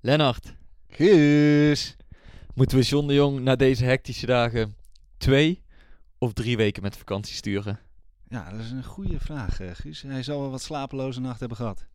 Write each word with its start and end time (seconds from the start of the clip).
Lennart, 0.00 0.54
Guus. 0.88 1.96
moeten 2.54 2.78
we 2.78 2.84
John 2.84 3.06
de 3.06 3.14
Jong 3.14 3.40
na 3.40 3.56
deze 3.56 3.84
hectische 3.84 4.26
dagen 4.26 4.76
twee 5.16 5.62
of 6.18 6.32
drie 6.32 6.56
weken 6.56 6.82
met 6.82 6.96
vakantie 6.96 7.34
sturen? 7.34 7.78
Ja, 8.28 8.50
dat 8.50 8.60
is 8.60 8.70
een 8.70 8.84
goede 8.84 9.20
vraag, 9.20 9.60
eh, 9.60 9.70
Guus. 9.72 10.02
Hij 10.02 10.22
zal 10.22 10.40
wel 10.40 10.50
wat 10.50 10.62
slapeloze 10.62 11.20
nacht 11.20 11.40
hebben 11.40 11.56
gehad. 11.56 11.86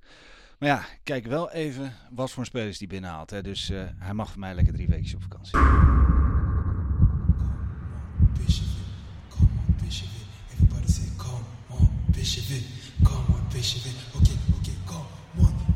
Maar 0.59 0.69
ja, 0.69 0.85
kijk 1.03 1.25
wel 1.25 1.51
even 1.51 1.93
wat 2.11 2.31
voor 2.31 2.45
spelers 2.45 2.77
die 2.77 2.87
binnenhaalt. 2.87 3.29
Hè. 3.29 3.41
Dus 3.41 3.69
eh, 3.69 3.83
hij 3.97 4.13
mag 4.13 4.31
voor 4.31 4.39
mij 4.39 4.55
lekker 4.55 4.73
drie 4.73 4.87
weken 4.87 5.15
op 5.15 5.21
vakantie. 5.21 5.51
Come 5.51 5.69
on, 9.39 9.75
Bishop 9.81 10.07
it. 10.07 10.25
Everybody 10.53 10.91
say, 10.91 11.09
come 11.17 11.45
on, 11.69 11.91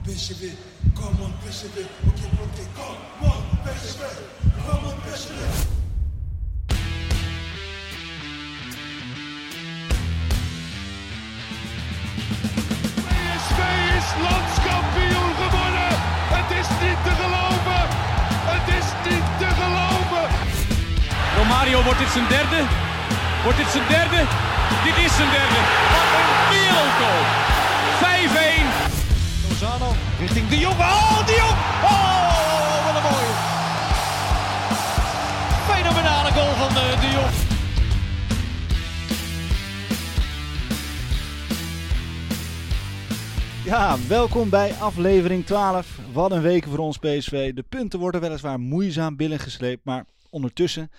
it, 0.08 0.56
come 0.94 1.18
on, 1.24 1.34
Bishop 1.44 1.76
it. 1.78 1.88
Okay, 2.08 2.30
okay, 2.44 2.68
come 2.76 2.98
on, 3.26 3.42
it, 3.66 3.98
come 4.66 4.86
on, 4.86 4.94
it. 4.94 5.66
PSV 13.06 13.60
is 13.98 14.08
landskampioen 14.22 15.32
gewonnen. 15.42 15.94
Het 16.36 16.50
is 16.60 16.68
niet 16.82 17.00
te 17.04 17.14
geloven. 17.22 17.84
Het 18.52 18.68
is 18.80 18.88
niet 19.10 19.26
te 19.40 19.50
geloven. 19.60 20.30
Romario, 21.38 21.84
wordt 21.84 22.00
dit 22.00 22.12
zijn 22.12 22.28
derde? 22.28 22.62
Wordt 23.44 23.58
dit 23.58 23.68
zijn 23.72 23.88
derde? 23.88 24.22
Dit 24.84 24.98
is 25.06 25.16
zijn 25.16 25.32
derde. 25.32 25.60
Wat 25.94 26.10
een 26.20 26.55
Ja, 43.76 43.98
welkom 44.08 44.50
bij 44.50 44.74
aflevering 44.74 45.46
12. 45.46 46.00
Wat 46.14 46.32
een 46.32 46.42
weken 46.42 46.70
voor 46.70 46.80
ons 46.80 46.98
PSV. 46.98 47.54
De 47.54 47.64
punten 47.64 48.00
worden 48.00 48.22
weliswaar 48.22 48.60
moeizaam 48.60 49.16
binnengesleept, 49.16 49.86
maar 49.86 50.06
ondertussen 50.30 50.92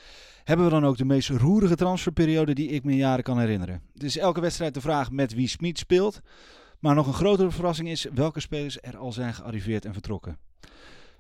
hebben 0.45 0.67
we 0.67 0.73
dan 0.73 0.87
ook 0.87 0.97
de 0.97 1.05
meest 1.05 1.29
roerige 1.29 1.77
transferperiode 1.77 2.55
die 2.55 2.69
ik 2.69 2.85
me 2.85 2.91
in 2.91 2.97
jaren 2.97 3.25
kan 3.25 3.39
herinneren. 3.39 3.83
Het 3.93 4.03
is 4.03 4.19
elke 4.19 4.41
wedstrijd 4.41 4.75
de 4.75 4.81
vraag 4.81 5.11
met 5.11 5.35
wie 5.35 5.49
Smit 5.49 5.79
speelt, 5.79 6.21
maar 6.79 6.95
nog 6.95 7.07
een 7.07 7.13
grotere 7.13 7.51
verrassing 7.51 7.89
is 7.89 8.07
welke 8.15 8.41
spelers 8.41 8.79
er 8.81 8.97
al 8.97 9.13
zijn 9.13 9.35
gearriveerd 9.35 9.85
en 9.85 9.93
vertrokken. 9.93 10.39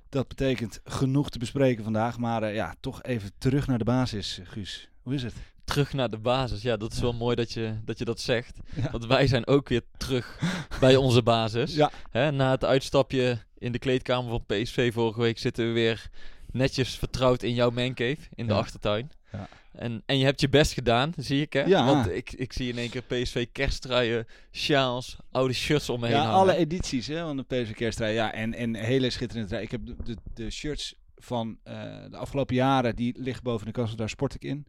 Dat 0.08 0.28
betekent 0.28 0.80
genoeg 0.84 1.30
te 1.30 1.38
bespreken 1.38 1.84
vandaag, 1.84 2.18
maar 2.18 2.42
eh, 2.42 2.54
ja, 2.54 2.74
toch 2.80 3.02
even 3.02 3.30
terug 3.38 3.66
naar 3.66 3.78
de 3.78 3.84
basis, 3.84 4.40
Guus. 4.44 4.90
Hoe 5.02 5.14
is 5.14 5.22
het? 5.22 5.55
Terug 5.66 5.92
naar 5.92 6.10
de 6.10 6.18
basis. 6.18 6.62
Ja, 6.62 6.76
dat 6.76 6.92
is 6.92 7.00
wel 7.00 7.12
mooi 7.12 7.36
dat 7.36 7.52
je 7.52 7.74
dat, 7.84 7.98
je 7.98 8.04
dat 8.04 8.20
zegt. 8.20 8.58
Want 8.90 9.06
wij 9.06 9.26
zijn 9.26 9.46
ook 9.46 9.68
weer 9.68 9.82
terug 9.96 10.38
bij 10.80 10.96
onze 10.96 11.22
basis. 11.22 11.74
Ja. 11.82 11.90
Hè, 12.10 12.30
na 12.30 12.50
het 12.50 12.64
uitstapje 12.64 13.38
in 13.58 13.72
de 13.72 13.78
kleedkamer 13.78 14.30
van 14.30 14.44
PSV 14.46 14.92
vorige 14.92 15.20
week 15.20 15.38
zitten 15.38 15.66
we 15.66 15.72
weer 15.72 16.10
netjes 16.52 16.94
vertrouwd 16.96 17.42
in 17.42 17.54
jouw 17.54 17.70
mancave 17.70 18.16
in 18.34 18.46
de 18.46 18.52
achtertuin. 18.52 19.10
Ja. 19.32 19.48
En, 19.72 20.02
en 20.06 20.18
je 20.18 20.24
hebt 20.24 20.40
je 20.40 20.48
best 20.48 20.72
gedaan, 20.72 21.12
zie 21.16 21.40
ik 21.42 21.52
hè? 21.52 21.64
Ja. 21.64 21.84
Want 21.86 22.10
ik, 22.10 22.32
ik 22.32 22.52
zie 22.52 22.68
in 22.72 22.78
één 22.78 22.90
keer 22.90 23.02
PSV 23.02 23.46
kersttruien, 23.52 24.26
sjaals, 24.52 25.16
oude 25.30 25.52
shirts 25.54 25.88
om 25.88 26.00
me 26.00 26.06
heen 26.06 26.16
Ja, 26.16 26.22
hangen. 26.22 26.38
alle 26.38 26.56
edities 26.56 27.06
hè, 27.06 27.20
van 27.20 27.36
de 27.36 27.42
PSV 27.42 27.74
kersttrui. 27.74 28.12
Ja, 28.14 28.32
en, 28.32 28.54
en 28.54 28.74
hele 28.74 29.10
schitterende 29.10 29.48
trui. 29.48 29.62
Ik 29.64 29.70
heb 29.70 29.86
de, 29.86 29.96
de, 30.04 30.16
de 30.34 30.50
shirts 30.50 30.94
van 31.16 31.58
eh, 31.62 31.74
de 32.10 32.16
afgelopen 32.16 32.54
jaren, 32.54 32.96
die 32.96 33.14
liggen 33.18 33.42
boven 33.42 33.66
de 33.66 33.72
kast, 33.72 33.98
daar 33.98 34.08
sport 34.08 34.34
ik 34.34 34.42
in. 34.44 34.66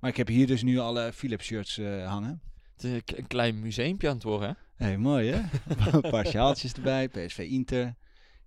Maar 0.00 0.10
ik 0.10 0.16
heb 0.16 0.28
hier 0.28 0.46
dus 0.46 0.62
nu 0.62 0.78
alle 0.78 1.12
Philips 1.12 1.44
shirts 1.44 1.78
eh, 1.78 2.08
hangen. 2.08 2.40
Het 2.74 2.84
is 2.84 3.00
een 3.16 3.26
klein 3.26 3.60
museumpje 3.60 4.08
aan 4.08 4.14
het 4.14 4.22
worden 4.22 4.56
hè? 4.76 4.86
Hé, 4.86 4.98
mooi 4.98 5.30
hè? 5.30 5.40
een 5.92 6.10
paar 6.10 6.26
sjaaltjes 6.26 6.72
erbij, 6.72 7.08
PSV 7.08 7.38
Inter. 7.38 7.94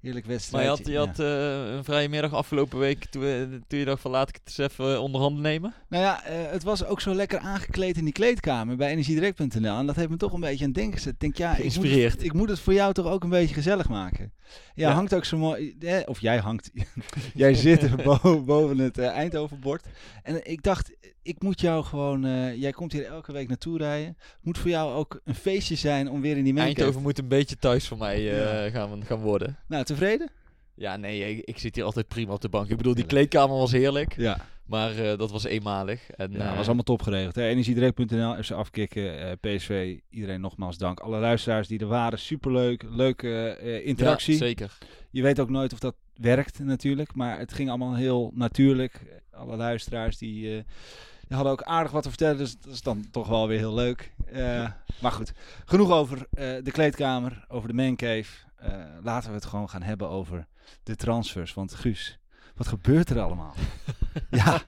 Heerlijk 0.01 0.25
Maar 0.25 0.35
wedstrijd. 0.35 0.63
je 0.63 0.69
had, 0.69 0.87
je 0.87 0.97
had 0.97 1.19
eh, 1.19 1.75
een 1.75 1.83
vrije 1.83 2.09
middag 2.09 2.33
afgelopen 2.33 2.79
week 2.79 3.05
toen, 3.05 3.23
je 3.67 3.85
dacht 3.85 4.01
van 4.01 4.11
laat 4.11 4.29
ik 4.29 4.35
het 4.35 4.43
eens 4.47 4.71
even 4.71 4.93
eh, 4.93 5.01
onder 5.01 5.21
handen 5.21 5.41
nemen. 5.41 5.73
Nou 5.89 6.03
ja, 6.03 6.21
het 6.25 6.63
was 6.63 6.85
ook 6.85 7.01
zo 7.01 7.13
lekker 7.13 7.39
aangekleed 7.39 7.97
in 7.97 8.03
die 8.03 8.13
kleedkamer 8.13 8.75
bij 8.75 8.91
energiedirect.nl. 8.91 9.77
En 9.77 9.85
dat 9.85 9.95
heeft 9.95 10.09
me 10.09 10.17
toch 10.17 10.33
een 10.33 10.39
beetje 10.39 10.59
aan 10.63 10.69
het 10.69 10.79
denken 10.79 10.97
gezet. 10.97 11.13
Ik 11.13 11.19
denk, 11.19 11.37
ja, 11.37 11.51
ik 11.51 11.63
moet, 11.63 11.73
Geïnspireerd. 11.73 12.13
het, 12.13 12.23
ik 12.23 12.33
moet 12.33 12.49
het 12.49 12.59
voor 12.59 12.73
jou 12.73 12.93
toch 12.93 13.05
ook 13.05 13.23
een 13.23 13.29
beetje 13.29 13.53
gezellig 13.53 13.89
maken. 13.89 14.31
Ja, 14.75 14.91
hangt 14.91 15.13
ook 15.15 15.25
zo 15.25 15.37
mooi. 15.37 15.75
eh, 15.79 15.97
of 16.05 16.19
jij 16.21 16.37
hangt. 16.37 16.71
jij 17.33 17.53
zit 17.53 18.03
bo- 18.03 18.43
boven 18.43 18.77
het 18.77 18.97
eh, 18.97 19.07
Eindhovenbord. 19.07 19.85
En 20.23 20.49
ik 20.51 20.63
dacht, 20.63 20.91
ik 21.21 21.41
moet 21.41 21.61
jou 21.61 21.83
gewoon. 21.83 22.25
eh, 22.25 22.55
jij 22.55 22.71
komt 22.71 22.91
hier 22.91 23.05
elke 23.05 23.31
week 23.31 23.47
naartoe 23.47 23.77
rijden. 23.77 24.07
Het 24.07 24.37
moet 24.41 24.57
voor 24.57 24.69
jou 24.69 24.93
ook 24.93 25.21
een 25.23 25.35
feestje 25.35 25.75
zijn 25.75 26.09
om 26.09 26.21
weer 26.21 26.37
in 26.37 26.43
die 26.43 26.53
mancave. 26.53 26.75
Eindhoven 26.75 27.01
moet 27.01 27.17
een 27.19 27.27
beetje 27.27 27.55
thuis 27.57 27.87
voor 27.87 27.97
mij 27.97 28.15
eh, 28.15 28.37
Ja. 28.65 28.69
gaan, 28.69 29.05
gaan 29.05 29.19
worden. 29.19 29.57
Nou, 29.67 29.83
tevreden? 29.83 30.29
Ja, 30.75 30.97
nee, 30.97 31.35
ik, 31.37 31.45
ik 31.45 31.57
zit 31.59 31.75
hier 31.75 31.83
altijd 31.83 32.07
prima 32.07 32.33
op 32.33 32.41
de 32.41 32.49
bank. 32.49 32.69
Ik 32.69 32.77
bedoel, 32.77 32.95
die 32.95 33.05
kleedkamer 33.05 33.57
was 33.57 33.71
heerlijk, 33.71 34.15
Ja. 34.17 34.45
Maar 34.69 34.97
eh, 34.97 35.17
dat 35.17 35.31
was 35.31 35.43
eenmalig. 35.43 36.09
En, 36.09 36.31
Ja, 36.31 36.49
eh, 36.49 36.55
was 36.55 36.65
allemaal 36.65 36.83
top 36.83 37.01
geregeld. 37.01 37.37
Energiedirect.nl, 37.37 38.43
FC 38.43 38.51
Afkikken, 38.51 39.19
eh, 39.19 39.55
PSV. 39.55 39.97
Iedereen 40.09 40.41
nogmaals 40.41 40.77
dank. 40.77 40.99
Alle 40.99 41.19
luisteraars 41.19 41.67
die 41.67 41.79
er 41.79 41.87
waren, 41.87 42.19
superleuk. 42.19 42.83
Leuke 42.89 43.59
interactie. 43.83 44.33
Ja, 44.33 44.39
zeker. 44.39 44.77
Je 45.09 45.21
weet 45.21 45.39
ook 45.39 45.49
nooit 45.49 45.73
of 45.73 45.79
dat 45.79 45.95
werkt 46.13 46.59
natuurlijk. 46.59 47.15
Maar 47.15 47.39
het 47.39 47.53
ging 47.53 47.69
allemaal 47.69 47.95
heel 47.95 48.31
natuurlijk. 48.33 49.21
Alle 49.31 49.55
luisteraars 49.55 50.17
die, 50.17 50.41
die 51.27 51.35
hadden 51.35 51.51
ook 51.51 51.63
aardig 51.63 51.91
wat 51.91 52.03
te 52.03 52.09
vertellen. 52.09 52.37
Dus 52.37 52.59
dat 52.59 52.73
is 52.73 52.81
dan 52.81 53.05
toch 53.11 53.27
wel 53.27 53.47
weer 53.47 53.57
heel 53.57 53.73
leuk. 53.73 54.11
Maar 55.01 55.11
goed, 55.11 55.31
genoeg 55.65 55.91
over 55.91 56.27
de 56.63 56.71
kleedkamer, 56.71 57.45
over 57.47 57.67
de 57.67 57.73
mancave. 57.73 58.31
Laten 59.03 59.29
we 59.29 59.35
het 59.35 59.45
gewoon 59.45 59.69
gaan 59.69 59.81
hebben 59.81 60.09
over 60.09 60.47
de 60.83 60.95
transfers. 60.95 61.53
Want 61.53 61.73
Guus, 61.73 62.18
wat 62.59 62.67
gebeurt 62.67 63.09
er 63.09 63.19
allemaal? 63.19 63.53
ja, 64.31 64.61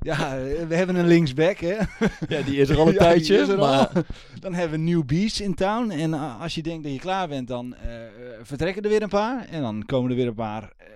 ja, 0.00 0.30
we 0.68 0.74
hebben 0.74 0.96
een 0.96 1.06
linksback 1.06 1.58
hè. 1.58 1.76
Ja, 2.28 2.42
die 2.42 2.56
is 2.56 2.68
er 2.68 2.78
al 2.78 2.86
een 2.86 2.92
Ja, 2.98 2.98
tijdje. 2.98 3.56
maar 3.56 3.86
al. 3.88 4.02
Dan 4.40 4.54
hebben 4.54 4.78
we 4.84 4.90
New 4.90 5.04
Beast 5.04 5.40
in 5.40 5.54
town. 5.54 5.90
En 5.90 6.10
uh, 6.10 6.40
als 6.40 6.54
je 6.54 6.62
denkt 6.62 6.82
dat 6.84 6.92
je 6.92 6.98
klaar 6.98 7.28
bent, 7.28 7.48
dan 7.48 7.74
uh, 7.86 8.02
vertrekken 8.42 8.82
er 8.82 8.88
weer 8.88 9.02
een 9.02 9.08
paar. 9.08 9.44
En 9.48 9.62
dan 9.62 9.84
komen 9.86 10.10
er 10.10 10.16
weer 10.16 10.26
een 10.26 10.34
paar. 10.34 10.62
Uh, 10.62 10.86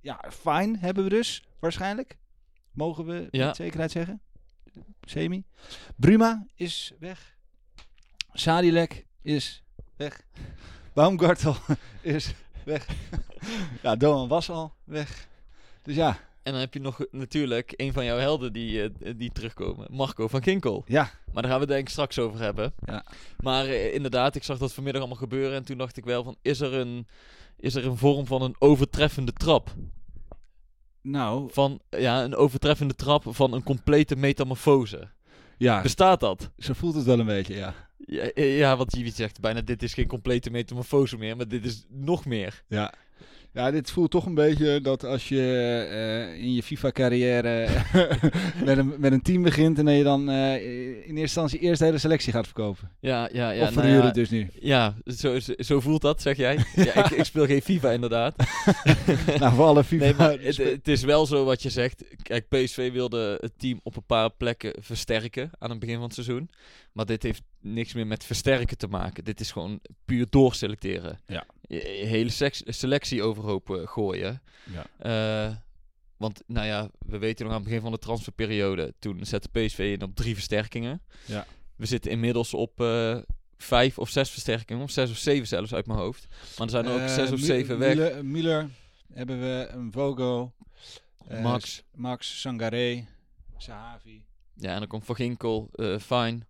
ja, 0.00 0.24
fine 0.30 0.78
hebben 0.78 1.04
we 1.04 1.10
dus, 1.10 1.44
waarschijnlijk. 1.58 2.16
Mogen 2.72 3.04
we 3.04 3.28
Ja. 3.30 3.46
met 3.46 3.56
zekerheid 3.56 3.90
zeggen. 3.90 4.20
Semi. 5.02 5.44
Bruma 5.96 6.46
is 6.54 6.92
weg. 6.98 7.36
Sadilek 8.32 9.06
is 9.22 9.62
weg. 9.96 10.22
Baumgartel 10.92 11.56
is 12.00 12.34
weg. 12.64 12.86
ja, 13.82 13.96
Doan 13.96 14.28
was 14.28 14.50
al 14.50 14.74
weg. 14.84 15.28
Dus 15.82 15.94
ja, 15.94 16.18
En 16.42 16.52
dan 16.52 16.60
heb 16.60 16.74
je 16.74 16.80
nog 16.80 17.04
natuurlijk 17.10 17.74
een 17.76 17.92
van 17.92 18.04
jouw 18.04 18.18
helden 18.18 18.52
die, 18.52 18.82
eh, 18.82 19.12
die 19.16 19.32
terugkomen. 19.32 19.86
Marco 19.90 20.28
van 20.28 20.42
Ginkel. 20.42 20.84
ja, 20.86 21.10
Maar 21.32 21.42
daar 21.42 21.50
gaan 21.50 21.60
we 21.60 21.66
het 21.66 21.68
denk 21.74 21.80
ik 21.86 21.88
straks 21.88 22.18
over 22.18 22.40
hebben. 22.40 22.72
Ja. 22.86 23.04
Maar 23.38 23.64
eh, 23.64 23.94
inderdaad, 23.94 24.34
ik 24.34 24.42
zag 24.44 24.58
dat 24.58 24.72
vanmiddag 24.72 25.00
allemaal 25.02 25.20
gebeuren. 25.20 25.56
En 25.56 25.64
toen 25.64 25.78
dacht 25.78 25.96
ik 25.96 26.04
wel 26.04 26.24
van, 26.24 26.36
is 26.42 26.60
er 26.60 26.74
een, 26.74 27.06
is 27.56 27.74
er 27.74 27.86
een 27.86 27.96
vorm 27.96 28.26
van 28.26 28.42
een 28.42 28.56
overtreffende 28.58 29.32
trap? 29.32 29.74
nou, 31.02 31.48
Van, 31.52 31.80
ja, 31.90 32.24
een 32.24 32.34
overtreffende 32.34 32.94
trap 32.94 33.24
van 33.28 33.52
een 33.52 33.62
complete 33.62 34.16
metamorfose. 34.16 35.08
ja, 35.58 35.82
Bestaat 35.82 36.20
dat? 36.20 36.50
zo 36.58 36.72
voelt 36.72 36.94
het 36.94 37.04
wel 37.04 37.18
een 37.18 37.26
beetje, 37.26 37.54
ja. 37.54 37.74
Ja, 38.06 38.22
eh, 38.22 38.58
ja, 38.58 38.76
want 38.76 38.96
je 38.96 39.10
zegt 39.10 39.40
bijna 39.40 39.60
dit 39.60 39.82
is 39.82 39.94
geen 39.94 40.06
complete 40.06 40.50
metamorfose 40.50 41.16
meer, 41.16 41.36
maar 41.36 41.48
dit 41.48 41.64
is 41.64 41.84
nog 41.88 42.24
meer. 42.24 42.62
Ja. 42.68 42.92
Ja, 43.54 43.70
dit 43.70 43.90
voelt 43.90 44.10
toch 44.10 44.26
een 44.26 44.34
beetje 44.34 44.80
dat 44.80 45.04
als 45.04 45.28
je 45.28 45.40
eh, 45.90 46.42
in 46.42 46.54
je 46.54 46.62
FIFA-carrière 46.62 47.68
met, 48.64 48.78
een, 48.78 48.94
met 48.98 49.12
een 49.12 49.22
team 49.22 49.42
begint 49.42 49.78
en 49.78 49.84
dat 49.84 49.96
je 49.96 50.02
dan 50.02 50.30
eh, 50.30 50.54
in 50.54 50.98
eerste 51.00 51.20
instantie 51.20 51.58
eerst 51.58 51.78
de 51.78 51.84
hele 51.84 51.98
selectie 51.98 52.32
gaat 52.32 52.44
verkopen. 52.44 52.90
Ja, 53.00 53.28
ja, 53.32 53.50
ja. 53.50 53.62
of 53.62 53.74
nou 53.74 53.80
verhuren 53.80 54.06
ja, 54.06 54.10
dus 54.10 54.30
nu. 54.30 54.50
Ja, 54.60 54.94
zo, 55.06 55.38
zo, 55.38 55.52
zo 55.58 55.80
voelt 55.80 56.00
dat, 56.00 56.22
zeg 56.22 56.36
jij. 56.36 56.64
Ja, 56.74 57.04
ik, 57.04 57.10
ik 57.10 57.24
speel 57.24 57.46
geen 57.46 57.62
FIFA 57.62 57.90
inderdaad. 57.90 58.34
nou, 59.38 59.54
voor 59.54 59.64
alle 59.64 59.84
FIFA... 59.84 60.04
Nee, 60.04 60.14
maar 60.14 60.40
het, 60.40 60.56
het 60.56 60.88
is 60.88 61.02
wel 61.02 61.26
zo 61.26 61.44
wat 61.44 61.62
je 61.62 61.70
zegt. 61.70 62.04
Kijk, 62.22 62.48
PSV 62.48 62.92
wilde 62.92 63.38
het 63.40 63.52
team 63.56 63.80
op 63.82 63.96
een 63.96 64.06
paar 64.06 64.30
plekken 64.30 64.74
versterken 64.80 65.50
aan 65.58 65.70
het 65.70 65.78
begin 65.78 65.94
van 65.94 66.04
het 66.04 66.14
seizoen. 66.14 66.50
Maar 66.92 67.06
dit 67.06 67.22
heeft 67.22 67.42
niks 67.60 67.92
meer 67.92 68.06
met 68.06 68.24
versterken 68.24 68.76
te 68.76 68.86
maken. 68.86 69.24
Dit 69.24 69.40
is 69.40 69.50
gewoon 69.50 69.80
puur 70.04 70.26
doorselecteren. 70.30 71.18
Ja. 71.26 71.46
Je, 71.72 71.98
je 71.98 72.04
hele 72.04 72.30
selectie 72.64 73.22
overhoop 73.22 73.70
eh, 73.70 73.86
gooien. 73.86 74.42
Ja. 74.72 74.86
Eh, 74.98 75.56
want, 76.16 76.42
nou 76.46 76.66
ja, 76.66 76.90
we 76.98 77.18
weten 77.18 77.44
nog 77.44 77.54
aan 77.54 77.60
het 77.60 77.68
begin 77.68 77.82
van 77.82 77.92
de 77.92 77.98
transferperiode. 77.98 78.94
Toen 78.98 79.24
zette 79.24 79.48
PSV 79.48 79.78
in 79.78 80.02
op 80.02 80.14
drie 80.14 80.34
versterkingen. 80.34 81.02
Ja. 81.24 81.46
We 81.76 81.86
zitten 81.86 82.10
inmiddels 82.10 82.54
op 82.54 82.80
eh, 82.80 83.18
vijf 83.56 83.98
of 83.98 84.08
zes 84.08 84.30
versterkingen. 84.30 84.82
Of 84.82 84.90
zes 84.90 85.10
of 85.10 85.16
zeven 85.16 85.46
zelfs 85.46 85.74
uit 85.74 85.86
mijn 85.86 85.98
hoofd. 85.98 86.26
Maar 86.30 86.66
er 86.66 86.72
zijn 86.72 86.86
er 86.86 87.02
ook 87.02 87.08
zes 87.08 87.30
of 87.30 87.40
zeven 87.40 87.78
weg. 87.78 87.94
Müller, 87.94 88.24
Müller 88.24 88.70
hebben 89.12 89.40
we, 89.40 89.68
een 89.70 89.92
Vogo, 89.92 90.52
Max. 91.42 91.82
Max, 91.94 92.40
Sangaré, 92.40 93.06
Sahavi. 93.56 94.24
Ja, 94.54 94.72
en 94.72 94.78
dan 94.78 94.88
komt 94.88 95.04
Van 95.04 95.16
Ginkel, 95.16 95.70
fijn. 96.00 96.46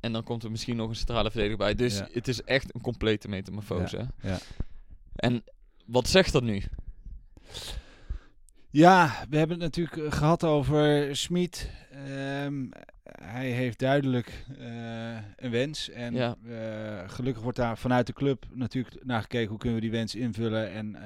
En 0.00 0.12
dan 0.12 0.24
komt 0.24 0.44
er 0.44 0.50
misschien 0.50 0.76
nog 0.76 0.88
een 0.88 0.96
centrale 0.96 1.30
verdediger 1.30 1.58
bij. 1.58 1.74
Dus 1.74 1.98
Ja. 1.98 2.08
het 2.12 2.28
is 2.28 2.42
echt 2.42 2.74
een 2.74 2.80
complete 2.80 3.28
metamorfose. 3.28 4.06
ja. 4.22 4.38
En 5.16 5.44
wat 5.86 6.08
zegt 6.08 6.32
dat 6.32 6.42
nu? 6.42 6.62
Ja, 8.70 9.24
we 9.30 9.36
hebben 9.36 9.60
het 9.60 9.64
natuurlijk 9.76 9.96
eh, 9.96 10.18
gehad 10.18 10.44
over 10.44 11.16
Smit. 11.16 11.70
Ehm, 11.90 12.66
hij 13.22 13.50
heeft 13.50 13.78
duidelijk 13.78 14.44
eh, 14.58 14.66
een 15.36 15.50
wens. 15.50 15.90
En 15.90 16.14
Ja. 16.14 16.36
eh, 16.48 17.08
gelukkig 17.08 17.42
wordt 17.42 17.58
daar 17.58 17.78
vanuit 17.78 18.06
de 18.06 18.12
club 18.12 18.46
natuurlijk 18.52 19.04
naar 19.04 19.20
gekeken 19.20 19.48
hoe 19.48 19.58
kunnen 19.58 19.78
we 19.78 19.84
die 19.84 19.90
wens 19.98 20.14
invullen. 20.14 20.70
En 20.72 20.96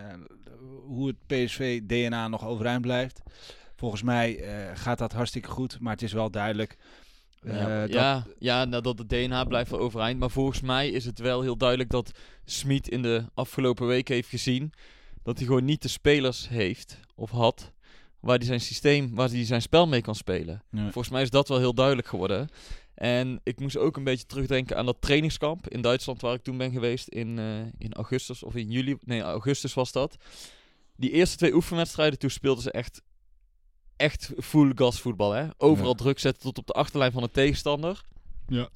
hoe 0.86 1.06
het 1.06 1.16
PSV-DNA 1.26 2.28
nog 2.28 2.46
overeind 2.46 2.80
blijft. 2.82 3.20
Volgens 3.76 4.02
mij 4.02 4.40
gaat 4.74 4.98
dat 4.98 5.12
hartstikke 5.12 5.48
goed, 5.48 5.80
maar 5.80 5.92
het 5.92 6.02
is 6.02 6.12
wel 6.12 6.30
duidelijk. 6.30 6.76
Eh, 7.44 7.56
ja, 7.56 7.80
dat- 7.80 7.92
ja, 7.92 8.26
ja, 8.38 8.64
nou, 8.64 8.82
dat 8.82 8.96
de 8.96 9.06
DNA 9.06 9.44
blijft 9.44 9.70
wel 9.70 9.80
overeind. 9.80 10.18
Maar 10.18 10.30
volgens 10.30 10.60
mij 10.60 10.88
is 10.88 11.04
het 11.04 11.18
wel 11.18 11.42
heel 11.42 11.56
duidelijk 11.56 11.90
dat 11.90 12.10
Smit 12.44 12.88
in 12.88 13.02
de 13.02 13.24
afgelopen 13.34 13.86
weken 13.86 14.14
heeft 14.14 14.28
gezien 14.28 14.72
dat 15.22 15.36
hij 15.38 15.46
gewoon 15.46 15.64
niet 15.64 15.82
de 15.82 15.88
spelers 15.88 16.48
heeft 16.48 16.98
of 17.14 17.30
had 17.30 17.72
waar 18.20 18.36
hij 18.36 18.46
zijn 18.46 18.60
systeem, 18.60 19.14
waar 19.14 19.28
hij 19.28 19.44
zijn 19.44 19.62
spel 19.62 19.86
mee 19.86 20.00
kan 20.00 20.14
spelen. 20.14 20.62
Volgens 20.82 21.08
mij 21.08 21.22
is 21.22 21.30
dat 21.30 21.48
wel 21.48 21.58
heel 21.58 21.74
duidelijk 21.74 22.08
geworden. 22.08 22.48
En 22.94 23.40
ik 23.42 23.60
moest 23.60 23.76
ook 23.76 23.96
een 23.96 24.04
beetje 24.04 24.26
terugdenken 24.26 24.76
aan 24.76 24.86
dat 24.86 24.96
trainingskamp 25.00 25.68
in 25.68 25.80
Duitsland 25.80 26.20
waar 26.20 26.34
ik 26.34 26.42
toen 26.42 26.56
ben 26.56 26.72
geweest 26.72 27.08
in, 27.08 27.38
eh, 27.38 27.58
in 27.78 27.92
augustus 27.92 28.42
of 28.42 28.54
in 28.54 28.70
juli. 28.70 28.96
Nee, 29.00 29.20
augustus 29.20 29.74
was 29.74 29.92
dat. 29.92 30.16
Die 30.96 31.10
eerste 31.10 31.36
twee 31.36 31.54
oefenwedstrijden, 31.54 32.18
toen 32.18 32.30
speelden 32.30 32.62
ze 32.62 32.70
echt, 32.70 33.02
echt 33.96 34.30
full 34.40 34.72
gas 34.74 35.00
voetbal. 35.00 35.32
Hè? 35.32 35.46
Overal 35.58 35.90
Ja. 35.90 35.96
druk 35.96 36.18
zetten 36.18 36.42
tot 36.42 36.58
op 36.58 36.66
de 36.66 36.72
achterlijn 36.72 37.12
van 37.12 37.22
de 37.22 37.30
tegenstander. 37.30 38.02
Ja. 38.48 38.68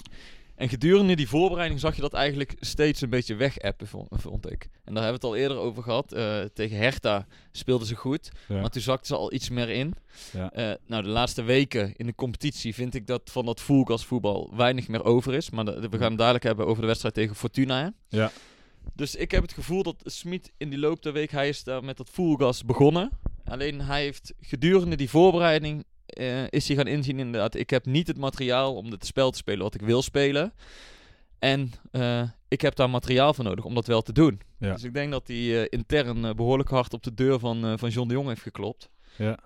En 0.57 0.69
gedurende 0.69 1.17
die 1.17 1.29
voorbereiding 1.29 1.81
zag 1.81 1.95
je 1.95 2.01
dat 2.01 2.13
eigenlijk 2.13 2.55
steeds 2.61 3.01
een 3.01 3.11
beetje 3.11 3.35
wegappen, 3.35 3.87
vond, 3.87 4.09
vond 4.13 4.51
ik. 4.51 4.69
En 4.85 4.95
daar 4.95 5.03
hebben 5.05 5.21
we 5.21 5.27
het 5.27 5.37
al 5.37 5.43
eerder 5.43 5.57
over 5.57 5.83
gehad. 5.83 6.13
Eh, 6.13 6.41
tegen 6.55 6.77
Hertha 6.77 7.27
speelden 7.53 7.87
ze 7.87 7.95
goed, 7.95 8.31
Ja. 8.49 8.61
maar 8.61 8.71
toen 8.71 8.83
zakten 8.83 9.07
ze 9.07 9.15
al 9.17 9.33
iets 9.33 9.49
meer 9.51 9.69
in. 9.69 9.95
Ja. 10.33 10.53
Eh, 10.53 10.75
nou, 10.87 11.03
de 11.03 11.09
laatste 11.09 11.43
weken 11.43 11.93
in 11.97 12.07
de 12.07 12.15
competitie 12.15 12.75
vind 12.75 12.95
ik 12.95 13.07
dat 13.07 13.21
van 13.25 13.45
dat 13.45 13.61
voetbal 13.61 14.51
weinig 14.57 14.89
meer 14.89 15.05
over 15.05 15.35
is. 15.35 15.51
Maar 15.51 15.65
de- 15.65 15.89
we 15.91 15.99
gaan 15.99 16.09
het 16.11 16.19
dadelijk 16.19 16.45
hebben 16.45 16.67
over 16.67 16.81
de 16.81 16.87
wedstrijd 16.87 17.15
tegen 17.15 17.35
Fortuna. 17.37 17.83
hè. 17.83 18.17
Ja. 18.19 18.31
Dus 18.95 19.15
ik 19.15 19.31
heb 19.31 19.43
het 19.43 19.53
gevoel 19.53 19.83
dat 19.83 19.97
Smit 20.05 20.53
in 20.57 20.71
die 20.71 20.79
loop 20.79 21.03
der 21.03 21.13
week, 21.13 21.31
hij 21.31 21.49
is 21.49 21.65
daar 21.65 21.85
met 21.85 21.97
dat 21.97 22.09
fullgas 22.11 22.65
begonnen. 22.65 23.11
Alleen 23.49 23.81
hij 23.81 24.03
heeft 24.03 24.35
gedurende 24.41 24.97
die 24.97 25.11
voorbereiding, 25.11 25.85
eh, 26.07 26.49
is 26.51 26.69
hij 26.69 26.77
gaan 26.77 26.87
inzien 26.87 27.19
inderdaad, 27.19 27.55
ik 27.55 27.71
heb 27.71 27.87
niet 27.87 28.07
het 28.07 28.19
materiaal 28.19 28.75
om 28.75 28.91
het 28.91 29.07
spel 29.07 29.31
te 29.31 29.39
spelen 29.39 29.63
wat 29.63 29.75
ik 29.75 29.81
wil 29.81 30.03
spelen. 30.03 30.53
En 31.39 31.73
eh, 31.91 32.23
ik 32.49 32.61
heb 32.61 32.75
daar 32.75 32.91
materiaal 32.91 33.35
voor 33.35 33.45
nodig 33.45 33.65
om 33.65 33.75
dat 33.75 33.87
wel 33.87 34.03
te 34.03 34.13
doen. 34.13 34.41
Ja. 34.59 34.73
Dus 34.73 34.85
ik 34.85 34.95
denk 34.95 35.11
dat 35.13 35.27
hij 35.27 35.37
eh, 35.37 35.67
intern 35.69 36.25
eh, 36.25 36.35
behoorlijk 36.35 36.69
hard 36.69 36.93
op 36.93 37.03
de 37.03 37.15
deur 37.15 37.39
van, 37.39 37.79
van 37.79 37.89
John 37.89 38.09
de 38.09 38.15
Jong 38.15 38.29
heeft 38.29 38.43
geklopt. 38.43 38.91
Ja. 39.17 39.39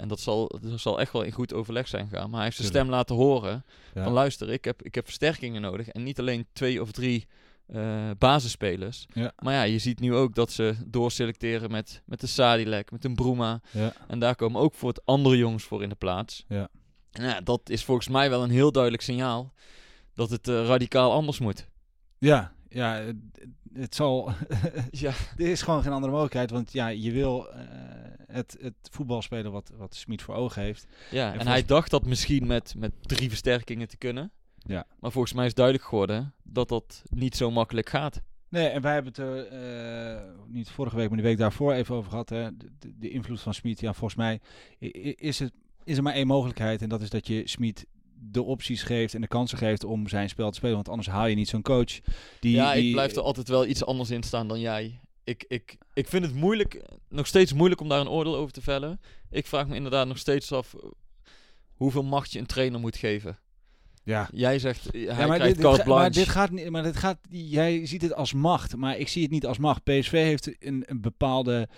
En 0.00 0.08
dat 0.08 0.20
zal, 0.20 0.58
dat 0.60 0.80
zal 0.80 1.00
echt 1.00 1.12
wel 1.12 1.22
in 1.22 1.32
goed 1.32 1.54
overleg 1.54 1.88
zijn 1.88 2.08
gegaan. 2.08 2.26
Maar 2.26 2.34
hij 2.36 2.44
heeft 2.44 2.56
zijn 2.56 2.68
stem 2.68 2.88
laten 2.88 3.16
horen 3.16 3.64
Ja. 3.94 4.02
van 4.04 4.12
luister, 4.12 4.50
ik 4.50 4.64
heb, 4.64 4.82
ik 4.82 4.94
heb 4.94 5.04
versterkingen 5.04 5.60
nodig. 5.60 5.88
En 5.88 6.02
niet 6.02 6.18
alleen 6.18 6.46
twee 6.52 6.82
of 6.82 6.92
drie 6.92 7.26
eh, 7.68 8.10
basisspelers. 8.18 9.06
Ja. 9.12 9.32
Maar 9.38 9.54
ja, 9.54 9.62
je 9.62 9.78
ziet 9.78 10.00
nu 10.00 10.14
ook 10.14 10.34
dat 10.34 10.50
ze 10.52 10.74
doorselecteren 10.86 11.70
met, 11.70 12.02
met 12.06 12.20
de 12.20 12.26
Sadilek, 12.26 12.90
met 12.90 13.04
een 13.04 13.14
Bruma. 13.14 13.60
Ja. 13.70 13.92
En 14.08 14.18
daar 14.18 14.34
komen 14.36 14.60
ook 14.60 14.74
voor 14.74 14.88
het 14.88 15.04
andere 15.04 15.36
jongens 15.36 15.64
voor 15.64 15.82
in 15.82 15.88
de 15.88 15.94
plaats. 15.94 16.44
Ja. 16.48 16.68
En 17.12 17.24
ja, 17.24 17.40
dat 17.40 17.70
is 17.70 17.84
volgens 17.84 18.08
mij 18.08 18.30
wel 18.30 18.42
een 18.42 18.50
heel 18.50 18.72
duidelijk 18.72 19.02
signaal 19.02 19.52
dat 20.14 20.30
het 20.30 20.48
eh, 20.48 20.66
radicaal 20.66 21.12
anders 21.12 21.38
moet. 21.38 21.66
Ja, 22.18 22.52
ja, 22.68 22.92
het, 22.94 23.16
het 23.72 23.94
zal. 23.94 24.30
Ja. 24.90 25.12
er 25.36 25.46
is 25.48 25.62
gewoon 25.62 25.82
geen 25.82 25.92
andere 25.92 26.12
mogelijkheid, 26.12 26.50
want 26.50 26.72
ja, 26.72 26.88
je 26.88 27.12
wil 27.12 27.48
eh, 27.52 27.60
het, 28.26 28.56
het 28.60 28.74
voetbal 28.90 29.22
spelen 29.22 29.52
wat, 29.52 29.70
wat 29.76 29.94
Smit 29.94 30.22
voor 30.22 30.34
ogen 30.34 30.62
heeft. 30.62 30.86
Ja, 31.10 31.22
en 31.24 31.28
volgens- 31.28 31.50
hij 31.52 31.64
dacht 31.64 31.90
dat 31.90 32.06
misschien 32.06 32.46
met, 32.46 32.74
met 32.76 32.92
drie 33.00 33.28
versterkingen 33.28 33.88
te 33.88 33.96
kunnen. 33.96 34.32
Ja. 34.68 34.86
Maar 35.00 35.12
volgens 35.12 35.32
mij 35.32 35.46
is 35.46 35.54
duidelijk 35.54 35.84
geworden 35.84 36.34
dat 36.42 36.68
dat 36.68 37.02
niet 37.10 37.36
zo 37.36 37.50
makkelijk 37.50 37.88
gaat. 37.88 38.20
Nee, 38.48 38.66
en 38.66 38.82
wij 38.82 38.92
hebben 38.92 39.12
het 39.12 39.20
er 39.20 39.46
eh, 39.46 40.22
niet 40.46 40.70
vorige 40.70 40.96
week, 40.96 41.08
maar 41.08 41.16
de 41.16 41.22
week 41.24 41.38
daarvoor 41.38 41.72
even 41.72 41.94
over 41.94 42.10
gehad. 42.10 42.28
Hè? 42.28 42.56
De, 42.56 42.68
de- 42.78 42.98
de 42.98 43.10
invloed 43.10 43.40
van 43.40 43.54
Smit. 43.54 43.80
Ja, 43.80 43.92
volgens 43.92 44.14
mij 44.20 44.40
is, 45.16 45.38
het, 45.38 45.52
is 45.84 45.96
er 45.96 46.02
maar 46.02 46.14
één 46.14 46.26
mogelijkheid. 46.26 46.82
En 46.82 46.88
dat 46.88 47.00
is 47.02 47.10
dat 47.10 47.26
je 47.26 47.48
Smit 47.48 47.86
de 48.20 48.42
opties 48.42 48.82
geeft 48.82 49.14
en 49.14 49.20
de 49.20 49.26
kansen 49.26 49.58
geeft 49.58 49.84
om 49.84 50.08
zijn 50.08 50.28
spel 50.28 50.50
te 50.50 50.56
spelen. 50.56 50.74
Want 50.74 50.88
anders 50.88 51.08
haal 51.08 51.26
je 51.26 51.34
niet 51.34 51.48
zo'n 51.48 51.62
coach. 51.62 51.98
Die, 52.40 52.54
ja, 52.54 52.72
die, 52.74 52.86
ik 52.86 52.92
blijf 52.92 53.16
er 53.16 53.22
altijd 53.22 53.48
wel 53.48 53.66
iets 53.66 53.84
anders 53.84 54.10
in 54.10 54.22
staan 54.22 54.48
dan 54.48 54.60
jij. 54.60 55.00
Ik, 55.24 55.44
ik, 55.48 55.76
ik 55.92 56.08
vind 56.08 56.24
het 56.24 56.34
moeilijk, 56.34 56.82
nog 57.08 57.26
steeds 57.26 57.52
moeilijk 57.52 57.80
om 57.80 57.88
daar 57.88 58.00
een 58.00 58.08
oordeel 58.08 58.36
over 58.36 58.52
te 58.52 58.62
vellen. 58.62 59.00
Ik 59.30 59.46
vraag 59.46 59.68
me 59.68 59.74
inderdaad 59.74 60.06
nog 60.06 60.18
steeds 60.18 60.52
af 60.52 60.74
hoeveel 61.74 62.02
macht 62.04 62.32
je 62.32 62.38
een 62.38 62.46
trainer 62.46 62.80
moet 62.80 62.96
geven. 62.96 63.38
Ja, 64.08 64.28
Jij 64.32 64.58
zegt, 64.58 64.90
eh, 64.90 64.92
hij 64.92 65.02
Ja, 65.02 65.26
maar, 65.26 65.36
krijgt 65.36 65.42
dit, 65.42 65.54
dit 65.54 65.64
carte 65.64 65.82
ga- 65.82 65.96
maar 65.96 66.10
dit 66.10 66.28
gaat 66.28 66.50
niet. 66.50 66.70
Maar 66.70 66.82
dit 66.82 66.96
gaat. 66.96 67.18
Jij 67.30 67.86
ziet 67.86 68.02
het 68.02 68.14
als 68.14 68.32
macht, 68.32 68.76
maar 68.76 68.96
ik 68.98 69.08
zie 69.08 69.22
het 69.22 69.30
niet 69.30 69.46
als 69.46 69.58
macht. 69.58 69.84
PSV 69.84 70.10
heeft 70.10 70.64
een, 70.64 70.82
een 70.86 71.00
bepaalde 71.00 71.68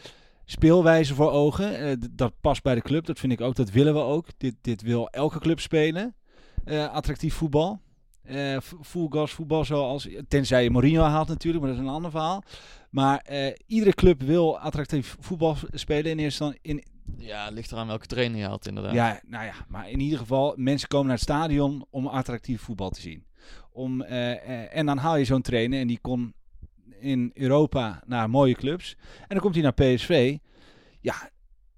speelwijze 0.44 1.14
voor 1.14 1.30
ogen. 1.30 1.78
Eh, 1.78 1.96
dat 2.10 2.32
past 2.40 2.62
bij 2.62 2.74
de 2.74 2.80
club. 2.82 3.06
Dat 3.06 3.18
vind 3.18 3.32
ik 3.32 3.40
ook. 3.40 3.54
Dat 3.56 3.70
willen 3.70 3.94
we 3.94 4.00
ook. 4.00 4.26
Dit, 4.36 4.54
dit 4.60 4.82
wil 4.82 5.08
elke 5.08 5.38
club 5.38 5.60
spelen. 5.60 6.14
Eh, 6.64 6.88
attractief 6.92 7.34
voetbal. 7.34 7.80
V- 8.60 8.72
full 8.82 9.06
gas 9.10 9.32
voetbal 9.32 9.64
zoals. 9.64 10.08
Tenzij 10.28 10.62
je 10.62 10.70
Mourinho 10.70 11.02
haalt 11.02 11.28
natuurlijk, 11.28 11.64
maar 11.64 11.72
dat 11.72 11.82
is 11.82 11.86
een 11.88 11.94
ander 11.94 12.10
verhaal. 12.10 12.42
Maar 12.90 13.18
eh, 13.18 13.54
iedere 13.66 13.94
club 13.94 14.22
wil 14.22 14.58
attractief 14.58 15.16
voetbal 15.20 15.56
spelen 15.70 16.10
in 16.10 16.18
eerste 16.18 16.44
instantie. 16.44 16.60
In, 16.62 16.84
Ja, 17.26 17.44
het 17.44 17.54
ligt 17.54 17.72
eraan 17.72 17.86
welke 17.86 18.06
trainer 18.06 18.38
je 18.38 18.44
haalt 18.44 18.66
inderdaad. 18.66 18.94
ja, 18.94 19.20
nou 19.26 19.44
ja, 19.44 19.54
maar 19.68 19.90
in 19.90 20.00
ieder 20.00 20.18
geval, 20.18 20.52
mensen 20.56 20.88
komen 20.88 21.06
naar 21.06 21.14
het 21.16 21.24
stadion 21.24 21.86
om 21.90 22.06
attractief 22.06 22.60
voetbal 22.62 22.90
te 22.90 23.00
zien. 23.00 23.24
Om, 23.72 24.02
eh, 24.02 24.76
en 24.76 24.86
dan 24.86 24.98
haal 24.98 25.16
je 25.16 25.24
zo'n 25.24 25.42
trainer 25.42 25.80
en 25.80 25.86
die 25.86 25.98
kon 26.00 26.34
in 27.00 27.30
Europa 27.34 28.02
naar 28.06 28.30
mooie 28.30 28.54
clubs. 28.54 28.96
En 29.20 29.26
dan 29.28 29.38
komt 29.40 29.54
hij 29.54 29.62
naar 29.62 29.72
PSV. 29.72 30.36
Ja, 31.00 31.30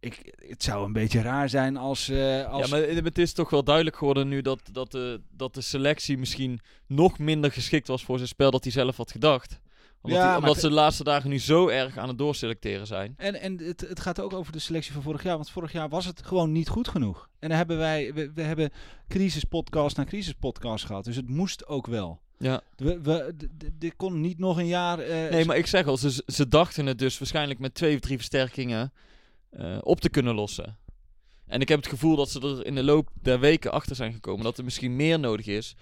ik, 0.02 0.34
het 0.48 0.62
zou 0.62 0.84
een 0.84 0.92
beetje 0.92 1.20
raar 1.20 1.48
zijn 1.48 1.76
als... 1.76 2.08
eh, 2.08 2.44
als 2.46 2.70
Ja, 2.70 2.76
maar 2.76 2.88
het 2.88 3.18
is 3.18 3.32
toch 3.32 3.50
wel 3.50 3.64
duidelijk 3.64 3.96
geworden 3.96 4.28
nu 4.28 4.40
dat, 4.42 4.60
dat, 4.72 4.90
de, 4.90 5.20
dat 5.30 5.54
de 5.54 5.60
selectie 5.60 6.18
misschien 6.18 6.60
nog 6.86 7.18
minder 7.18 7.52
geschikt 7.52 7.88
was 7.88 8.04
voor 8.04 8.16
zijn 8.16 8.28
spel 8.28 8.50
dat 8.50 8.62
hij 8.62 8.72
zelf 8.72 8.96
had 8.96 9.10
gedacht. 9.10 9.60
Omdat, 10.02 10.20
Ja, 10.20 10.36
omdat 10.36 10.60
ze 10.60 10.68
de 10.68 10.74
laatste 10.74 11.04
dagen 11.04 11.30
nu 11.30 11.38
zo 11.38 11.68
erg 11.68 11.98
aan 11.98 12.08
het 12.08 12.18
doorselecteren 12.18 12.86
zijn. 12.86 13.14
En, 13.16 13.40
en 13.40 13.58
het, 13.58 13.80
het 13.80 14.00
gaat 14.00 14.20
ook 14.20 14.32
over 14.32 14.52
de 14.52 14.58
selectie 14.58 14.92
van 14.92 15.02
vorig 15.02 15.22
jaar. 15.22 15.36
Want 15.36 15.50
vorig 15.50 15.72
jaar 15.72 15.88
was 15.88 16.04
het 16.04 16.22
gewoon 16.26 16.52
niet 16.52 16.68
goed 16.68 16.88
genoeg. 16.88 17.28
En 17.38 17.48
dan 17.48 17.58
hebben 17.58 17.78
wij... 17.78 18.14
We, 18.14 18.32
we 18.34 18.42
hebben 18.42 18.70
crisispodcast 19.08 19.96
na 19.96 20.04
crisispodcast 20.04 20.84
gehad. 20.84 21.04
Dus 21.04 21.16
het 21.16 21.28
moest 21.28 21.66
ook 21.66 21.86
wel. 21.86 22.20
Ja. 22.38 22.60
We, 22.76 23.00
we, 23.00 23.34
dit 23.78 23.96
kon 23.96 24.20
niet 24.20 24.38
nog 24.38 24.58
een 24.58 24.66
jaar... 24.66 24.98
eh, 24.98 25.30
Nee, 25.30 25.44
maar 25.44 25.56
ik 25.56 25.66
zeg 25.66 25.86
al, 25.86 25.96
ze, 25.96 26.22
ze 26.26 26.48
dachten 26.48 26.86
het 26.86 26.98
dus 26.98 27.18
waarschijnlijk 27.18 27.58
met 27.58 27.74
twee 27.74 27.94
of 27.94 28.00
drie 28.00 28.16
versterkingen 28.16 28.92
eh, 29.52 29.78
op 29.80 30.00
te 30.00 30.10
kunnen 30.10 30.34
lossen. 30.34 30.78
En 31.46 31.60
ik 31.60 31.68
heb 31.68 31.78
het 31.78 31.88
gevoel 31.88 32.16
dat 32.16 32.30
ze 32.30 32.40
er 32.40 32.66
in 32.66 32.74
de 32.74 32.82
loop 32.82 33.08
der 33.22 33.40
weken 33.40 33.72
achter 33.72 33.96
zijn 33.96 34.12
gekomen 34.12 34.44
dat 34.44 34.58
er 34.58 34.64
misschien 34.64 34.96
meer 34.96 35.18
nodig 35.18 35.46
is 35.46 35.76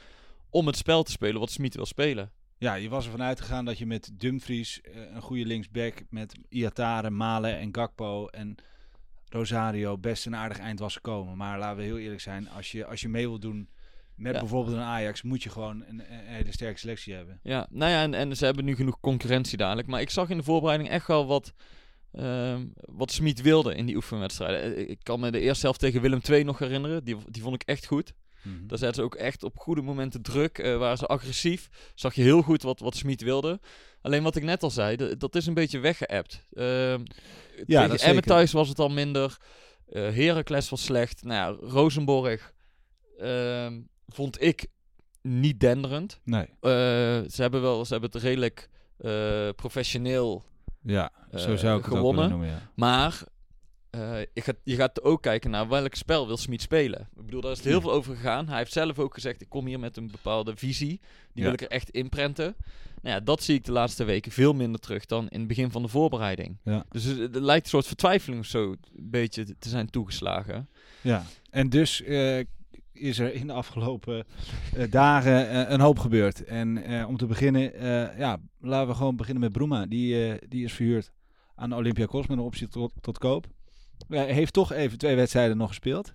om 0.51 0.67
het 0.67 0.77
spel 0.77 1.03
te 1.03 1.11
spelen 1.11 1.41
wat 1.41 1.51
Smit 1.51 1.75
wil 1.75 1.87
spelen. 1.87 2.31
Ja, 2.59 2.75
je 2.75 2.89
was 2.89 3.05
ervan 3.05 3.23
uitgegaan 3.23 3.65
dat 3.65 3.79
je 3.79 3.87
met 3.87 4.11
Dumfries, 4.13 4.81
eh, 4.81 4.93
een 5.15 5.23
goede 5.23 5.45
linksback, 5.47 6.03
met 6.09 6.35
Iatare, 6.49 7.11
Malen 7.11 7.59
en 7.59 7.75
Gakpo 7.75 8.27
en 8.27 8.55
Rosario 9.29 9.99
best 9.99 10.27
een 10.27 10.37
aardig 10.37 10.59
eind 10.59 10.79
was 10.79 10.95
gekomen. 10.95 11.37
Maar 11.37 11.59
laten 11.59 11.77
we 11.77 11.83
heel 11.83 11.99
eerlijk 11.99 12.21
zijn, 12.21 12.49
als 12.49 12.73
je, 12.73 12.87
als 12.87 13.01
je 13.01 13.09
mee 13.09 13.29
wilt 13.29 13.43
doen 13.43 13.69
met 14.15 14.33
Ja. 14.35 14.41
bijvoorbeeld 14.41 14.77
een 14.77 14.83
Ajax, 14.83 15.23
moet 15.23 15.43
je 15.43 15.51
gewoon 15.51 15.85
een, 15.89 15.99
een 15.99 16.27
hele 16.27 16.53
sterke 16.53 16.79
selectie 16.79 17.15
hebben. 17.15 17.41
Ja, 17.43 17.67
nou 17.71 17.91
ja, 17.91 18.03
en, 18.03 18.15
en 18.15 18.37
ze 18.37 18.45
hebben 18.45 18.65
nu 18.65 18.75
genoeg 18.75 19.01
concurrentie 19.01 19.59
dadelijk. 19.59 19.89
Maar 19.89 20.01
ik 20.01 20.11
zag 20.11 20.31
in 20.31 20.37
de 20.37 20.43
voorbereiding 20.43 20.91
echt 20.91 21.07
wel 21.07 21.27
wat, 21.27 21.53
ehm 22.13 22.67
wat 22.75 23.13
Smit 23.13 23.41
wilde 23.41 23.75
in 23.75 23.87
die 23.87 23.97
oefenwedstrijden. 23.97 24.77
Eh, 24.77 24.89
Ik 24.89 24.99
kan 25.03 25.21
me 25.21 25.31
de 25.31 25.41
eerste 25.41 25.65
helft 25.65 25.81
tegen 25.81 26.01
Willem 26.01 26.21
II 26.31 26.45
nog 26.45 26.59
herinneren. 26.59 27.05
Die, 27.05 27.17
die 27.29 27.43
vond 27.43 27.55
ik 27.55 27.63
echt 27.63 27.87
goed. 27.87 28.13
Mhm. 28.43 28.67
Daar 28.67 28.79
zetten 28.79 28.95
ze 28.97 29.03
ook 29.03 29.15
echt 29.15 29.43
op 29.43 29.59
goede 29.59 29.83
momenten 29.83 30.23
druk. 30.23 30.59
eh 30.59 30.77
waren 30.77 30.99
ze 30.99 31.07
agressief. 31.07 31.69
Zag 31.95 32.15
je 32.15 32.23
heel 32.23 32.43
goed 32.43 32.63
wat, 32.63 32.81
wat 32.81 32.97
Smit 32.97 33.23
wilde. 33.23 33.61
Alleen 34.03 34.23
wat 34.23 34.37
ik 34.37 34.43
net 34.43 34.63
al 34.63 34.71
zei, 34.71 35.17
dat 35.17 35.35
is 35.35 35.47
een 35.47 35.55
beetje 35.55 35.79
weggeëpt. 35.79 36.47
Ehm 36.53 37.05
Ja, 37.67 37.89
tegen 37.89 38.07
Emmen 38.07 38.23
thuis 38.25 38.53
was 38.53 38.69
het 38.69 38.79
al 38.79 38.89
minder. 38.89 39.37
Eh 39.89 40.03
Heracles 40.15 40.69
was 40.69 40.85
slecht. 40.85 41.23
Nou 41.25 41.35
ja, 41.61 41.69
Rosenborg 41.69 42.53
ehm, 43.19 43.81
vond 44.07 44.43
ik 44.43 44.67
niet 45.23 45.61
denderend. 45.61 46.21
Nee, 46.25 46.47
ze 47.31 47.37
hebben 47.37 47.63
wel, 47.63 47.85
ze 47.85 47.93
hebben 47.93 48.11
het 48.13 48.23
redelijk 48.23 48.69
professioneel. 49.57 50.45
ja, 50.83 51.13
zo 51.39 51.53
Eh, 51.53 51.59
zou 51.59 51.79
ik 51.79 51.85
het 51.85 51.95
gewonnen. 51.95 52.29
noemen, 52.31 52.49
ja. 52.49 52.63
Maar 52.75 53.23
eh, 53.91 54.19
je, 54.35 54.41
gaat, 54.41 54.57
je 54.65 54.75
gaat 54.77 55.03
ook 55.03 55.23
kijken 55.23 55.51
naar 55.51 55.69
welk 55.69 55.95
spel 55.95 56.27
wil 56.27 56.37
Smit 56.37 56.63
spelen. 56.63 57.01
Ik 57.17 57.25
bedoel, 57.25 57.41
daar 57.41 57.51
is 57.51 57.57
het 57.59 57.67
heel 57.67 57.81
veel 57.81 57.93
over 57.93 58.15
gegaan. 58.15 58.49
Hij 58.49 58.59
heeft 58.59 58.73
zelf 58.73 58.99
ook 58.99 59.15
gezegd, 59.15 59.41
ik 59.41 59.49
kom 59.49 59.67
hier 59.67 59.81
met 59.81 59.97
een 59.97 60.11
bepaalde 60.11 60.57
visie. 60.57 60.89
Die 60.89 60.99
Ja. 61.33 61.43
wil 61.43 61.53
ik 61.53 61.61
er 61.61 61.69
echt 61.71 61.91
inprenten. 61.91 62.57
Nou 63.03 63.15
ja, 63.15 63.21
dat 63.21 63.43
zie 63.43 63.55
ik 63.55 63.65
de 63.65 63.73
laatste 63.73 64.05
weken 64.05 64.33
veel 64.33 64.53
minder 64.53 64.81
terug 64.81 65.07
dan 65.07 65.29
in 65.29 65.39
het 65.39 65.49
begin 65.49 65.71
van 65.71 65.83
de 65.83 65.89
voorbereiding. 65.89 66.57
Ja. 66.65 66.85
Dus 66.91 67.05
er, 67.05 67.35
er 67.35 67.43
lijkt 67.43 67.65
een 67.65 67.71
soort 67.71 67.87
vertwijfeling 67.87 68.41
of 68.41 68.47
zo 68.47 68.63
een 68.71 69.11
beetje 69.11 69.45
te 69.59 69.69
zijn 69.69 69.91
toegeslagen. 69.91 70.69
Ja, 71.01 71.25
en 71.51 71.69
dus 71.69 72.03
eh, 72.03 72.39
is 72.93 73.19
er 73.19 73.35
in 73.35 73.47
de 73.47 73.53
afgelopen 73.53 74.25
eh, 74.77 74.91
dagen 74.91 75.49
eh, 75.51 75.71
een 75.73 75.81
hoop 75.81 75.99
gebeurd. 75.99 76.45
En 76.45 76.85
eh, 76.85 77.09
om 77.09 77.17
te 77.17 77.27
beginnen, 77.27 77.75
eh, 77.75 78.19
ja, 78.19 78.39
laten 78.61 78.89
we 78.89 78.95
gewoon 78.95 79.17
beginnen 79.17 79.43
met 79.43 79.53
Bruma. 79.53 79.87
Die, 79.87 80.27
eh, 80.29 80.39
die 80.49 80.65
is 80.65 80.73
verhuurd 80.73 81.11
aan 81.61 81.75
Olympiakos 81.75 82.27
met 82.27 82.39
een 82.39 82.45
optie 82.45 82.69
tot, 82.69 82.93
tot 83.01 83.19
koop. 83.19 83.47
Hij 84.09 84.33
heeft 84.33 84.53
toch 84.53 84.73
even 84.73 84.99
twee 84.99 85.17
wedstrijden 85.17 85.57
nog 85.57 85.69
gespeeld. 85.69 86.13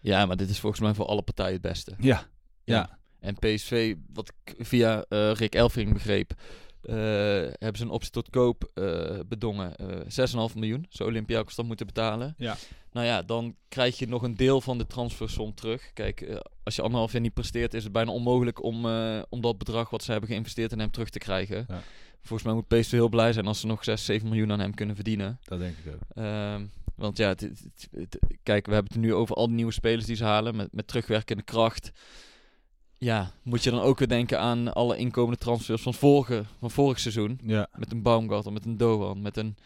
Ja, 0.00 0.26
maar 0.26 0.36
dit 0.36 0.50
is 0.50 0.60
volgens 0.60 0.82
mij 0.82 0.94
voor 0.94 1.06
alle 1.06 1.22
partijen 1.22 1.52
het 1.52 1.62
beste. 1.62 1.94
Ja, 1.98 2.26
ja. 2.64 2.98
En 3.20 3.34
PSV, 3.34 3.94
wat 4.12 4.32
ik 4.44 4.66
via 4.66 5.04
eh, 5.08 5.32
Rick 5.32 5.54
Elfring 5.54 5.92
begreep, 5.92 6.32
eh, 6.82 6.94
hebben 7.50 7.76
ze 7.76 7.82
een 7.82 7.90
optie 7.90 8.10
tot 8.10 8.30
koop 8.30 8.70
eh, 8.74 9.18
bedongen. 9.26 9.76
eh 9.76 10.48
6,5 10.50 10.54
miljoen 10.54 10.86
zou 10.88 11.08
Olympiakos 11.08 11.54
dan 11.54 11.66
moeten 11.66 11.86
betalen. 11.86 12.34
Ja. 12.36 12.56
Nou 12.92 13.06
ja, 13.06 13.22
dan 13.22 13.56
krijg 13.68 13.98
je 13.98 14.08
nog 14.08 14.22
een 14.22 14.34
deel 14.36 14.60
van 14.60 14.78
de 14.78 14.86
transfersom 14.86 15.54
terug. 15.54 15.92
Kijk, 15.92 16.42
als 16.62 16.76
je 16.76 16.82
anderhalf 16.82 17.12
jaar 17.12 17.20
niet 17.20 17.34
presteert, 17.34 17.74
is 17.74 17.84
het 17.84 17.92
bijna 17.92 18.10
onmogelijk 18.10 18.62
om, 18.62 18.86
om 19.28 19.40
dat 19.40 19.58
bedrag 19.58 19.90
wat 19.90 20.02
ze 20.02 20.10
hebben 20.10 20.30
geïnvesteerd 20.30 20.72
in 20.72 20.78
hem 20.78 20.90
terug 20.90 21.10
te 21.10 21.18
krijgen. 21.18 21.64
Ja. 21.68 21.82
Volgens 22.22 22.42
mij 22.42 22.54
moet 22.54 22.68
PSV 22.68 22.90
heel 22.90 23.08
blij 23.08 23.32
zijn 23.32 23.46
als 23.46 23.60
ze 23.60 23.66
nog 23.66 23.84
6, 23.84 24.04
7 24.04 24.28
miljoen 24.28 24.52
aan 24.52 24.60
hem 24.60 24.74
kunnen 24.74 24.94
verdienen. 24.94 25.38
dat 25.44 25.58
denk 25.58 25.76
ik 25.84 25.92
ook. 25.94 26.00
Ehm, 26.24 26.64
want 26.94 27.16
ja, 27.16 27.28
het, 27.28 27.40
het- 27.40 27.62
het- 27.64 27.88
het- 27.90 28.18
kijk, 28.42 28.66
we 28.66 28.72
hebben 28.74 28.92
het 28.92 29.02
nu 29.02 29.14
over 29.14 29.34
al 29.36 29.46
die 29.46 29.54
nieuwe 29.56 29.72
spelers 29.72 30.06
die 30.06 30.16
ze 30.16 30.24
halen 30.24 30.56
met, 30.56 30.72
met 30.72 30.86
terugwerkende 30.86 31.42
kracht. 31.42 31.90
Ja, 32.98 33.30
moet 33.42 33.64
je 33.64 33.70
dan 33.70 33.80
ook 33.80 33.98
weer 33.98 34.08
denken 34.08 34.40
aan 34.40 34.72
alle 34.72 34.96
inkomende 34.96 35.38
transfers 35.38 35.82
van, 35.82 35.94
vorige, 35.94 36.44
van 36.58 36.70
vorig 36.70 36.98
seizoen. 37.00 37.40
Ja, 37.44 37.68
Met 37.76 37.92
een 37.92 38.02
Baumgartel, 38.02 38.52
met 38.52 38.64
een 38.64 38.76
Doan, 38.76 39.22
met 39.22 39.36
een 39.36 39.56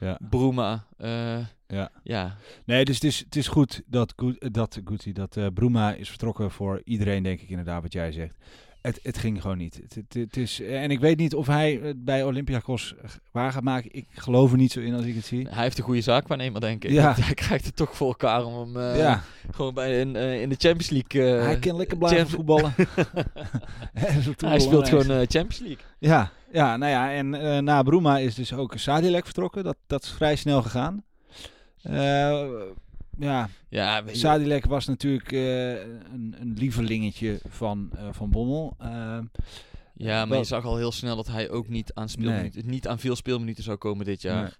ja. 0.00 0.18
Bruma. 0.30 0.86
eh, 0.96 1.38
Ja. 1.66 1.90
ja, 2.02 2.36
Nee, 2.64 2.84
dus 2.84 2.94
het 2.94 3.04
is, 3.04 3.18
het 3.18 3.36
is 3.36 3.48
goed 3.48 3.82
dat, 3.86 4.14
dat, 4.38 4.80
Guti, 4.84 5.12
dat 5.12 5.36
eh, 5.36 5.46
Bruma 5.54 5.94
is 5.94 6.08
vertrokken 6.08 6.50
voor 6.50 6.80
iedereen, 6.84 7.22
denk 7.22 7.40
ik 7.40 7.48
inderdaad, 7.48 7.82
wat 7.82 7.92
jij 7.92 8.12
zegt. 8.12 8.36
Het, 8.82 9.00
het 9.02 9.18
ging 9.18 9.40
gewoon 9.40 9.58
niet. 9.58 9.74
Het, 9.82 9.94
het, 9.94 10.14
het 10.14 10.36
is, 10.36 10.60
en 10.60 10.90
ik 10.90 11.00
weet 11.00 11.18
niet 11.18 11.34
of 11.34 11.46
hij 11.46 11.80
het 11.82 12.04
bij 12.04 12.24
Olympiakos 12.24 12.94
waar 13.30 13.52
gaat 13.52 13.62
maken. 13.62 13.90
Ik 13.92 14.06
geloof 14.10 14.50
er 14.50 14.56
niet 14.56 14.72
zo 14.72 14.80
in 14.80 14.94
als 14.94 15.04
ik 15.04 15.14
het 15.14 15.24
zie. 15.24 15.48
hij 15.48 15.62
heeft 15.62 15.78
een 15.78 15.84
goede 15.84 16.00
zaakwaarnemer, 16.00 16.60
denk 16.60 16.84
ik. 16.84 16.90
Ja. 16.90 17.14
Hij 17.20 17.34
krijgt 17.34 17.64
het 17.64 17.76
toch 17.76 17.96
voor 17.96 18.08
elkaar 18.08 18.44
om 18.44 18.58
hem 18.58 18.76
eh, 18.76 18.98
ja, 18.98 19.22
gewoon 19.50 19.74
bij 19.74 20.00
in, 20.00 20.16
eh, 20.16 20.42
in 20.42 20.48
de 20.48 20.56
Champions 20.58 20.90
League... 20.90 21.36
eh, 21.36 21.44
hij 21.44 21.58
kan 21.58 21.76
lekker 21.76 21.98
blijven 21.98 22.28
voetballen. 22.28 22.74
Hij 24.46 24.60
speelt 24.60 24.88
gewoon 24.88 25.06
Champions 25.06 25.58
League. 25.58 25.84
Ja, 25.98 26.30
ja, 26.52 26.76
nou 26.76 26.92
ja, 26.92 27.12
en 27.12 27.64
na 27.64 27.82
Bruma 27.82 28.18
is 28.18 28.34
dus 28.34 28.52
ook 28.52 28.74
Sadilek 28.76 29.24
vertrokken. 29.24 29.64
Dat, 29.64 29.76
dat 29.86 30.02
is 30.02 30.10
vrij 30.10 30.36
snel 30.36 30.62
gegaan. 30.62 31.04
Eh, 31.82 32.44
ja, 33.18 33.48
Ja, 33.68 34.02
Sadilek 34.12 34.64
was 34.64 34.86
natuurlijk 34.86 35.32
eh, 35.32 35.70
een, 35.70 36.34
een 36.40 36.54
lievelingetje 36.58 37.40
van, 37.48 37.90
eh, 37.96 38.08
van 38.10 38.30
Bommel. 38.30 38.74
Eh, 38.78 39.18
Ja, 39.94 40.18
maar 40.18 40.28
Wel- 40.28 40.38
je 40.38 40.44
zag 40.44 40.64
al 40.64 40.76
heel 40.76 40.92
snel 40.92 41.16
dat 41.16 41.26
hij 41.26 41.50
ook 41.50 41.68
niet 41.68 41.94
aan, 41.94 42.08
speelminuten, 42.08 42.62
niet 42.66 42.88
aan 42.88 42.98
veel 42.98 43.16
speelminuten 43.16 43.64
zou 43.64 43.76
komen 43.76 44.04
dit 44.04 44.22
jaar. 44.22 44.56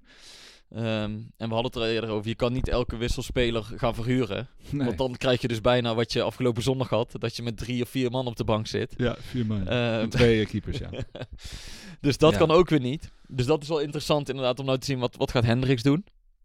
Ehm, 0.71 1.11
en 1.37 1.49
we 1.49 1.55
hadden 1.55 1.65
het 1.73 1.75
er 1.77 1.89
eerder 1.89 2.11
over. 2.11 2.29
Je 2.29 2.35
kan 2.35 2.53
niet 2.53 2.69
elke 2.69 2.97
wisselspeler 2.97 3.63
gaan 3.77 3.95
verhuren. 3.95 4.49
nee. 4.71 4.87
Want 4.87 4.99
dan 4.99 5.17
krijg 5.17 5.41
je 5.41 5.49
dus 5.49 5.61
bijna 5.61 5.95
wat 5.95 6.13
je 6.13 6.23
afgelopen 6.23 6.63
zondag 6.63 6.89
had. 6.89 7.15
Dat 7.19 7.37
je 7.37 7.43
met 7.43 7.57
drie 7.57 7.83
of 7.83 7.89
vier 7.89 8.11
man 8.11 8.27
op 8.27 8.37
de 8.37 8.45
bank 8.45 8.67
zit. 8.67 8.95
Ja, 8.97 9.17
vier 9.21 9.47
man. 9.47 9.69
Ehm, 9.69 10.09
Twee 10.09 10.47
keepers, 10.47 10.79
ja. 10.79 10.89
dus 12.01 12.19
dat 12.19 12.33
Ja. 12.33 12.39
kan 12.39 12.51
ook 12.51 12.69
weer 12.69 12.81
niet. 12.81 13.11
Dus 13.29 13.47
dat 13.47 13.63
is 13.63 13.69
wel 13.69 13.81
interessant 13.81 14.29
inderdaad 14.29 14.59
om 14.59 14.67
nou 14.67 14.79
te 14.79 14.87
zien 14.87 14.99
wat, 14.99 15.17
wat 15.17 15.31
gaat 15.31 15.45
Hendricks 15.45 15.83
doen. 15.83 16.05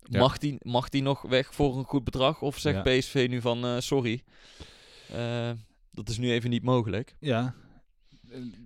Ja. 0.09 0.19
Mag 0.19 0.37
die, 0.37 0.57
mag 0.61 0.89
die 0.89 1.01
nog 1.01 1.21
weg 1.21 1.53
voor 1.53 1.77
een 1.77 1.83
goed 1.83 2.03
bedrag? 2.03 2.41
Of 2.41 2.57
zegt 2.57 2.85
Ja. 2.85 2.97
PSV 2.97 3.27
nu 3.29 3.41
van 3.41 3.65
eh, 3.65 3.79
sorry. 3.79 4.23
Eh, 5.11 5.51
dat 5.91 6.09
is 6.09 6.17
nu 6.17 6.31
even 6.31 6.49
niet 6.49 6.63
mogelijk. 6.63 7.15
ja. 7.19 7.53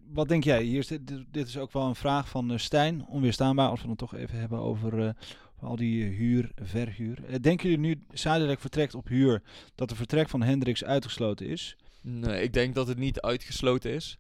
Wat 0.08 0.28
denk 0.28 0.44
jij? 0.44 0.64
Hier 0.64 0.80
is 0.80 0.88
dit, 1.32 1.48
is 1.48 1.58
ook 1.58 1.72
wel 1.74 1.86
een 1.88 1.96
vraag 1.96 2.30
van 2.30 2.52
eh, 2.52 2.58
Stijn. 2.58 3.06
Onweerstaanbaar, 3.08 3.70
als 3.70 3.82
we 3.82 3.90
het 3.90 3.98
toch 3.98 4.16
even 4.16 4.40
hebben 4.40 4.60
over, 4.60 5.16
al 5.60 5.76
die 5.76 6.04
huur, 6.04 6.52
verhuur. 6.62 7.42
Denken 7.42 7.70
jullie 7.70 7.86
nu 7.86 8.04
Sadilek 8.12 8.60
vertrekt 8.60 8.96
op 8.96 9.08
huur, 9.08 9.42
dat 9.76 9.90
de 9.90 9.96
vertrek 9.96 10.30
van 10.30 10.42
Hendricks 10.42 10.84
uitgesloten 10.84 11.48
is? 11.48 11.78
Nee, 12.02 12.44
ik 12.44 12.54
denk 12.54 12.76
dat 12.76 12.88
het 12.88 12.98
niet 12.98 13.22
uitgesloten 13.22 13.92
is. 13.92 14.18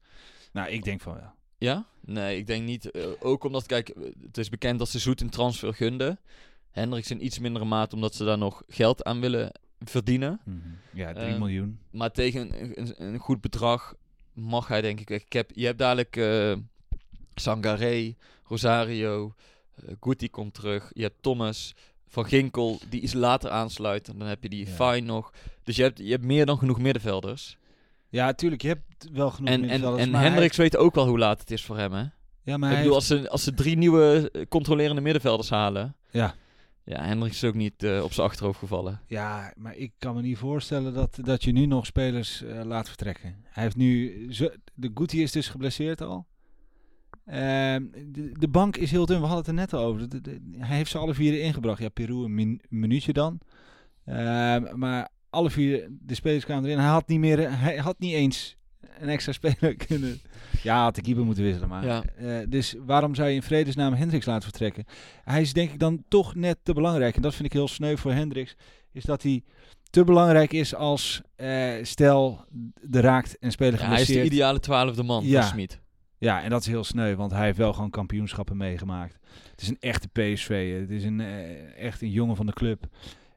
Nou, 0.54 0.70
ik 0.70 0.84
denk 0.84 1.02
van 1.02 1.18
ja. 1.18 1.36
Ja? 1.58 1.86
Nee, 2.06 2.38
ik 2.38 2.48
denk 2.48 2.66
niet. 2.66 2.92
Ook 3.20 3.44
omdat, 3.44 3.66
kijk, 3.66 3.94
het 4.22 4.38
is 4.38 4.50
bekend 4.50 4.80
dat 4.80 4.90
ze 4.90 5.00
Zoet 5.00 5.22
een 5.22 5.30
transfer 5.30 5.74
gunden. 5.74 6.20
Hendricks 6.72 7.12
in 7.12 7.26
iets 7.26 7.40
mindere 7.40 7.66
mate, 7.66 7.96
omdat 7.96 8.16
ze 8.16 8.24
daar 8.26 8.38
nog 8.38 8.64
geld 8.68 9.04
aan 9.04 9.20
willen 9.20 9.52
verdienen. 9.80 10.40
Ja, 10.94 11.14
3 11.14 11.26
Eh, 11.28 11.38
miljoen. 11.40 11.80
Maar 11.92 12.12
tegen 12.12 12.62
een, 12.62 12.80
een, 12.80 12.94
een 13.14 13.18
goed 13.20 13.42
bedrag 13.42 13.94
mag 14.34 14.68
hij, 14.68 14.82
denk 14.82 15.00
ik. 15.00 15.10
Ik 15.10 15.34
heb, 15.34 15.52
je 15.54 15.66
hebt 15.66 15.78
dadelijk 15.78 16.16
eh 16.16 16.54
Sangaré, 17.36 18.16
Rosario, 18.44 19.34
eh 19.76 19.94
Guti 20.00 20.30
komt 20.30 20.54
terug. 20.54 20.92
Je 20.94 21.02
hebt 21.02 21.22
Thomas, 21.22 21.76
Van 22.08 22.26
Ginkel, 22.26 22.80
die 22.90 23.02
iets 23.02 23.14
later 23.14 23.50
aansluit. 23.50 24.08
En 24.10 24.18
dan 24.18 24.28
heb 24.28 24.44
je 24.44 24.50
die 24.50 24.66
Ja. 24.68 24.72
Fine 24.92 25.06
nog. 25.08 25.32
Dus 25.64 25.76
je 25.76 25.82
hebt, 25.84 25.98
je 26.00 26.12
hebt 26.12 26.24
meer 26.24 26.46
dan 26.46 26.58
genoeg 26.58 26.80
middenvelders. 26.80 27.58
Ja, 28.10 28.34
tuurlijk, 28.34 28.62
je 28.62 28.68
hebt 28.68 29.10
wel 29.12 29.30
genoeg 29.32 29.50
En, 29.50 29.54
en, 29.54 29.60
middenvelders, 29.62 30.04
en 30.06 30.14
hij- 30.16 30.24
Hendricks 30.24 30.58
weet 30.58 30.78
ook 30.78 30.96
wel 30.96 31.08
hoe 31.08 31.18
laat 31.20 31.40
het 31.40 31.52
is 31.52 31.64
voor 31.66 31.78
hem, 31.78 31.94
hè? 31.94 32.04
Ja, 32.44 32.58
maar 32.58 32.72
ik 32.72 32.78
bedoel, 32.78 32.94
heeft- 32.94 33.10
als 33.12 33.22
ze, 33.22 33.30
als 33.30 33.44
ze 33.44 33.54
drie 33.54 33.78
nieuwe 33.78 34.30
eh, 34.32 34.46
controlerende 34.50 35.02
middenvelders 35.02 35.50
halen... 35.50 35.96
Ja. 36.10 36.36
Ja, 36.92 37.04
Hendricks 37.04 37.36
is 37.36 37.50
ook 37.50 37.56
niet 37.56 37.84
eh, 37.84 38.04
op 38.04 38.14
zijn 38.14 38.28
achterhoofd 38.28 38.60
gevallen. 38.60 39.00
Ja, 39.08 39.54
maar 39.58 39.76
ik 39.76 39.92
kan 39.98 40.16
me 40.16 40.22
niet 40.22 40.38
voorstellen 40.38 40.94
dat, 40.94 41.18
dat 41.22 41.44
je 41.44 41.52
nu 41.52 41.66
nog 41.66 41.86
spelers 41.86 42.44
eh, 42.44 42.64
laat 42.64 42.88
vertrekken. 42.88 43.36
Hij 43.44 43.64
heeft 43.64 43.76
nu... 43.76 44.26
De 44.74 44.92
Guti 44.94 45.22
is 45.22 45.32
dus 45.32 45.48
geblesseerd 45.48 46.02
al. 46.02 46.26
Ehm, 47.26 47.86
de, 48.08 48.32
de 48.40 48.48
bank 48.48 48.78
is 48.78 48.92
heel 48.92 49.06
dun, 49.06 49.20
we 49.22 49.26
hadden 49.26 49.56
het 49.58 49.72
er 49.72 49.78
net 49.78 49.84
over. 49.84 50.08
Hij 50.58 50.78
heeft 50.78 50.92
ze 50.92 50.98
alle 50.98 51.14
vier 51.14 51.34
erin 51.34 51.54
gebracht. 51.54 51.82
Ja, 51.82 51.90
Peru 51.90 52.24
een 52.24 52.36
min- 52.36 52.62
minuutje 52.70 53.14
dan. 53.14 53.40
Ehm, 54.06 54.78
maar 54.80 55.10
alle 55.30 55.50
vier 55.50 55.88
de 55.92 56.16
spelers 56.16 56.46
kwamen 56.46 56.66
erin. 56.66 56.80
Hij 56.80 56.90
had 56.90 57.08
niet, 57.08 57.20
meer, 57.20 57.60
hij 57.60 57.78
had 57.78 58.00
niet 58.00 58.14
eens 58.14 58.58
een 59.02 59.10
extra 59.10 59.32
speler 59.32 59.76
kunnen... 59.88 60.20
Ja, 60.64 60.84
had 60.84 60.96
de 60.96 61.02
keeper 61.02 61.26
moeten 61.26 61.44
wisselen. 61.44 61.70
Maar, 61.70 61.86
Ja. 61.86 62.04
eh, 62.18 62.38
dus 62.50 62.76
waarom 62.86 63.16
zou 63.16 63.30
je 63.30 63.36
in 63.36 63.42
vredesnaam 63.44 63.94
Hendricks 63.94 64.26
laten 64.26 64.44
vertrekken? 64.44 64.86
Hij 65.24 65.42
is 65.42 65.54
denk 65.54 65.72
ik 65.72 65.80
dan 65.80 66.04
toch 66.08 66.36
net 66.36 66.58
te 66.64 66.74
belangrijk. 66.74 67.16
En 67.16 67.22
dat 67.22 67.34
vind 67.36 67.46
ik 67.48 67.54
heel 67.54 67.68
sneu 67.68 67.96
voor 67.96 68.12
Hendricks. 68.12 68.56
Is 68.92 69.04
dat 69.04 69.24
hij 69.24 69.44
te 69.90 70.04
belangrijk 70.04 70.54
is 70.54 70.76
als 70.76 71.22
eh, 71.36 71.74
stel 71.82 72.46
de 72.82 73.00
raakt 73.00 73.38
en 73.40 73.52
speler 73.52 73.80
Ja, 73.80 73.88
hij 73.88 74.02
is 74.02 74.08
de 74.08 74.24
ideale 74.24 74.60
twaalfde 74.60 75.04
man 75.04 75.26
Ja. 75.26 75.42
Smit. 75.42 75.80
Ja, 76.18 76.42
en 76.44 76.50
dat 76.50 76.62
is 76.62 76.68
heel 76.68 76.84
sneu, 76.84 77.16
want 77.16 77.32
hij 77.32 77.46
heeft 77.46 77.58
wel 77.58 77.74
gewoon 77.74 77.90
kampioenschappen 77.90 78.58
meegemaakt. 78.58 79.18
Het 79.52 79.62
is 79.62 79.68
een 79.68 79.78
echte 79.80 80.08
PSV. 80.08 80.80
Het 80.80 80.90
is 80.90 81.04
een, 81.04 81.20
eh, 81.20 81.84
echt 81.86 82.02
een 82.02 82.10
jongen 82.10 82.36
van 82.36 82.46
de 82.46 82.54
club. 82.54 82.84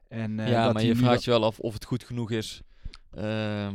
En, 0.07 0.37
ja, 0.37 0.63
dat 0.65 0.73
maar 0.73 0.83
je 0.83 0.95
vraagt 0.95 1.23
je 1.23 1.31
wel 1.31 1.43
af 1.45 1.59
of 1.59 1.73
het 1.73 1.85
goed 1.85 2.03
genoeg 2.03 2.31
is 2.31 2.61
ehm, 3.11 3.73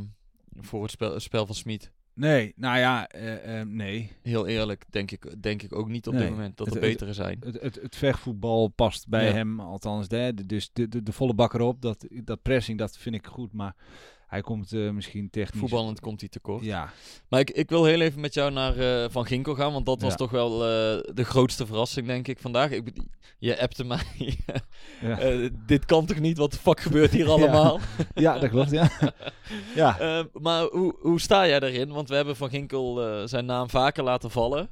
voor 0.57 0.83
het 0.83 0.90
spel, 0.90 1.12
het 1.12 1.23
spel 1.23 1.47
van 1.47 1.54
Smit. 1.54 1.92
Nee, 2.14 2.52
nou 2.57 2.78
ja, 2.78 3.09
eh, 3.09 3.61
eh, 3.61 3.66
nee. 3.69 4.12
Heel 4.23 4.47
eerlijk, 4.47 4.85
denk 4.90 5.11
ik, 5.11 5.42
denk 5.42 5.62
ik 5.62 5.75
ook 5.75 5.88
niet 5.88 6.07
op 6.07 6.12
Nee, 6.12 6.23
dit 6.23 6.30
moment 6.30 6.57
dat 6.57 6.66
er 6.66 6.73
het- 6.73 6.83
betere 6.83 7.12
zijn. 7.12 7.37
Het, 7.45 7.61
het, 7.61 7.75
het 7.83 7.97
vechtvoetbal 7.97 8.69
past 8.69 9.09
bij 9.09 9.26
Ja. 9.26 9.33
hem, 9.33 9.61
althans. 9.61 10.09
De, 10.09 10.33
de- 10.35 10.47
dus 10.47 10.71
de, 10.73 10.88
de, 10.88 11.02
de 11.02 11.12
volle 11.12 11.35
bak 11.35 11.54
erop, 11.54 11.83
dat, 11.83 12.07
dat 12.25 12.42
pressing, 12.42 12.78
dat 12.78 12.99
vind 12.99 13.14
ik 13.14 13.26
goed. 13.26 13.52
Maar 13.52 13.76
hij 14.30 14.40
komt 14.40 14.72
eh, 14.72 14.90
misschien 14.90 15.30
technisch... 15.30 15.60
Voetballend 15.60 16.00
komt 16.00 16.20
hij 16.20 16.28
tekort. 16.28 16.64
Ja, 16.64 16.92
Maar 17.28 17.40
ik, 17.40 17.50
ik 17.50 17.70
wil 17.70 17.84
heel 17.84 18.00
even 18.00 18.20
met 18.20 18.34
jou 18.34 18.52
naar 18.52 18.76
eh, 18.76 19.10
Van 19.10 19.26
Ginkel 19.26 19.54
gaan, 19.54 19.72
want 19.72 19.87
dat 19.87 20.02
was 20.02 20.16
toch 20.16 20.30
wel 20.30 20.52
eh, 20.52 21.14
de 21.14 21.25
grootste 21.25 21.66
verrassing, 21.66 22.06
denk 22.06 22.28
ik, 22.28 22.38
vandaag. 22.38 22.70
Ik, 22.70 22.92
je 23.38 23.60
appte 23.60 23.84
mij, 23.84 24.04
ja. 25.00 25.49
dit 25.66 25.84
kan 25.84 26.06
toch 26.06 26.18
niet, 26.18 26.38
wat 26.38 26.50
de 26.50 26.58
fuck 26.58 26.80
gebeurt 26.80 27.10
hier 27.10 27.28
allemaal? 27.37 27.80
ja 28.14 28.38
dat 28.38 28.50
klopt, 28.50 28.70
ja. 28.70 28.90
ja. 29.75 30.26
Maar 30.32 30.64
hoe, 30.64 30.96
hoe 31.00 31.20
sta 31.20 31.46
jij 31.46 31.60
daarin? 31.60 31.92
Want 31.92 32.08
we 32.08 32.14
hebben 32.14 32.37
Van 32.37 32.50
Ginkel 32.50 33.18
zijn 33.28 33.44
naam 33.46 33.70
vaker 33.70 34.02
laten 34.02 34.30
vallen. 34.30 34.68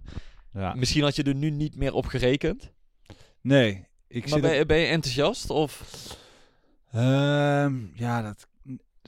ja. 0.53 0.75
Misschien 0.75 1.03
had 1.03 1.17
je 1.17 1.23
er 1.23 1.35
nu 1.35 1.50
niet 1.50 1.77
meer 1.77 1.95
op 1.95 2.07
gerekend. 2.07 2.73
Nee, 3.41 3.87
ik 4.09 4.21
Maar 4.21 4.38
zit... 4.38 4.50
ben, 4.50 4.67
ben 4.67 4.79
je 4.79 4.87
enthousiast? 4.87 5.50
Of 5.50 5.83
Ehm, 6.93 7.75
ja, 7.95 8.23
dat, 8.23 8.47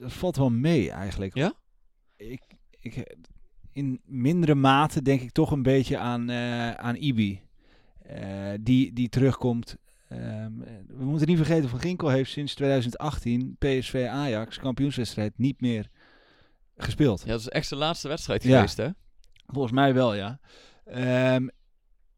dat 0.00 0.12
valt 0.12 0.36
wel 0.36 0.50
mee 0.50 0.90
eigenlijk. 0.90 1.34
Ja? 1.34 1.52
Ik, 2.16 2.42
ik, 2.80 3.14
in 3.72 4.00
mindere 4.04 4.54
mate 4.54 5.02
denk 5.02 5.20
ik 5.20 5.30
toch 5.32 5.50
een 5.50 5.62
beetje 5.62 5.98
aan, 5.98 6.30
eh, 6.30 6.70
aan 6.70 6.96
Ibi. 6.96 7.40
Eh, 8.02 8.52
die, 8.60 8.92
die 8.92 9.08
terugkomt. 9.08 9.76
Ehm, 10.08 10.52
we 10.86 11.04
moeten 11.04 11.28
niet 11.28 11.36
vergeten, 11.36 11.68
Van 11.68 11.80
Ginkel 11.80 12.08
heeft 12.08 12.30
sinds 12.30 12.54
2018 12.54 13.56
PSV 13.58 14.06
Ajax 14.10 14.58
kampioenswedstrijd 14.58 15.38
niet 15.38 15.60
meer 15.60 15.88
gespeeld. 16.76 17.20
ja, 17.24 17.30
dat 17.30 17.40
is 17.40 17.48
echt 17.48 17.66
zijn 17.68 17.80
laatste 17.80 18.08
wedstrijd 18.08 18.42
Ja. 18.42 18.54
geweest, 18.54 18.76
hè? 18.76 18.88
Volgens 19.46 19.72
mij 19.74 19.94
wel, 19.94 20.14
ja. 20.14 20.40
Ehm, 20.84 21.48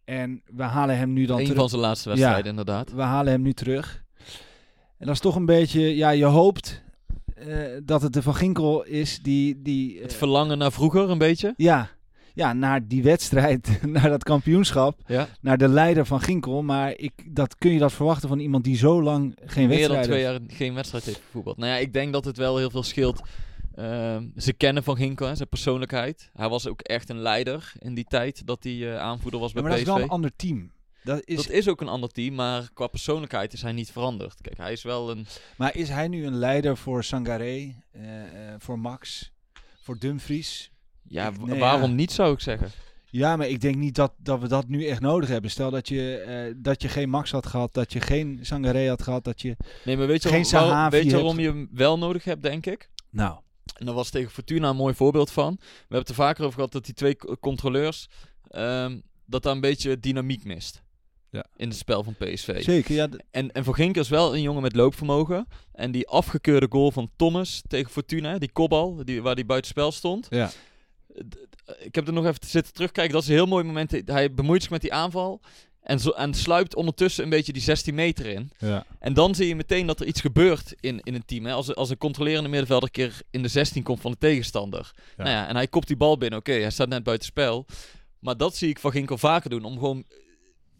en 0.04 0.42
we 0.46 0.62
halen 0.62 0.96
hem 0.98 1.12
nu 1.12 1.24
dan 1.26 1.38
Een 1.38 1.42
terug. 1.44 1.58
van 1.60 1.68
zijn 1.68 1.80
laatste 1.80 2.08
wedstrijden, 2.08 2.46
inderdaad. 2.50 2.92
We 2.92 3.02
halen 3.02 3.32
hem 3.32 3.42
nu 3.42 3.52
terug. 3.52 4.04
En 4.98 5.06
dat 5.06 5.14
is 5.14 5.20
toch 5.20 5.36
een 5.36 5.46
beetje, 5.46 5.96
ja, 5.96 6.10
je 6.10 6.24
hoopt 6.24 6.82
eh, 7.46 7.80
dat 7.84 8.02
het 8.02 8.12
de 8.12 8.22
Van 8.22 8.34
Ginkel 8.34 8.84
is 8.84 9.18
die, 9.22 9.62
die 9.62 9.96
eh, 9.96 10.02
Het 10.02 10.14
verlangen 10.14 10.58
naar 10.58 10.72
vroeger, 10.72 11.10
een 11.10 11.18
beetje. 11.18 11.54
ja, 11.56 11.90
ja, 12.34 12.52
naar 12.52 12.86
die 12.88 13.02
wedstrijd, 13.02 13.78
naar 13.86 14.08
dat 14.08 14.22
kampioenschap, 14.24 15.00
Ja. 15.06 15.28
naar 15.40 15.58
de 15.58 15.68
leider 15.68 16.06
van 16.06 16.20
Ginkel. 16.20 16.62
Maar 16.62 16.96
ik, 16.96 17.12
dat, 17.26 17.56
kun 17.56 17.72
je 17.72 17.78
dat 17.78 17.92
verwachten 17.92 18.28
van 18.28 18.38
iemand 18.38 18.64
die 18.64 18.76
zo 18.76 19.02
lang 19.02 19.36
geen 19.44 19.68
Meer 19.68 19.88
dan 19.88 19.96
wedstrijd 19.96 20.04
twee 20.04 20.20
jaar 20.22 20.40
geen 20.58 20.74
wedstrijd 20.74 21.04
heeft 21.04 21.20
gevoetbald. 21.26 21.56
Nou 21.56 21.70
ja, 21.70 21.76
ik 21.76 21.92
denk 21.92 22.12
dat 22.12 22.24
het 22.24 22.36
wel 22.36 22.56
heel 22.56 22.70
veel 22.70 22.82
scheelt. 22.82 23.20
Ehm, 23.74 24.26
ze 24.36 24.52
kennen 24.52 24.82
Van 24.84 24.96
Ginkel, 24.96 25.26
hè, 25.26 25.34
zijn 25.34 25.48
persoonlijkheid. 25.48 26.30
Hij 26.34 26.48
was 26.48 26.66
ook 26.68 26.80
echt 26.80 27.08
een 27.10 27.18
leider 27.20 27.72
in 27.78 27.94
die 27.94 28.04
tijd 28.08 28.46
dat 28.46 28.64
hij 28.64 28.92
eh, 28.92 28.98
aanvoerder 28.98 29.40
was 29.40 29.48
Ja, 29.48 29.54
bij 29.54 29.62
maar 29.62 29.70
dat 29.70 29.80
is 29.80 29.86
PSV. 29.86 29.94
wel 29.94 30.04
een 30.04 30.10
ander 30.10 30.30
team. 30.36 30.70
Dat 31.04 31.20
is, 31.24 31.36
Dat 31.36 31.48
is 31.50 31.68
ook 31.68 31.80
een 31.80 31.88
ander 31.88 32.08
team, 32.10 32.34
maar 32.34 32.70
qua 32.74 32.86
persoonlijkheid 32.86 33.52
is 33.52 33.62
hij 33.62 33.72
niet 33.72 33.90
veranderd. 33.92 34.40
Kijk, 34.40 34.56
hij 34.56 34.72
is 34.72 34.82
wel 34.82 35.10
een... 35.10 35.26
Maar 35.56 35.76
is 35.76 35.88
hij 35.88 36.08
nu 36.08 36.26
een 36.26 36.34
leider 36.36 36.76
voor 36.76 37.04
Sangaré, 37.04 37.74
eh, 37.90 38.22
eh, 38.22 38.54
voor 38.58 38.78
Max, 38.78 39.32
voor 39.82 39.98
Dumfries? 39.98 40.70
Ja, 41.02 41.28
Ik- 41.28 41.46
nee, 41.46 41.58
waarom 41.58 41.90
ja. 41.90 41.96
niet 41.96 42.12
zou 42.12 42.32
ik 42.32 42.40
zeggen? 42.40 42.70
Ja, 43.10 43.36
maar 43.36 43.48
ik 43.48 43.60
denk 43.60 43.76
niet 43.76 43.94
dat, 43.94 44.12
dat 44.16 44.40
we 44.40 44.48
dat 44.48 44.68
nu 44.68 44.86
echt 44.86 45.00
nodig 45.00 45.28
hebben. 45.28 45.50
Stel 45.50 45.70
dat 45.70 45.88
je, 45.88 46.16
eh, 46.16 46.54
dat 46.56 46.82
je 46.82 46.88
geen 46.88 47.08
Max 47.10 47.30
had 47.30 47.46
gehad, 47.46 47.74
dat 47.74 47.92
je 47.92 48.00
geen 48.00 48.38
Sangaré 48.42 48.88
had 48.88 49.02
gehad, 49.02 49.24
dat 49.24 49.40
je... 49.42 49.56
Nee, 49.84 49.96
maar 49.96 50.06
weet 50.06 50.22
je, 50.22 50.28
Geen 50.28 50.44
waarom- 50.50 50.70
Sahavi 50.70 50.96
weet 50.96 51.04
je 51.04 51.12
waarom 51.16 51.38
je 51.38 51.46
hem 51.48 51.68
wel 51.72 51.98
nodig 51.98 52.24
hebt, 52.24 52.42
denk 52.42 52.66
ik? 52.66 52.88
Nou, 53.10 53.38
En 53.76 53.86
daar 53.86 53.94
was 53.94 54.10
tegen 54.10 54.30
Fortuna 54.30 54.68
een 54.68 54.76
mooi 54.76 54.94
voorbeeld 54.94 55.30
van. 55.30 55.56
We 55.60 55.66
hebben 55.78 55.98
het 55.98 56.08
er 56.08 56.14
vaker 56.14 56.42
over 56.44 56.54
gehad 56.54 56.72
dat 56.72 56.84
die 56.84 56.94
twee 56.94 57.16
co- 57.16 57.36
controleurs... 57.40 58.08
ehm, 58.48 58.98
dat 59.24 59.42
daar 59.42 59.52
een 59.54 59.60
beetje 59.60 59.98
dynamiek 60.00 60.44
mist. 60.44 60.82
Ja. 61.32 61.44
In 61.56 61.68
het 61.68 61.76
spel 61.76 62.02
van 62.02 62.14
PSV. 62.14 62.62
zeker. 62.62 62.94
Ja, 62.94 63.08
En, 63.30 63.52
en 63.52 63.64
Van 63.64 63.74
Ginkel 63.74 64.02
is 64.02 64.08
wel 64.08 64.34
een 64.34 64.42
jongen 64.42 64.62
met 64.62 64.74
loopvermogen. 64.76 65.46
En 65.72 65.90
die 65.90 66.08
afgekeurde 66.08 66.66
goal 66.70 66.90
van 66.90 67.10
Thomas 67.16 67.62
tegen 67.68 67.90
Fortuna, 67.90 68.38
die 68.38 68.52
kopbal, 68.52 69.04
die, 69.04 69.22
waar 69.22 69.34
die 69.34 69.44
buitenspel 69.44 69.92
stond. 69.92 70.26
ja. 70.30 70.50
Ik 71.78 71.94
heb 71.94 72.06
er 72.06 72.12
nog 72.12 72.24
even 72.26 72.46
zitten 72.46 72.72
terugkijken. 72.72 73.12
Dat 73.12 73.22
is 73.22 73.28
een 73.28 73.34
heel 73.34 73.46
mooi 73.46 73.64
moment. 73.64 74.00
Hij 74.04 74.34
bemoeit 74.34 74.62
zich 74.62 74.70
met 74.70 74.80
die 74.80 74.92
aanval. 74.92 75.40
En, 75.82 76.00
zo, 76.00 76.10
en 76.10 76.34
sluipt 76.34 76.74
ondertussen 76.74 77.24
een 77.24 77.30
beetje 77.30 77.52
die 77.52 77.62
16 77.62 77.94
meter 77.94 78.26
in. 78.26 78.50
ja. 78.58 78.84
En 78.98 79.14
dan 79.14 79.34
zie 79.34 79.48
je 79.48 79.56
meteen 79.56 79.86
dat 79.86 80.00
er 80.00 80.06
iets 80.06 80.20
gebeurt 80.20 80.74
in, 80.80 81.00
in 81.02 81.14
een 81.14 81.24
team. 81.24 81.46
Hè? 81.46 81.52
Als, 81.52 81.74
als 81.74 81.90
een 81.90 81.98
controlerende 81.98 82.48
middenvelder 82.48 82.88
een 82.88 82.94
keer 83.08 83.20
in 83.30 83.42
de 83.42 83.48
16 83.48 83.82
komt 83.82 84.00
van 84.00 84.10
de 84.10 84.18
tegenstander. 84.18 84.90
Ja. 85.16 85.22
Nou 85.24 85.36
ja, 85.36 85.48
en 85.48 85.54
hij 85.56 85.68
kopt 85.68 85.86
die 85.86 85.96
bal 85.96 86.18
binnen. 86.18 86.38
Oké, 86.38 86.52
hij 86.52 86.70
staat 86.70 86.88
net 86.88 87.02
buiten 87.02 87.26
spel. 87.26 87.66
Maar 88.18 88.36
dat 88.36 88.56
zie 88.56 88.68
ik 88.68 88.78
Van 88.78 88.90
Ginkel 88.92 89.18
vaker 89.18 89.50
doen. 89.50 89.64
Om 89.64 89.78
gewoon 89.78 90.04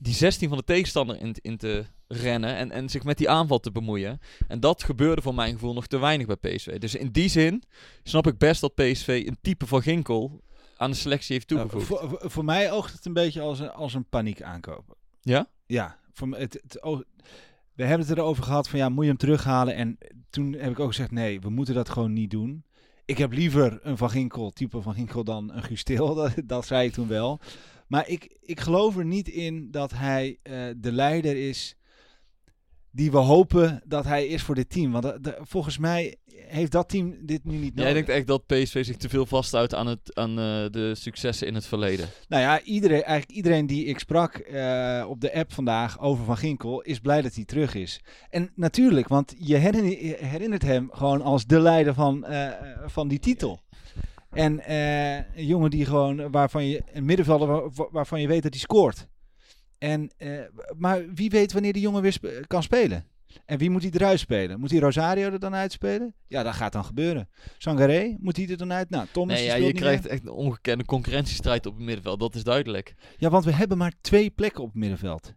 die 0.02 0.14
16 0.14 0.48
van 0.48 0.58
de 0.58 0.64
tegenstander 0.64 1.20
in, 1.20 1.34
in 1.40 1.56
te 1.56 1.84
rennen. 2.08 2.56
En, 2.56 2.70
en 2.70 2.88
zich 2.88 3.04
met 3.04 3.18
die 3.18 3.28
aanval 3.30 3.58
te 3.60 3.72
bemoeien. 3.72 4.20
En 4.48 4.60
dat 4.60 4.82
gebeurde 4.82 5.22
voor 5.22 5.34
mijn 5.34 5.52
gevoel 5.52 5.72
nog 5.74 5.86
te 5.86 5.98
weinig 5.98 6.26
bij 6.26 6.36
PSV. 6.36 6.78
Dus 6.78 6.94
in 6.94 7.08
die 7.10 7.28
zin 7.28 7.62
snap 8.02 8.26
ik 8.26 8.38
best 8.38 8.60
dat 8.60 8.74
PSV 8.74 9.22
een 9.26 9.38
type 9.42 9.66
van 9.66 9.82
Ginkel 9.82 10.40
aan 10.76 10.90
de 10.90 10.96
selectie 10.96 11.34
heeft 11.34 11.48
toegevoegd. 11.48 11.86
voor, 11.86 12.08
voor- 12.08 12.30
voor 12.30 12.44
mij 12.44 12.72
oogt 12.72 12.92
het 12.92 13.04
een 13.06 13.12
beetje 13.12 13.40
als 13.40 13.58
een, 13.60 13.70
als 13.70 13.94
een 13.94 14.04
paniek 14.08 14.42
aankopen. 14.42 14.94
Ja? 15.20 15.48
Ja, 15.66 15.98
voor 16.12 16.28
het, 16.28 16.60
het, 16.62 16.82
oog- 16.82 17.02
we 17.74 17.84
hebben 17.84 18.06
het 18.08 18.18
erover 18.18 18.42
gehad 18.44 18.68
van 18.68 18.78
ja, 18.78 18.88
moet 18.88 19.02
je 19.02 19.08
hem 19.08 19.18
terughalen? 19.18 19.74
En 19.74 19.98
toen 20.30 20.52
heb 20.52 20.70
ik 20.70 20.78
ook 20.80 20.88
gezegd 20.88 21.10
nee, 21.10 21.40
we 21.40 21.50
moeten 21.50 21.74
dat 21.74 21.88
gewoon 21.88 22.12
niet 22.12 22.30
doen. 22.30 22.64
Ik 23.04 23.18
heb 23.18 23.32
liever 23.32 23.78
een 23.82 23.96
Van 23.96 24.10
Ginkel, 24.10 24.50
type 24.50 24.82
Van 24.82 24.94
Ginkel, 24.94 25.24
dan 25.24 25.52
een 25.52 25.62
Gustil. 25.62 26.14
Dat, 26.14 26.32
dat 26.44 26.66
zei 26.66 26.86
ik 26.86 26.92
toen 26.92 27.08
wel. 27.08 27.40
Maar 27.92 28.08
ik, 28.08 28.36
ik 28.40 28.60
geloof 28.60 28.96
er 28.96 29.04
niet 29.04 29.28
in 29.28 29.70
dat 29.70 29.90
hij 29.94 30.38
eh, 30.42 30.54
de 30.76 30.92
leider 30.92 31.48
is 31.48 31.76
die 32.90 33.10
we 33.10 33.16
hopen 33.18 33.82
dat 33.86 34.04
hij 34.04 34.26
is 34.26 34.42
voor 34.42 34.54
dit 34.54 34.70
team. 34.70 34.92
Want 34.92 35.02
dat- 35.04 35.36
volgens 35.40 35.78
mij 35.78 36.16
heeft 36.46 36.72
dat 36.72 36.88
team 36.88 37.16
dit 37.26 37.44
nu 37.44 37.52
niet 37.52 37.74
nodig. 37.74 37.84
Jij 37.84 37.92
denkt 37.92 38.08
echt 38.08 38.26
dat 38.26 38.46
PSV 38.46 38.84
zich 38.84 38.96
te 38.96 39.08
veel 39.08 39.26
vasthoudt 39.26 39.74
aan, 39.74 39.86
het, 39.86 40.14
aan 40.14 40.30
eh, 40.30 40.64
de 40.70 40.94
successen 40.94 41.46
in 41.46 41.54
het 41.54 41.66
verleden. 41.66 42.08
Nou 42.28 42.42
ja, 42.42 42.60
iedereen, 42.62 43.02
eigenlijk 43.02 43.36
iedereen 43.36 43.66
die 43.66 43.84
ik 43.84 43.98
sprak 43.98 44.34
eh, 44.34 45.04
op 45.08 45.20
de 45.20 45.34
app 45.34 45.52
vandaag 45.52 46.00
over 46.00 46.24
Van 46.24 46.36
Ginkel 46.36 46.80
is 46.82 46.98
blij 46.98 47.22
dat 47.22 47.34
hij 47.34 47.44
terug 47.44 47.74
is. 47.74 48.00
En 48.30 48.50
natuurlijk, 48.54 49.08
want 49.08 49.34
je 49.38 49.56
herinner- 49.56 50.04
je 50.06 50.16
herinnert 50.20 50.62
hem 50.62 50.88
gewoon 50.92 51.22
als 51.22 51.46
de 51.46 51.60
leider 51.60 51.94
van, 51.94 52.24
eh, 52.24 52.50
van 52.86 53.08
die 53.08 53.18
titel. 53.18 53.60
En 54.32 54.60
eh, 54.64 55.14
een 55.16 55.46
jongen 55.46 55.70
die 55.70 55.84
gewoon, 55.84 56.30
waarvan 56.30 56.66
je, 56.66 56.82
een 56.92 57.04
middenvelder 57.04 57.48
waar- 57.48 57.88
waarvan 57.90 58.20
je 58.20 58.26
weet 58.28 58.42
dat 58.42 58.52
hij 58.52 58.60
scoort. 58.60 59.06
En, 59.78 60.10
eh, 60.16 60.40
maar 60.76 61.12
wie 61.14 61.30
weet 61.30 61.52
wanneer 61.52 61.72
die 61.72 61.82
jongen 61.82 62.02
weer 62.02 62.44
kan 62.46 62.62
spelen? 62.62 63.06
En 63.44 63.58
wie 63.58 63.70
moet 63.70 63.82
hij 63.82 63.90
eruit 63.94 64.18
spelen? 64.18 64.60
Moet 64.60 64.70
hij 64.70 64.80
Rosario 64.80 65.30
er 65.30 65.38
dan 65.38 65.54
uitspelen? 65.54 66.14
Ja, 66.28 66.42
dat 66.42 66.54
gaat 66.54 66.72
dan 66.72 66.84
gebeuren. 66.84 67.28
Sangaré, 67.58 68.16
moet 68.20 68.36
hij 68.36 68.48
er 68.48 68.56
dan 68.56 68.72
uit? 68.72 68.90
Nou, 68.90 69.06
Thomas 69.12 69.36
Nee, 69.36 69.44
ja, 69.44 69.54
je 69.54 69.72
krijgt 69.72 70.02
meer. 70.02 70.12
echt 70.12 70.22
een 70.22 70.30
ongekende 70.30 70.84
concurrentiestrijd 70.84 71.66
op 71.66 71.74
het 71.74 71.84
middenveld. 71.84 72.20
Dat 72.20 72.34
is 72.34 72.42
duidelijk. 72.44 72.94
Ja, 73.16 73.30
want 73.30 73.44
we 73.44 73.52
hebben 73.52 73.78
maar 73.78 73.92
twee 74.00 74.30
plekken 74.30 74.62
op 74.62 74.68
het 74.68 74.78
middenveld. 74.78 75.32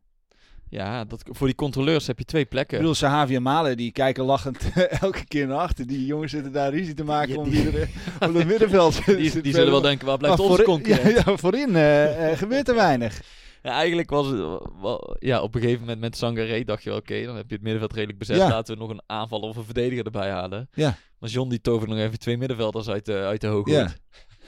Ja, 0.76 1.04
dat, 1.06 1.24
voor 1.32 1.48
die 1.48 1.56
controleurs 1.56 2.08
heb 2.08 2.20
je 2.20 2.26
twee 2.26 2.46
plekken. 2.46 2.76
Ik 2.78 2.82
bedoel, 2.82 2.96
Sahavi 2.96 3.36
en 3.36 3.42
Malen, 3.42 3.78
die 3.78 3.92
kijken 3.92 4.24
lachend 4.24 4.72
elke 5.02 5.26
keer 5.26 5.48
naar 5.48 5.58
achter. 5.58 5.88
Die 5.88 6.06
jongens 6.06 6.32
zitten 6.32 6.52
daar 6.52 6.72
ruzie 6.72 6.94
te 6.94 7.04
maken 7.04 7.34
Ja, 7.34 7.40
om 7.40 7.50
wie 7.50 7.68
er 7.68 7.82
eh, 7.82 8.28
op 8.30 8.34
het 8.34 8.48
middenveld 8.48 9.06
die, 9.06 9.42
die 9.42 9.54
zullen 9.54 9.72
wel 9.72 9.82
denken, 9.82 10.08
waar 10.08 10.18
blijft 10.18 10.40
onze 10.40 10.56
voor- 10.56 10.64
concurrent? 10.64 11.04
Ja, 11.16 11.24
ja, 11.26 11.38
voorin 11.38 11.76
eh, 11.76 12.32
eh, 12.32 12.38
gebeurt 12.38 12.68
er 12.68 12.76
weinig. 12.76 13.22
Ja, 13.64 13.72
eigenlijk 13.72 14.10
was 14.10 14.28
het 14.28 14.38
wel, 14.82 15.16
ja, 15.20 15.42
op 15.42 15.56
een 15.56 15.62
gegeven 15.62 15.80
moment 15.82 16.00
met 16.00 16.18
Sangaré 16.18 16.64
dacht 16.64 16.84
je 16.84 16.90
wel, 16.90 16.98
oké, 17.00 17.26
dan 17.26 17.36
heb 17.36 17.46
je 17.48 17.54
het 17.54 17.64
middenveld 17.64 17.94
redelijk 17.94 18.20
bezet. 18.20 18.38
Laten 18.38 18.74
we 18.74 18.82
nog 18.82 18.90
een 18.90 19.02
aanvaller 19.06 19.50
of 19.50 19.56
een 19.58 19.64
verdediger 19.66 20.06
erbij 20.06 20.30
halen. 20.30 20.70
Ja. 20.74 20.98
Maar 21.20 21.30
John 21.30 21.50
die 21.50 21.62
tovert 21.62 21.90
nog 21.90 22.00
even 22.00 22.20
twee 22.20 22.38
middenvelders 22.38 22.90
uit 22.90 23.06
de, 23.06 23.14
uit 23.14 23.42
de 23.42 23.48
hoge 23.48 23.88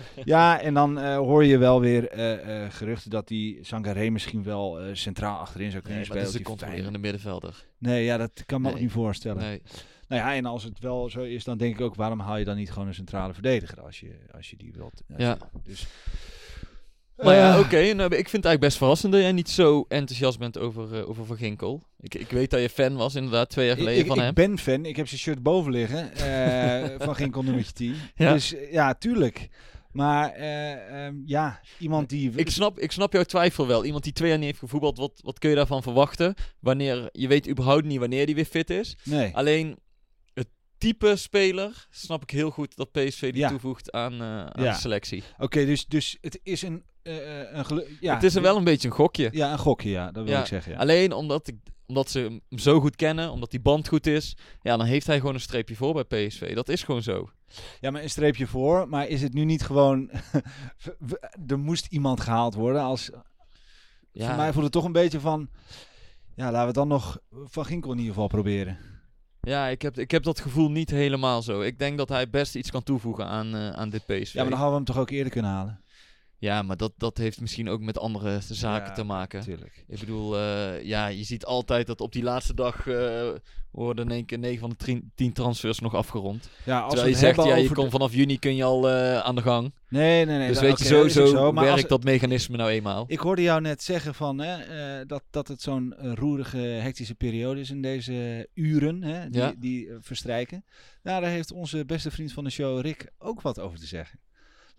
Ja. 0.26 0.62
en 0.62 0.74
dan 0.74 1.00
eh, 1.00 1.16
hoor 1.18 1.46
je 1.46 1.58
wel 1.58 1.80
weer 1.82 2.10
eh, 2.10 2.66
geruchten 2.70 3.10
dat 3.10 3.28
die 3.28 3.58
Sangaré 3.62 4.10
misschien 4.10 4.44
wel 4.44 4.80
centraal 4.94 5.38
achterin 5.38 5.72
zou 5.72 5.84
kunnen 5.84 6.00
Nee, 6.02 6.10
maar 6.10 6.18
dat 6.18 6.28
spelen. 6.28 6.48
is 6.48 6.58
die 6.58 6.58
controlerende 6.68 7.00
middenvelder. 7.00 7.66
Nee, 7.78 8.04
ja, 8.04 8.18
dat 8.18 8.44
kan 8.46 8.62
me 8.62 8.70
ook 8.72 8.80
niet 8.80 8.92
voorstellen. 8.92 9.42
Nee. 9.42 9.62
Nou 10.08 10.22
ja, 10.22 10.36
en 10.36 10.46
als 10.46 10.64
het 10.64 10.80
wel 10.80 11.10
zo 11.10 11.22
is, 11.22 11.44
dan 11.44 11.58
denk 11.58 11.74
ik 11.76 11.82
ook, 11.82 11.96
waarom 11.96 12.20
haal 12.20 12.38
je 12.38 12.46
dan 12.46 12.56
niet 12.56 12.72
gewoon 12.72 12.88
een 12.88 12.94
centrale 12.94 13.34
verdediger 13.34 13.82
als 13.82 14.00
je, 14.00 14.12
als 14.36 14.50
je 14.50 14.56
die 14.58 14.74
wilt? 14.76 15.02
Ja. 15.18 15.38
dus, 15.64 15.88
Maar 17.18 17.36
ja, 17.36 17.60
oké. 17.60 17.94
nou, 17.94 18.10
ik 18.16 18.30
vind 18.30 18.44
het 18.44 18.46
eigenlijk 18.46 18.60
best 18.60 18.78
verrassend 18.78 19.12
dat 19.12 19.22
jij 19.22 19.32
niet 19.32 19.50
zo 19.50 19.86
enthousiast 19.88 20.40
bent 20.40 20.58
over, 20.58 21.08
over 21.08 21.26
Van 21.26 21.38
Ginkel. 21.38 21.84
Ik, 22.00 22.16
ik 22.16 22.30
weet 22.30 22.50
dat 22.50 22.62
je 22.62 22.70
fan 22.70 22.96
was, 22.96 23.16
inderdaad, 23.16 23.50
twee 23.50 23.66
jaar 23.68 23.76
Ik, 23.78 23.80
geleden 23.84 24.02
ik, 24.02 24.08
van 24.08 24.18
ik 24.18 24.24
hem. 24.24 24.34
ben 24.34 24.58
fan. 24.58 24.86
Ik 24.86 24.96
heb 24.96 25.08
zijn 25.08 25.20
shirt 25.20 25.44
boven 25.44 25.72
liggen. 25.72 26.10
van 27.06 27.16
Ginkel 27.16 27.44
nummertje 27.44 27.74
10. 27.74 27.96
Ja. 28.16 28.34
Dus 28.34 28.56
ja, 28.72 28.94
tuurlijk. 28.94 29.50
Maar 29.92 30.32
eh, 30.32 31.06
ehm, 31.06 31.16
ja, 31.26 31.62
iemand 31.80 32.10
die... 32.10 32.32
Ik 32.36 32.50
snap, 32.50 32.80
ik 32.80 32.92
snap 32.92 33.14
jouw 33.14 33.24
twijfel 33.24 33.68
wel. 33.68 33.86
Iemand 33.86 34.04
die 34.04 34.14
twee 34.14 34.30
jaar 34.30 34.38
niet 34.38 34.48
heeft 34.48 34.60
gevoetbald, 34.60 34.98
wat, 34.98 35.20
wat 35.24 35.40
kun 35.40 35.50
je 35.50 35.56
daarvan 35.56 35.84
verwachten? 35.84 36.34
Wanneer, 36.60 37.10
je 37.12 37.28
weet 37.28 37.50
überhaupt 37.50 37.86
niet 37.86 38.00
wanneer 38.00 38.26
die 38.26 38.36
weer 38.36 38.46
fit 38.46 38.70
is. 38.70 38.98
Nee. 39.04 39.36
Alleen, 39.36 39.78
het 40.34 40.48
type 40.78 41.16
speler 41.16 41.88
snap 41.90 42.22
ik 42.22 42.30
heel 42.30 42.50
goed 42.52 42.76
dat 42.76 42.92
PSV 42.92 43.20
die 43.32 43.42
Ja. 43.42 43.50
toevoegt 43.50 43.92
aan, 43.92 44.14
eh, 44.14 44.20
aan 44.46 44.64
Ja. 44.64 44.72
de 44.72 44.80
selectie. 44.80 45.24
Oké, 45.38 45.66
dus, 45.66 45.86
dus 45.86 46.18
het 46.22 46.40
is 46.44 46.62
een, 46.62 46.84
eh, 47.04 47.40
een 47.54 47.84
ja, 48.00 48.14
het 48.14 48.24
is 48.24 48.36
er 48.36 48.42
wel 48.42 48.58
een 48.58 48.64
beetje 48.64 48.88
een 48.88 48.94
gokje. 48.94 49.30
Ja, 49.32 49.52
een 49.52 49.58
gokje, 49.58 49.90
ja. 49.90 50.12
Dat 50.12 50.26
wil 50.26 50.40
ik 50.40 50.46
zeggen, 50.46 50.72
ja. 50.72 50.78
Alleen 50.78 51.12
omdat, 51.14 51.48
ik, 51.48 51.56
omdat 51.88 52.10
ze 52.10 52.20
hem 52.20 52.60
zo 52.60 52.80
goed 52.80 52.96
kennen, 52.96 53.32
omdat 53.32 53.52
die 53.52 53.60
band 53.60 53.88
goed 53.88 54.08
is, 54.08 54.38
ja, 54.62 54.78
dan 54.78 54.86
heeft 54.86 55.08
hij 55.08 55.20
gewoon 55.20 55.34
een 55.34 55.40
streepje 55.40 55.76
voor 55.76 55.94
bij 55.94 56.28
PSV. 56.28 56.56
Dat 56.56 56.70
is 56.70 56.84
gewoon 56.84 57.02
zo. 57.04 57.30
Ja, 57.80 57.92
maar 57.92 58.04
een 58.04 58.10
streepje 58.10 58.48
voor. 58.48 58.90
Maar 58.90 59.08
is 59.08 59.22
het 59.22 59.34
nu 59.34 59.44
niet 59.44 59.64
gewoon... 59.64 60.10
er 61.48 61.60
moest 61.60 61.86
iemand 61.86 62.22
gehaald 62.22 62.54
worden 62.54 62.82
als... 62.82 63.10
Ja, 64.12 64.28
Voor 64.28 64.36
mij 64.36 64.52
voelt 64.52 64.64
het 64.64 64.74
toch 64.74 64.86
een 64.86 64.92
beetje 64.92 65.20
van... 65.20 65.50
Ja, 66.36 66.44
laten 66.44 66.60
we 66.60 66.66
het 66.66 66.76
dan 66.76 66.88
nog 66.88 67.20
Van 67.32 67.66
Ginkel 67.66 67.92
in 67.92 67.98
ieder 67.98 68.14
geval 68.14 68.28
proberen. 68.28 68.78
ja 69.42 69.68
ik, 69.68 69.82
heb, 69.82 69.98
ik 69.98 70.12
heb 70.12 70.24
dat 70.24 70.40
gevoel 70.40 70.72
niet 70.72 70.90
helemaal 70.90 71.42
zo. 71.42 71.62
Ik 71.62 71.80
denk 71.80 71.98
dat 71.98 72.10
hij 72.10 72.30
best 72.30 72.56
iets 72.56 72.72
kan 72.72 72.84
toevoegen 72.84 73.26
aan, 73.26 73.56
eh, 73.56 73.70
aan 73.70 73.90
dit 73.90 74.06
PSV. 74.06 74.34
Ja, 74.34 74.42
maar 74.42 74.50
dan 74.50 74.60
hadden 74.60 74.70
we 74.70 74.76
hem 74.76 74.86
toch 74.86 74.98
ook 74.98 75.10
eerder 75.10 75.32
kunnen 75.32 75.52
halen? 75.52 75.82
Ja, 76.40 76.62
maar 76.62 76.78
dat, 76.78 76.94
dat 76.98 77.18
heeft 77.18 77.42
misschien 77.42 77.70
ook 77.70 77.82
met 77.82 77.98
andere 78.00 78.40
zaken 78.50 78.88
Ja, 78.88 78.94
te 78.94 79.04
maken. 79.04 79.40
Natuurlijk. 79.40 79.84
Ik 79.88 80.00
bedoel, 80.00 80.38
eh, 80.38 80.84
ja, 80.84 81.08
je 81.08 81.24
ziet 81.24 81.46
altijd 81.46 81.88
dat 81.88 82.02
op 82.02 82.12
die 82.12 82.24
laatste 82.24 82.54
dag 82.54 82.88
eh, 82.88 83.30
worden 83.72 84.06
in 84.06 84.12
één 84.12 84.26
keer 84.26 84.40
9 84.40 84.60
van 84.60 84.70
de 84.70 84.76
10 84.76 85.12
10 85.16 85.34
transfers 85.34 85.80
nog 85.80 85.96
afgerond. 85.96 86.50
Ja, 86.66 86.80
als 86.80 86.94
Terwijl 86.94 87.14
je 87.14 87.20
zegt, 87.20 87.44
ja, 87.44 87.56
je 87.56 87.72
kon 87.74 87.84
de- 87.86 87.90
vanaf 87.92 88.14
juni 88.14 88.40
kun 88.40 88.56
je 88.56 88.64
al 88.64 88.90
eh, 88.90 89.20
aan 89.20 89.36
de 89.36 89.42
gang. 89.42 89.74
Nee, 89.90 90.26
nee, 90.26 90.38
nee. 90.38 90.48
dus 90.48 90.56
dat- 90.60 90.66
weet 90.66 90.78
je, 90.80 90.86
zo, 90.86 91.08
zo, 91.28 91.52
Maar 91.52 91.64
werkt 91.66 91.90
dat 91.90 92.04
mechanisme 92.04 92.58
nou 92.58 92.70
eenmaal. 92.70 93.06
Ik 93.08 93.20
hoorde 93.20 93.42
jou 93.42 93.62
net 93.62 93.84
zeggen 93.84 94.14
van, 94.16 94.38
hè, 94.40 95.06
dat, 95.06 95.24
dat 95.30 95.48
het 95.48 95.62
zo'n 95.62 95.94
roerige, 96.16 96.58
hectische 96.58 97.16
periode 97.16 97.60
is 97.60 97.70
in 97.70 97.82
deze 97.82 98.48
uren 98.54 99.04
hè, 99.04 99.30
die, 99.30 99.42
Ja. 99.42 99.54
die 99.60 99.90
verstrijken. 100.00 100.66
Nou, 101.04 101.22
daar 101.22 101.32
heeft 101.32 101.52
onze 101.52 101.86
beste 101.86 102.12
vriend 102.12 102.32
van 102.34 102.44
de 102.44 102.50
show, 102.50 102.80
Rick, 102.82 103.10
ook 103.18 103.42
wat 103.42 103.60
over 103.60 103.80
te 103.80 103.86
zeggen. 103.88 104.20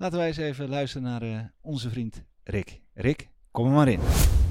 Laten 0.01 0.19
wij 0.19 0.27
eens 0.27 0.37
even 0.37 0.69
luisteren 0.69 1.07
naar 1.07 1.23
eh, 1.23 1.39
onze 1.61 1.91
vriend 1.91 2.23
Rick. 2.45 2.81
Rick, 2.95 3.29
kom 3.51 3.67
er 3.67 3.73
maar 3.73 3.89
in. 3.89 4.01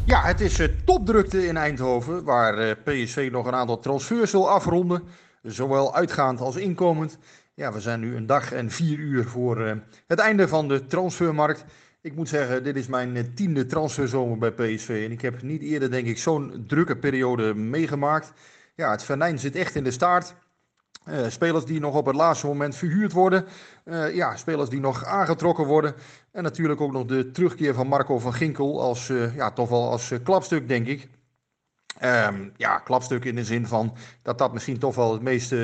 Ja, 0.06 0.22
het 0.22 0.42
is 0.42 0.60
eh, 0.60 0.68
topdrukte 0.86 1.48
in 1.48 1.58
Eindhoven, 1.58 2.24
waar 2.24 2.58
eh, 2.58 2.76
PSV 2.84 3.30
nog 3.32 3.46
een 3.46 3.54
aantal 3.54 3.80
transfers 3.80 4.32
wil 4.32 4.50
afronden. 4.50 5.04
Zowel 5.42 5.96
uitgaand 5.96 6.40
als 6.40 6.56
inkomend. 6.56 7.18
Ja, 7.54 7.74
we 7.74 7.80
zijn 7.80 8.00
nu 8.00 8.16
een 8.16 8.26
dag 8.26 8.52
en 8.52 8.72
vier 8.72 8.98
uur 8.98 9.26
voor 9.26 9.82
het 10.08 10.20
einde 10.20 10.48
van 10.48 10.68
de 10.68 10.86
transfermarkt. 10.86 11.66
Ik 12.02 12.16
moet 12.16 12.30
zeggen, 12.30 12.64
dit 12.64 12.76
is 12.76 12.88
mijn 12.88 13.34
tiende 13.36 13.66
transferzomer 13.66 14.38
bij 14.38 14.52
PSV. 14.52 15.04
En 15.06 15.12
ik 15.12 15.22
heb 15.22 15.42
niet 15.42 15.62
eerder, 15.62 15.92
denk 15.92 16.08
ik, 16.08 16.18
zo'n 16.18 16.64
drukke 16.68 16.98
periode 16.98 17.54
meegemaakt. 17.54 18.34
Ja, 18.76 18.92
het 18.92 19.04
venijn 19.04 19.40
zit 19.40 19.56
echt 19.56 19.76
in 19.76 19.84
de 19.84 19.92
staart. 19.92 20.36
Spelers 21.28 21.66
die 21.66 21.80
nog 21.80 21.96
op 21.96 22.06
het 22.06 22.16
laatste 22.16 22.48
moment 22.48 22.76
verhuurd 22.76 23.12
worden. 23.12 23.46
Eh, 23.88 24.16
ja, 24.16 24.36
spelers 24.36 24.70
die 24.70 24.80
nog 24.80 25.06
aangetrokken 25.06 25.66
worden. 25.66 25.96
En 26.32 26.44
natuurlijk 26.44 26.82
ook 26.82 26.92
nog 26.92 27.06
de 27.06 27.32
terugkeer 27.32 27.74
van 27.74 27.88
Marco 27.88 28.20
van 28.20 28.34
Ginkel 28.34 28.82
als, 28.82 29.10
eh, 29.10 29.36
ja, 29.36 29.52
toch 29.52 29.70
wel 29.70 29.90
als 29.90 30.12
eh, 30.12 30.20
klapstuk, 30.24 30.68
denk 30.68 30.88
ik. 30.88 31.08
Ehm, 32.00 32.50
ja, 32.56 32.80
klapstuk 32.80 33.26
in 33.26 33.36
de 33.36 33.44
zin 33.44 33.68
van 33.68 33.94
dat 34.22 34.38
dat 34.38 34.54
misschien 34.54 34.80
toch 34.80 34.96
wel 34.96 35.12
het 35.14 35.22
meeste 35.22 35.56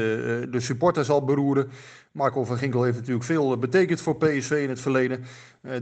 de 0.51 0.59
supporter 0.59 1.05
zal 1.05 1.23
beroeren. 1.25 1.69
Marco 2.11 2.43
van 2.43 2.57
Ginkel 2.57 2.83
heeft 2.83 2.97
natuurlijk 2.97 3.25
veel 3.25 3.57
betekend 3.57 4.01
voor 4.01 4.17
PSV 4.17 4.51
in 4.51 4.69
het 4.69 4.81
verleden. 4.81 5.25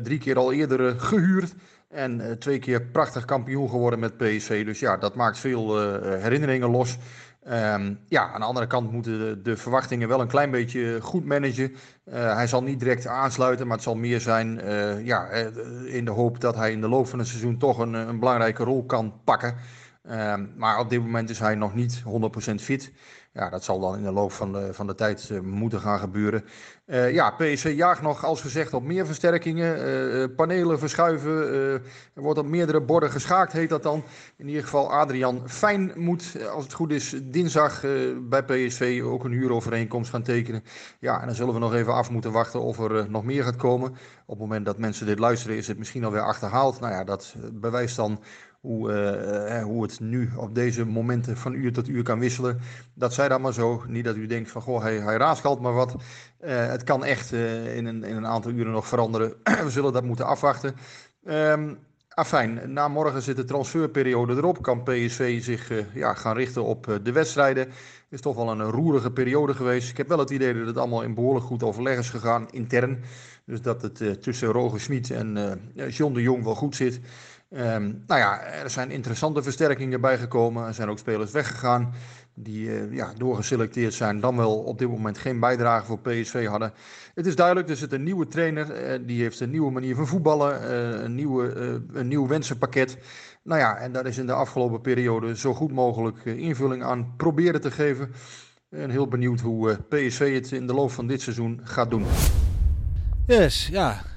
Drie 0.04 0.20
keer 0.20 0.38
al 0.38 0.54
eerder 0.54 0.88
eh, 0.88 1.00
gehuurd. 1.00 1.54
En 1.90 2.40
twee 2.40 2.60
keer 2.60 2.82
prachtig 2.82 3.26
kampioen 3.26 3.70
geworden 3.70 4.00
met 4.00 4.18
PSV. 4.18 4.66
Dus 4.66 4.80
ja, 4.80 4.98
dat 4.98 5.16
maakt 5.16 5.40
veel 5.40 5.80
herinneringen 6.02 6.70
los. 6.70 6.98
Ehm, 7.42 7.96
ja, 8.08 8.32
aan 8.32 8.40
de 8.40 8.46
andere 8.46 8.68
kant 8.68 8.92
moeten 8.92 9.20
de, 9.20 9.42
de 9.42 9.58
verwachtingen 9.58 10.08
wel 10.08 10.22
een 10.22 10.28
klein 10.28 10.52
beetje 10.52 11.02
goed 11.02 11.26
managen. 11.26 11.76
Eh, 12.04 12.36
hij 12.36 12.48
zal 12.48 12.64
niet 12.64 12.80
direct 12.80 13.08
aansluiten, 13.08 13.68
maar 13.68 13.76
het 13.76 13.86
zal 13.86 13.96
meer 13.96 14.20
zijn 14.20 14.62
eh, 14.62 15.06
ja, 15.06 15.28
eh, 15.30 15.96
in 15.96 16.06
de 16.06 16.12
hoop 16.12 16.40
dat 16.40 16.56
hij 16.56 16.72
in 16.72 16.82
de 16.82 16.88
loop 16.88 17.08
van 17.08 17.20
het 17.20 17.28
seizoen 17.28 17.58
toch 17.58 17.78
een, 17.78 17.94
een 17.94 18.20
belangrijke 18.20 18.64
rol 18.64 18.86
kan 18.86 19.22
pakken. 19.24 19.56
Ehm, 20.04 20.46
maar 20.56 20.80
op 20.80 20.90
dit 20.90 21.02
moment 21.02 21.30
is 21.30 21.40
hij 21.40 21.56
nog 21.56 21.76
niet 21.76 22.04
100% 22.04 22.62
fit. 22.62 22.92
Ja, 23.34 23.50
dat 23.50 23.64
zal 23.64 23.80
dan 23.80 23.96
in 23.98 24.04
de 24.04 24.12
loop 24.12 24.32
van 24.32 24.52
de, 24.52 24.74
van 24.74 24.88
de 24.88 24.96
tijd 24.96 25.42
moeten 25.44 25.80
gaan 25.80 26.00
gebeuren. 26.00 26.46
Eh, 26.92 27.14
ja, 27.14 27.30
PSV 27.30 27.74
jaagt 27.76 28.02
nog, 28.02 28.26
als 28.26 28.42
gezegd, 28.42 28.74
op 28.74 28.84
meer 28.84 29.06
versterkingen. 29.06 29.86
Eh, 29.86 30.36
panelen 30.36 30.80
verschuiven. 30.80 31.52
eh, 31.52 31.74
er 31.74 32.22
wordt 32.22 32.40
op 32.40 32.46
meerdere 32.46 32.82
borden 32.82 33.12
geschaakt, 33.12 33.52
heet 33.52 33.70
dat 33.70 33.84
dan. 33.84 34.04
In 34.38 34.48
ieder 34.48 34.64
geval, 34.64 34.92
Adrian 34.92 35.50
Fijn 35.50 35.92
moet, 35.96 36.38
als 36.54 36.64
het 36.64 36.74
goed 36.74 36.92
is, 36.92 37.16
dinsdag 37.24 37.82
bij 38.22 38.44
PSV 38.44 39.02
ook 39.06 39.24
een 39.24 39.32
huurovereenkomst 39.32 40.10
gaan 40.10 40.24
tekenen. 40.24 40.64
Ja, 41.00 41.20
en 41.20 41.26
dan 41.26 41.36
zullen 41.36 41.54
we 41.54 41.60
nog 41.60 41.74
even 41.74 41.94
af 41.94 42.10
moeten 42.10 42.32
wachten 42.32 42.62
of 42.62 42.80
er 42.80 43.10
nog 43.10 43.24
meer 43.24 43.44
gaat 43.44 43.56
komen. 43.56 43.90
Op 44.26 44.40
het 44.40 44.40
moment 44.40 44.66
dat 44.66 44.78
mensen 44.78 45.06
dit 45.06 45.20
luisteren, 45.20 45.58
is 45.58 45.68
het 45.68 45.78
misschien 45.78 46.04
alweer 46.04 46.22
achterhaald. 46.22 46.80
Nou 46.80 46.94
ja, 46.94 47.04
dat 47.04 47.36
bewijst 47.54 47.96
dan 47.96 48.20
hoe, 48.62 48.92
eh, 48.92 49.58
eh, 49.58 49.64
hoe 49.64 49.84
het 49.84 50.00
nu 50.00 50.30
op 50.36 50.56
deze 50.56 50.86
momenten 50.86 51.38
van 51.38 51.54
uur 51.54 51.74
tot 51.74 51.88
uur 51.88 52.04
kan 52.04 52.20
wisselen. 52.20 52.60
Dat 52.94 53.14
zij 53.14 53.28
dan 53.28 53.42
maar 53.42 53.54
zo. 53.54 53.84
Niet 53.88 54.06
dat 54.06 54.16
u 54.16 54.26
denkt 54.26 54.52
van, 54.52 54.62
goh, 54.62 54.82
hij, 54.82 55.00
hij 55.00 55.18
raaskalt 55.18 55.62
maar 55.62 55.74
wat. 55.74 55.96
Eh, 56.40 56.68
het 56.68 56.84
kan 56.84 57.04
echt 57.04 57.32
in, 57.32 57.86
een, 57.86 58.04
in 58.04 58.16
een 58.16 58.26
aantal 58.26 58.52
uren 58.52 58.72
nog 58.72 58.88
veranderen. 58.88 59.34
we 59.64 59.70
zullen 59.70 59.94
dat 59.94 60.04
moeten 60.04 60.26
afwachten. 60.26 60.76
Ehm 61.26 61.74
afijn, 62.14 62.74
na 62.74 62.88
morgen 62.88 63.22
zit 63.22 63.36
de 63.36 63.44
transferperiode 63.44 64.36
erop. 64.36 64.62
Kan 64.62 64.84
PSV 64.84 65.44
zich 65.44 65.72
ja, 65.94 66.14
gaan 66.14 66.36
richten 66.36 66.64
op 66.64 67.00
de 67.04 67.12
wedstrijden. 67.12 67.64
Het 67.64 67.74
is 68.10 68.22
toch 68.22 68.36
wel 68.36 68.52
een 68.52 68.62
roerige 68.62 69.12
periode 69.12 69.54
geweest. 69.54 69.90
Ik 69.90 69.98
heb 69.98 70.08
wel 70.08 70.20
het 70.20 70.30
idee 70.30 70.54
dat 70.54 70.68
het 70.68 70.78
allemaal 70.78 71.04
in 71.04 71.14
behoorlijk 71.14 71.46
goed 71.46 71.64
overleg 71.64 71.98
is 71.98 72.10
gegaan, 72.10 72.50
intern. 72.50 73.04
Dus 73.46 73.62
dat 73.62 73.82
het 73.82 74.22
tussen 74.22 74.48
Roger 74.48 74.80
Smit 74.80 75.12
en 75.12 75.60
John 75.90 76.14
de 76.14 76.22
Jong 76.22 76.44
wel 76.44 76.56
goed 76.56 76.76
zit. 76.76 77.00
Ehm, 77.52 77.84
nou 78.08 78.20
ja, 78.20 78.42
er 78.42 78.70
zijn 78.70 78.92
interessante 78.92 79.44
versterkingen 79.44 80.02
bijgekomen. 80.02 80.68
Er 80.68 80.74
zijn 80.74 80.90
ook 80.90 81.00
spelers 81.00 81.32
weggegaan 81.32 81.94
die 82.34 82.72
eh, 82.72 82.94
ja, 82.94 83.14
doorgeselecteerd 83.18 83.94
zijn, 83.94 84.20
dan 84.20 84.38
wel 84.38 84.58
op 84.58 84.80
dit 84.80 84.88
moment 84.88 85.18
geen 85.18 85.40
bijdrage 85.40 85.86
voor 85.86 86.00
PSV 86.00 86.48
hadden. 86.48 86.74
Het 87.16 87.26
is 87.26 87.36
duidelijk, 87.36 87.70
er 87.70 87.76
zit 87.76 87.94
een 87.94 88.04
nieuwe 88.04 88.28
trainer, 88.28 88.72
eh, 88.72 89.00
die 89.06 89.22
heeft 89.22 89.40
een 89.40 89.50
nieuwe 89.50 89.72
manier 89.72 89.96
van 89.96 90.08
voetballen, 90.08 90.70
eh, 90.70 91.04
een, 91.04 91.16
nieuwe, 91.16 91.54
een 91.94 92.08
nieuw 92.08 92.28
wensenpakket. 92.28 92.98
Nou 93.44 93.60
ja, 93.60 93.78
en 93.78 93.92
daar 93.92 94.06
is 94.06 94.18
in 94.18 94.26
de 94.26 94.34
afgelopen 94.34 94.82
periode 94.82 95.38
zo 95.38 95.54
goed 95.54 95.72
mogelijk 95.72 96.26
invulling 96.26 96.84
aan 96.84 97.14
proberen 97.18 97.62
te 97.62 97.72
geven. 97.72 98.12
En 98.70 98.90
heel 98.90 99.08
benieuwd 99.08 99.40
hoe 99.40 99.78
PSV 99.90 100.34
het 100.34 100.52
in 100.52 100.68
de 100.68 100.74
loop 100.74 100.92
van 100.92 101.08
dit 101.08 101.22
seizoen 101.22 101.62
gaat 101.64 101.90
doen. 101.90 102.06
Yes, 103.28 103.68
ja. 103.68 104.11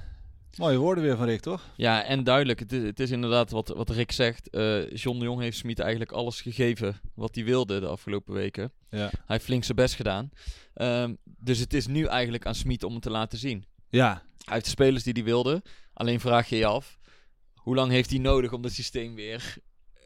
Mooie 0.57 0.77
woorden 0.79 1.05
weer 1.05 1.17
van 1.17 1.27
Rick, 1.27 1.41
toch? 1.41 1.63
Ja, 1.77 2.05
en 2.05 2.25
duidelijk. 2.25 2.59
Het 2.59 2.73
is, 2.73 2.83
het 2.83 3.01
is 3.01 3.11
inderdaad 3.11 3.51
wat, 3.51 3.69
wat 3.69 3.91
Rick 3.91 4.13
zegt. 4.13 4.51
eh 4.51 4.91
John 4.91 5.19
de 5.19 5.25
Jong 5.25 5.41
heeft 5.41 5.57
Smit 5.57 5.79
eigenlijk 5.79 6.13
alles 6.13 6.41
gegeven 6.41 7.01
wat 7.15 7.35
hij 7.35 7.45
wilde 7.45 7.81
de 7.81 7.87
afgelopen 7.87 8.35
weken. 8.35 8.73
Ja. 8.91 8.99
Hij 8.99 9.11
heeft 9.27 9.45
flink 9.45 9.65
zijn 9.65 9.77
best 9.77 9.95
gedaan. 9.95 10.31
Ehm, 10.75 11.15
dus 11.25 11.59
het 11.59 11.75
is 11.75 11.87
nu 11.87 12.05
eigenlijk 12.05 12.47
aan 12.47 12.55
Smit 12.55 12.83
om 12.83 12.93
het 12.93 13.03
te 13.03 13.11
laten 13.11 13.39
zien. 13.39 13.65
Ja, 13.89 14.23
Hij 14.45 14.53
heeft 14.53 14.65
de 14.65 14.71
spelers 14.71 15.03
die 15.03 15.13
hij 15.13 15.25
wilde. 15.25 15.63
Alleen 15.93 16.21
vraag 16.21 16.49
je 16.49 16.57
je 16.57 16.67
af, 16.67 16.99
hoe 17.55 17.75
lang 17.75 17.91
heeft 17.91 18.11
hij 18.11 18.19
nodig 18.19 18.53
om 18.53 18.63
het 18.63 18.73
systeem 18.73 19.15
weer 19.15 19.57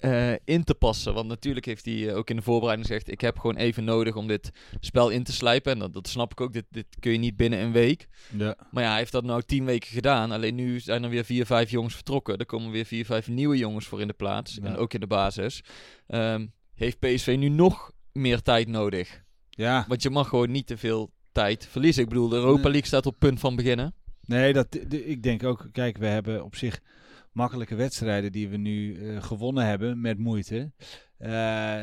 eh, 0.00 0.32
in 0.44 0.64
te 0.64 0.74
passen? 0.74 1.14
Want 1.14 1.28
natuurlijk 1.28 1.66
heeft 1.66 1.84
hij 1.84 2.08
eh, 2.08 2.16
ook 2.16 2.30
in 2.30 2.36
de 2.36 2.42
voorbereiding 2.42 2.86
gezegd, 2.88 3.10
ik 3.10 3.20
heb 3.20 3.38
gewoon 3.38 3.56
even 3.56 3.84
nodig 3.84 4.16
om 4.16 4.26
dit 4.26 4.50
spel 4.80 5.08
in 5.08 5.22
te 5.22 5.32
slijpen. 5.32 5.72
En 5.72 5.78
dat, 5.78 5.92
dat 5.92 6.08
snap 6.08 6.32
ik 6.32 6.40
ook, 6.40 6.52
dit, 6.52 6.64
dit 6.70 6.86
kun 7.00 7.12
je 7.12 7.18
niet 7.18 7.36
binnen 7.36 7.58
een 7.58 7.72
week. 7.72 8.08
ja. 8.36 8.56
Maar 8.70 8.82
ja, 8.82 8.88
hij 8.88 8.98
heeft 8.98 9.12
dat 9.12 9.24
nou 9.24 9.42
tien 9.42 9.64
weken 9.64 9.88
gedaan. 9.88 10.30
Alleen 10.30 10.54
nu 10.54 10.80
zijn 10.80 11.04
er 11.04 11.10
weer 11.10 11.24
vier, 11.24 11.46
vijf 11.46 11.70
jongens 11.70 11.94
vertrokken. 11.94 12.36
Er 12.36 12.46
komen 12.46 12.70
weer 12.70 12.84
vier, 12.84 13.04
vijf 13.04 13.28
nieuwe 13.28 13.56
jongens 13.56 13.86
voor 13.86 14.00
in 14.00 14.06
de 14.06 14.12
plaats. 14.12 14.54
Ja. 14.54 14.68
En 14.68 14.76
ook 14.76 14.94
in 14.94 15.00
de 15.00 15.06
basis. 15.06 15.62
Ehm, 16.06 16.46
heeft 16.74 16.98
PSV 16.98 17.36
nu 17.38 17.48
nog 17.48 17.92
meer 18.12 18.42
tijd 18.42 18.68
nodig? 18.68 19.26
ja. 19.50 19.84
Want 19.88 20.02
je 20.02 20.10
mag 20.10 20.28
gewoon 20.28 20.50
niet 20.50 20.66
te 20.66 20.76
veel 20.76 21.10
tijd 21.32 21.66
verliezen. 21.66 22.02
Ik 22.02 22.08
bedoel, 22.08 22.28
de 22.28 22.36
Europa. 22.36 22.68
League 22.68 22.86
staat 22.86 23.06
op 23.06 23.18
punt 23.18 23.40
van 23.40 23.56
beginnen. 23.56 23.94
Nee, 24.20 24.52
dat, 24.52 24.78
ik 24.90 25.22
denk 25.22 25.44
ook, 25.44 25.68
kijk, 25.72 25.96
we 25.96 26.06
hebben 26.06 26.44
op 26.44 26.56
zich 26.56 26.80
makkelijke 27.38 27.74
wedstrijden 27.74 28.32
die 28.32 28.48
we 28.48 28.56
nu 28.56 28.94
eh, 29.08 29.22
gewonnen 29.22 29.66
hebben 29.66 30.00
met 30.00 30.18
moeite. 30.18 30.72
Eh, 31.18 31.30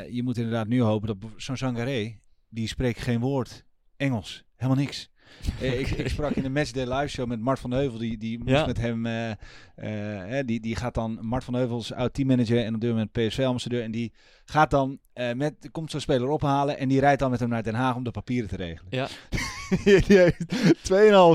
je 0.10 0.22
moet 0.24 0.38
inderdaad 0.38 0.68
nu 0.68 0.82
hopen 0.82 1.08
dat 1.08 1.18
zo'n 1.38 1.58
Sangaré, 1.58 2.20
die 2.50 2.68
spreekt 2.68 3.02
geen 3.02 3.20
woord 3.20 3.66
Engels. 3.98 4.44
Helemaal 4.56 4.84
niks. 4.84 5.10
Eh, 5.62 5.80
ik, 5.80 5.88
ik 5.90 6.08
sprak 6.08 6.32
in 6.32 6.44
de 6.44 6.50
Matchday 6.50 6.86
live 6.94 7.08
show 7.08 7.28
met 7.28 7.40
Mart 7.40 7.60
van 7.60 7.72
Heuvel. 7.72 8.00
Die, 8.00 8.18
die 8.18 8.38
moest 8.38 8.50
Ja. 8.50 8.66
met 8.66 8.78
hem. 8.78 9.06
eh, 9.06 9.32
hè, 9.76 10.46
die, 10.46 10.60
die 10.60 10.76
gaat 10.76 10.94
dan. 10.94 11.18
Mart 11.22 11.44
van 11.44 11.54
Heuvel 11.54 11.78
is 11.80 11.94
oud 11.94 12.14
teammanager 12.14 12.64
en 12.66 12.76
op 12.76 12.82
dit 12.82 12.90
moment 12.90 13.12
PSV-ambassadeur. 13.12 13.84
En 13.84 13.92
die 13.92 14.14
gaat 14.46 14.72
dan 14.72 15.00
eh, 15.14 15.34
met. 15.34 15.70
Komt 15.72 15.92
zo'n 15.92 16.00
speler 16.00 16.30
ophalen. 16.30 16.78
En 16.78 16.88
die 16.88 17.00
rijdt 17.00 17.20
dan 17.20 17.32
met 17.32 17.40
hem 17.40 17.50
naar 17.50 17.64
Den 17.64 17.74
Haag 17.74 17.96
om 17.96 18.04
de 18.04 18.12
papieren 18.12 18.50
te 18.50 18.56
regelen. 18.56 18.88
Ja. 18.90 19.08
die 20.08 20.18
heeft 20.18 20.46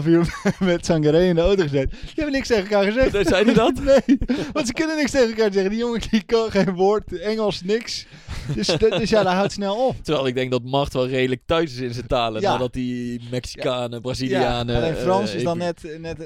2,5 0.02 0.08
uur 0.08 0.34
met 0.58 0.86
Sangaré 0.86 1.24
in 1.24 1.34
de 1.34 1.40
auto 1.40 1.62
gezet. 1.62 1.90
Die 1.90 2.00
hebben 2.14 2.32
niks 2.32 2.48
tegen 2.48 2.62
elkaar 2.62 2.92
gezegd. 2.92 3.28
Zei 3.28 3.44
die 3.44 3.54
dat? 3.54 3.74
Nee, 3.82 4.18
want 4.52 4.66
ze 4.66 4.72
kunnen 4.72 4.96
niks 4.96 5.10
tegen 5.10 5.28
elkaar 5.28 5.52
zeggen. 5.52 5.70
Die 5.70 5.78
jongen 5.78 6.00
die 6.10 6.22
kan 6.22 6.50
geen 6.50 6.74
woord 6.74 7.18
Engels, 7.18 7.62
niks. 7.62 8.06
dus, 8.54 8.66
dus 8.98 9.10
ja, 9.10 9.22
dat 9.22 9.32
houdt 9.32 9.52
snel 9.52 9.86
op. 9.86 9.96
Terwijl 10.02 10.26
ik 10.26 10.34
denk 10.34 10.50
dat 10.50 10.62
Mart 10.62 10.92
wel 10.92 11.08
redelijk 11.08 11.42
thuis 11.46 11.72
is 11.72 11.78
in 11.80 11.94
zijn 11.94 12.06
talen. 12.06 12.40
Ja. 12.40 12.52
Nadat 12.52 12.72
die 12.72 13.20
Mexicanen, 13.30 14.00
Brazilianen... 14.00 14.74
Ja, 14.74 14.80
alleen 14.80 14.96
Frans 14.96 15.30
eh, 15.30 15.36
is 15.36 15.42
dan 15.42 15.58
net... 15.58 15.98
net 15.98 16.18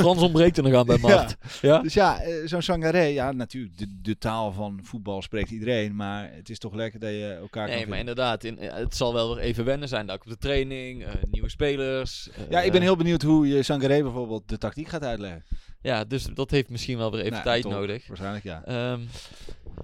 Frans 0.00 0.22
ontbreekt 0.22 0.56
er 0.56 0.62
nog 0.62 0.74
aan 0.74 0.86
bij. 0.86 0.98
Mart. 1.08 1.36
Ja? 1.62 1.78
dus 1.82 1.94
ja, 1.94 2.20
eh, 2.22 2.32
zo'n 2.44 2.62
Sangaré, 2.62 3.02
ja 3.02 3.32
natuurlijk, 3.32 3.78
de, 3.78 3.86
de 4.02 4.18
taal 4.18 4.52
van 4.52 4.80
voetbal 4.82 5.22
spreekt 5.22 5.50
iedereen. 5.50 5.96
Maar 5.96 6.30
het 6.32 6.50
is 6.50 6.58
toch 6.58 6.74
lekker 6.74 7.00
dat 7.00 7.10
je 7.10 7.36
elkaar 7.40 7.66
kan 7.66 7.76
Nee, 7.76 7.86
maar 7.86 7.98
inderdaad, 7.98 8.44
in, 8.44 8.56
ja, 8.60 8.74
het 8.76 8.96
zal 8.96 9.12
wel 9.14 9.34
weer 9.34 9.44
even 9.44 9.64
wennen 9.64 9.88
zijn. 9.88 10.06
Daar 10.06 10.16
op 10.16 10.26
de 10.28 10.38
training, 10.38 11.04
eh, 11.04 11.10
nieuwe 11.30 11.48
spelers. 11.50 12.28
eh, 12.30 12.50
Ja, 12.50 12.60
ik 12.62 12.72
ben 12.72 12.82
heel 12.82 12.96
benieuwd 12.96 13.22
hoe 13.22 13.48
je 13.48 13.62
Sangaré 13.62 14.02
bijvoorbeeld 14.02 14.48
de 14.48 14.58
tactiek 14.58 14.88
gaat 14.88 15.04
uitleggen. 15.04 15.44
Ja, 15.82 16.04
dus 16.04 16.24
dat 16.34 16.50
heeft 16.50 16.68
misschien 16.68 16.98
wel 16.98 17.10
weer 17.10 17.20
even 17.20 17.32
Nou, 17.32 17.44
tijd 17.44 17.64
nodig. 17.64 18.06
Waarschijnlijk, 18.06 18.44
ja. 18.44 18.62
Ehm, 18.64 19.00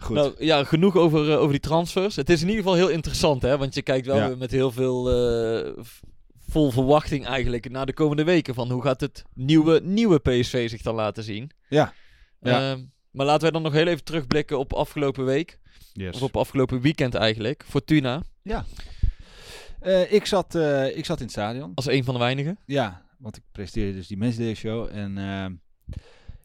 Goed. 0.01 0.17
Nou 0.17 0.35
ja, 0.39 0.65
genoeg 0.65 0.97
over, 0.97 1.31
eh, 1.31 1.39
over 1.39 1.51
die 1.51 1.61
transfers. 1.61 2.17
Het 2.17 2.31
is 2.31 2.41
in 2.43 2.49
ieder 2.49 2.63
geval 2.63 2.77
heel 2.79 2.89
interessant, 2.89 3.43
hè? 3.43 3.59
Want 3.59 3.75
je 3.75 3.83
kijkt 3.83 4.07
wel 4.07 4.17
Ja. 4.17 4.27
weer 4.27 4.39
met 4.39 4.51
heel 4.51 4.71
veel 4.71 5.11
eh, 5.11 5.73
vol 6.51 6.71
verwachting 6.71 7.27
eigenlijk 7.27 7.71
naar 7.71 7.87
de 7.87 7.93
komende 7.93 8.25
weken. 8.25 8.55
Van 8.55 8.71
hoe 8.71 8.83
gaat 8.83 9.01
het 9.01 9.23
nieuwe, 9.35 9.81
nieuwe 9.85 10.19
PSV 10.19 10.69
zich 10.71 10.83
dan 10.83 10.95
laten 10.95 11.23
zien? 11.23 11.51
Ja. 11.69 11.93
Ja. 12.41 12.71
Ehm, 12.71 12.85
maar 13.11 13.27
laten 13.27 13.43
wij 13.43 13.51
dan 13.51 13.63
nog 13.63 13.73
heel 13.73 13.87
even 13.87 14.05
terugblikken 14.05 14.59
op 14.59 14.73
afgelopen 14.73 15.25
week. 15.25 15.59
Yes. 15.93 16.15
Of 16.15 16.23
op 16.23 16.37
afgelopen 16.37 16.81
weekend 16.81 17.15
eigenlijk. 17.15 17.65
Fortuna, 17.69 18.23
Eh, 19.81 20.13
ik, 20.13 20.27
zat, 20.27 20.55
eh, 20.55 20.97
ik 20.97 21.05
zat 21.05 21.17
in 21.19 21.23
het 21.23 21.33
stadion. 21.33 21.73
als 21.75 21.87
een 21.87 22.05
van 22.05 22.15
de 22.15 22.21
weinigen. 22.21 22.59
Ja, 22.67 23.03
want 23.19 23.37
ik 23.37 23.43
presenteerde 23.53 23.93
dus 23.97 24.07
die 24.07 24.17
Mensday 24.17 24.55
show. 24.55 24.89
En 24.93 25.19
ehm, 25.19 25.55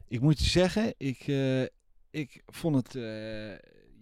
ik 0.08 0.20
moet 0.20 0.38
je 0.38 0.44
zeggen, 0.50 0.94
ik, 0.96 1.18
eh, 1.26 1.62
ik 2.10 2.42
vond 2.46 2.74
het 2.74 2.94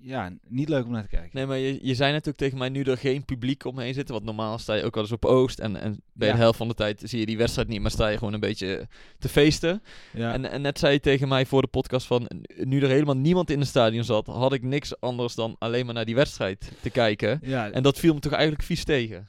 ja, 0.06 0.32
niet 0.48 0.68
leuk 0.68 0.84
om 0.84 0.90
naar 0.92 1.02
te 1.02 1.08
kijken. 1.08 1.30
Nee, 1.32 1.46
maar 1.46 1.58
je, 1.58 1.78
je 1.82 1.94
zei 1.94 2.10
natuurlijk 2.10 2.38
tegen 2.38 2.58
mij 2.58 2.68
nu 2.68 2.82
er 2.82 2.98
geen 2.98 3.24
publiek 3.24 3.64
omheen 3.64 3.94
zit. 3.94 4.08
Want 4.08 4.24
normaal 4.24 4.58
sta 4.58 4.74
je 4.74 4.84
ook 4.84 4.94
wel 4.94 5.02
eens 5.02 5.12
op 5.12 5.24
Oost. 5.24 5.58
En, 5.58 5.76
en 5.80 6.00
bij 6.12 6.28
Ja. 6.28 6.34
de 6.34 6.40
helft 6.40 6.58
van 6.58 6.68
de 6.68 6.74
tijd 6.74 7.02
zie 7.04 7.18
je 7.20 7.26
die 7.26 7.36
wedstrijd 7.36 7.68
niet. 7.68 7.80
Maar 7.80 7.90
sta 7.90 8.08
je 8.08 8.18
gewoon 8.18 8.32
een 8.32 8.40
beetje 8.40 8.88
te 9.18 9.28
feesten. 9.28 9.82
Ja, 10.12 10.32
En, 10.32 10.50
en 10.50 10.60
net 10.62 10.78
zei 10.78 10.92
je 10.92 11.00
tegen 11.00 11.28
mij 11.28 11.46
voor 11.46 11.62
de 11.62 11.68
podcast 11.68 12.06
van... 12.06 12.30
Nu 12.56 12.80
er 12.80 12.88
helemaal 12.88 13.16
niemand 13.16 13.50
in 13.50 13.58
het 13.58 13.68
stadion 13.68 14.04
zat... 14.04 14.26
had 14.26 14.52
ik 14.52 14.62
niks 14.62 15.00
anders 15.00 15.34
dan 15.34 15.56
alleen 15.58 15.84
maar 15.84 15.94
naar 15.94 16.04
die 16.04 16.14
wedstrijd 16.14 16.70
te 16.80 16.90
kijken. 16.90 17.38
ja, 17.42 17.70
En 17.70 17.82
dat 17.82 17.98
viel 17.98 18.14
me 18.14 18.20
toch 18.20 18.32
eigenlijk 18.32 18.62
vies 18.62 18.84
tegen. 18.84 19.28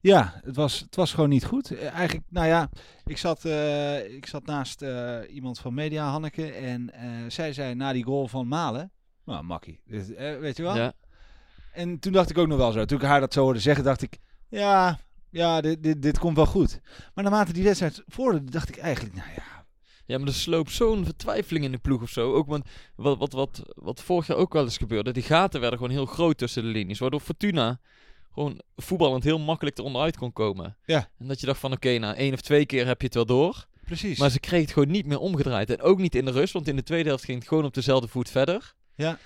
ja 0.00 0.40
het, 0.44 0.56
was, 0.56 0.80
het 0.80 0.96
was 0.96 1.12
gewoon 1.12 1.28
niet 1.30 1.44
goed. 1.44 1.70
Eh, 1.70 1.92
Eigenlijk, 1.92 2.26
nou 2.30 2.46
ja, 2.46 2.68
ik 3.04 3.18
zat, 3.18 3.44
eh, 3.44 4.14
ik 4.14 4.26
zat 4.26 4.46
naast 4.46 4.82
eh, 4.82 5.18
iemand 5.30 5.58
van 5.58 5.74
Media, 5.74 6.08
Hanneke. 6.10 6.52
En 6.52 6.90
zij 7.28 7.52
zei 7.52 7.74
na 7.74 7.92
die 7.92 8.04
goal 8.04 8.28
van 8.28 8.48
Malen... 8.48 8.92
Nou, 9.24 9.44
makkie. 9.44 9.80
Dit, 9.86 10.14
eh, 10.14 10.38
weet 10.38 10.56
je 10.56 10.62
wel? 10.62 10.76
Ja. 10.76 10.92
En 11.72 11.98
toen 11.98 12.12
dacht 12.12 12.30
ik 12.30 12.38
ook 12.38 12.48
nog 12.48 12.58
wel 12.58 12.72
zo. 12.72 12.84
Toen 12.84 12.98
ik 12.98 13.04
haar 13.04 13.20
dat 13.20 13.32
zo 13.32 13.42
hoorde 13.42 13.60
zeggen, 13.60 13.84
dacht 13.84 14.02
ik... 14.02 14.18
Ja, 14.48 14.98
ja 15.30 15.60
dit, 15.60 15.82
dit, 15.82 16.02
dit 16.02 16.18
komt 16.18 16.36
wel 16.36 16.46
goed. 16.46 16.80
Maar 17.14 17.24
naarmate 17.24 17.52
die 17.52 17.64
wedstrijd 17.64 18.02
vorderde, 18.06 18.50
dacht 18.50 18.68
ik 18.68 18.76
eigenlijk... 18.76 19.14
Nou 19.14 19.28
ja, 19.36 19.54
ja, 20.06 20.18
maar 20.18 20.26
er 20.28 20.34
sloop 20.34 20.70
zo'n 20.70 21.04
vertwijfeling 21.04 21.64
in 21.64 21.72
de 21.72 21.78
ploeg 21.78 22.02
of 22.02 22.10
zo. 22.10 22.34
Ook 22.34 22.46
want 22.46 22.64
wat, 22.96 23.18
wat, 23.18 23.32
wat, 23.32 23.62
wat 23.74 24.02
vorig 24.02 24.26
jaar 24.26 24.36
ook 24.36 24.52
wel 24.52 24.64
eens 24.64 24.76
gebeurde. 24.76 25.12
Die 25.12 25.22
gaten 25.22 25.60
werden 25.60 25.78
gewoon 25.78 25.94
heel 25.94 26.06
groot 26.06 26.38
tussen 26.38 26.62
de 26.62 26.68
linies. 26.68 26.98
Waardoor 26.98 27.20
Fortuna 27.20 27.80
gewoon 28.32 28.60
voetballend 28.76 29.24
heel 29.24 29.38
makkelijk 29.38 29.78
eronderuit 29.78 30.16
kon 30.16 30.32
komen. 30.32 30.76
Ja. 30.84 31.08
En 31.18 31.28
dat 31.28 31.40
je 31.40 31.46
dacht 31.46 31.60
van 31.60 31.72
oké, 31.72 31.98
na 31.98 32.14
één 32.14 32.32
of 32.32 32.40
twee 32.40 32.66
keer 32.66 32.86
heb 32.86 33.00
je 33.00 33.06
het 33.06 33.14
wel 33.14 33.26
door. 33.26 33.66
precies. 33.84 34.18
Maar 34.18 34.30
ze 34.30 34.40
kreeg 34.40 34.62
het 34.62 34.72
gewoon 34.72 34.90
niet 34.90 35.06
meer 35.06 35.18
omgedraaid. 35.18 35.70
En 35.70 35.80
ook 35.80 35.98
niet 35.98 36.14
in 36.14 36.24
de 36.24 36.30
rust, 36.30 36.52
want 36.52 36.68
in 36.68 36.76
de 36.76 36.82
tweede 36.82 37.08
helft 37.08 37.24
ging 37.24 37.38
het 37.38 37.48
gewoon 37.48 37.64
op 37.64 37.74
dezelfde 37.74 38.08
voet 38.08 38.30
verder. 38.30 38.74
Ja. 38.94 39.18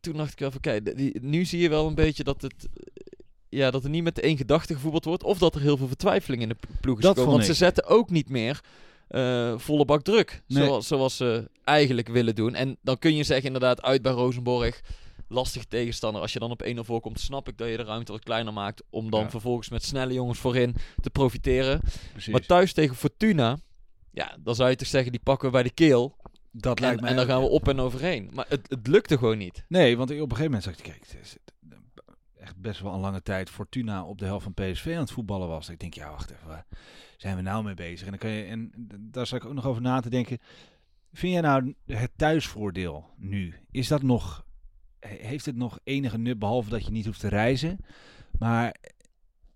Toen 0.00 0.16
dacht 0.16 0.32
ik 0.32 0.38
wel 0.38 0.50
van, 0.50 0.60
kijk, 0.60 0.96
die- 0.96 1.18
nu 1.20 1.44
zie 1.44 1.60
je 1.60 1.68
wel 1.68 1.86
een 1.86 1.94
beetje 1.94 2.24
dat 2.24 2.42
het... 2.42 2.54
eh, 2.74 3.02
Ja, 3.48 3.70
dat 3.70 3.84
er 3.84 3.90
niet 3.90 4.02
met 4.02 4.20
één 4.20 4.36
gedachte 4.36 4.74
gevoetbald 4.74 5.04
wordt. 5.04 5.22
Of 5.22 5.38
dat 5.38 5.54
er 5.54 5.60
heel 5.60 5.76
veel 5.76 5.86
vertwijfeling 5.88 6.42
in 6.42 6.48
de 6.48 6.56
ploeg 6.80 6.98
is 6.98 7.06
gekomen. 7.06 7.30
Want 7.32 7.44
ze 7.44 7.54
zetten 7.54 7.84
ook 7.86 8.10
niet 8.10 8.28
meer 8.28 8.60
eh, 9.08 9.58
volle 9.58 9.84
bak 9.84 10.02
druk. 10.02 10.42
Nee. 10.46 10.64
Zoals, 10.64 10.86
zoals 10.86 11.16
ze 11.16 11.50
eigenlijk 11.64 12.08
willen 12.08 12.34
doen. 12.34 12.54
En 12.54 12.76
dan 12.82 12.98
kun 12.98 13.14
je 13.16 13.22
zeggen 13.24 13.46
inderdaad 13.46 13.82
uit 13.82 14.02
bij 14.02 14.12
Rosenborg. 14.12 14.80
Lastige 15.28 15.66
tegenstander. 15.68 16.20
Als 16.22 16.32
je 16.32 16.38
dan 16.38 16.50
op 16.50 16.62
1-0 16.62 16.84
voorkomt, 16.84 17.20
snap 17.20 17.48
ik 17.48 17.58
dat 17.58 17.68
je 17.68 17.76
de 17.76 17.82
ruimte 17.82 18.12
wat 18.12 18.22
kleiner 18.24 18.52
maakt. 18.52 18.82
Om 18.90 19.10
dan 19.10 19.20
Ja. 19.20 19.30
vervolgens 19.30 19.68
met 19.68 19.84
snelle 19.84 20.12
jongens 20.12 20.38
voorin 20.38 20.74
te 21.00 21.10
profiteren. 21.10 21.80
precies. 22.12 22.32
Maar 22.32 22.46
thuis 22.46 22.72
tegen 22.72 22.96
Fortuna, 22.96 23.58
ja, 24.10 24.36
dan 24.40 24.54
zou 24.54 24.70
je 24.70 24.76
toch 24.76 24.88
zeggen, 24.88 25.12
die 25.12 25.20
pakken 25.24 25.46
we 25.46 25.52
bij 25.52 25.62
de 25.62 25.70
keel. 25.74 26.16
Dat 26.56 26.76
En, 26.76 26.82
lijkt 26.84 27.00
mij 27.00 27.10
en 27.10 27.16
dan 27.16 27.26
gaan 27.26 27.40
we 27.40 27.48
op 27.48 27.68
en 27.68 27.80
overheen. 27.80 28.30
Maar 28.34 28.46
het, 28.48 28.70
het 28.70 28.86
lukte 28.86 29.18
gewoon 29.18 29.38
niet. 29.38 29.64
Nee, 29.68 29.96
want 29.96 30.10
op 30.10 30.16
een 30.16 30.22
gegeven 30.22 30.44
moment 30.44 30.62
zag 30.62 30.76
ik, 30.76 30.82
kijk, 30.82 31.00
het 31.00 31.16
is 31.22 31.36
echt 32.38 32.56
best 32.56 32.80
wel 32.80 32.92
een 32.94 33.00
lange 33.00 33.22
tijd 33.22 33.50
Fortuna 33.50 34.04
op 34.04 34.18
de 34.18 34.24
helft 34.24 34.44
van 34.44 34.54
PSV 34.54 34.92
aan 34.94 35.00
het 35.00 35.10
voetballen 35.10 35.48
was. 35.48 35.68
Ik 35.68 35.80
denk, 35.80 35.94
ja, 35.94 36.10
wacht 36.10 36.30
even, 36.30 36.48
waar 36.48 36.66
zijn 37.16 37.36
we 37.36 37.42
nou 37.42 37.64
mee 37.64 37.74
bezig? 37.74 38.04
En, 38.04 38.10
dan 38.10 38.18
kan 38.18 38.30
je, 38.30 38.44
en 38.44 38.72
daar 39.00 39.26
zat 39.26 39.42
ik 39.42 39.48
ook 39.48 39.54
nog 39.54 39.66
over 39.66 39.82
na 39.82 40.00
te 40.00 40.10
denken. 40.10 40.38
Vind 41.12 41.32
jij 41.32 41.40
nou 41.40 41.74
het 41.86 42.10
thuisvoordeel 42.16 43.10
nu, 43.16 43.54
is 43.70 43.88
dat 43.88 44.02
nog, 44.02 44.44
he- 45.00 45.26
heeft 45.26 45.46
het 45.46 45.56
nog 45.56 45.78
enige 45.84 46.18
nut, 46.18 46.38
behalve 46.38 46.70
dat 46.70 46.84
je 46.84 46.90
niet 46.90 47.06
hoeft 47.06 47.20
te 47.20 47.28
reizen? 47.28 47.78
Maar 48.38 48.76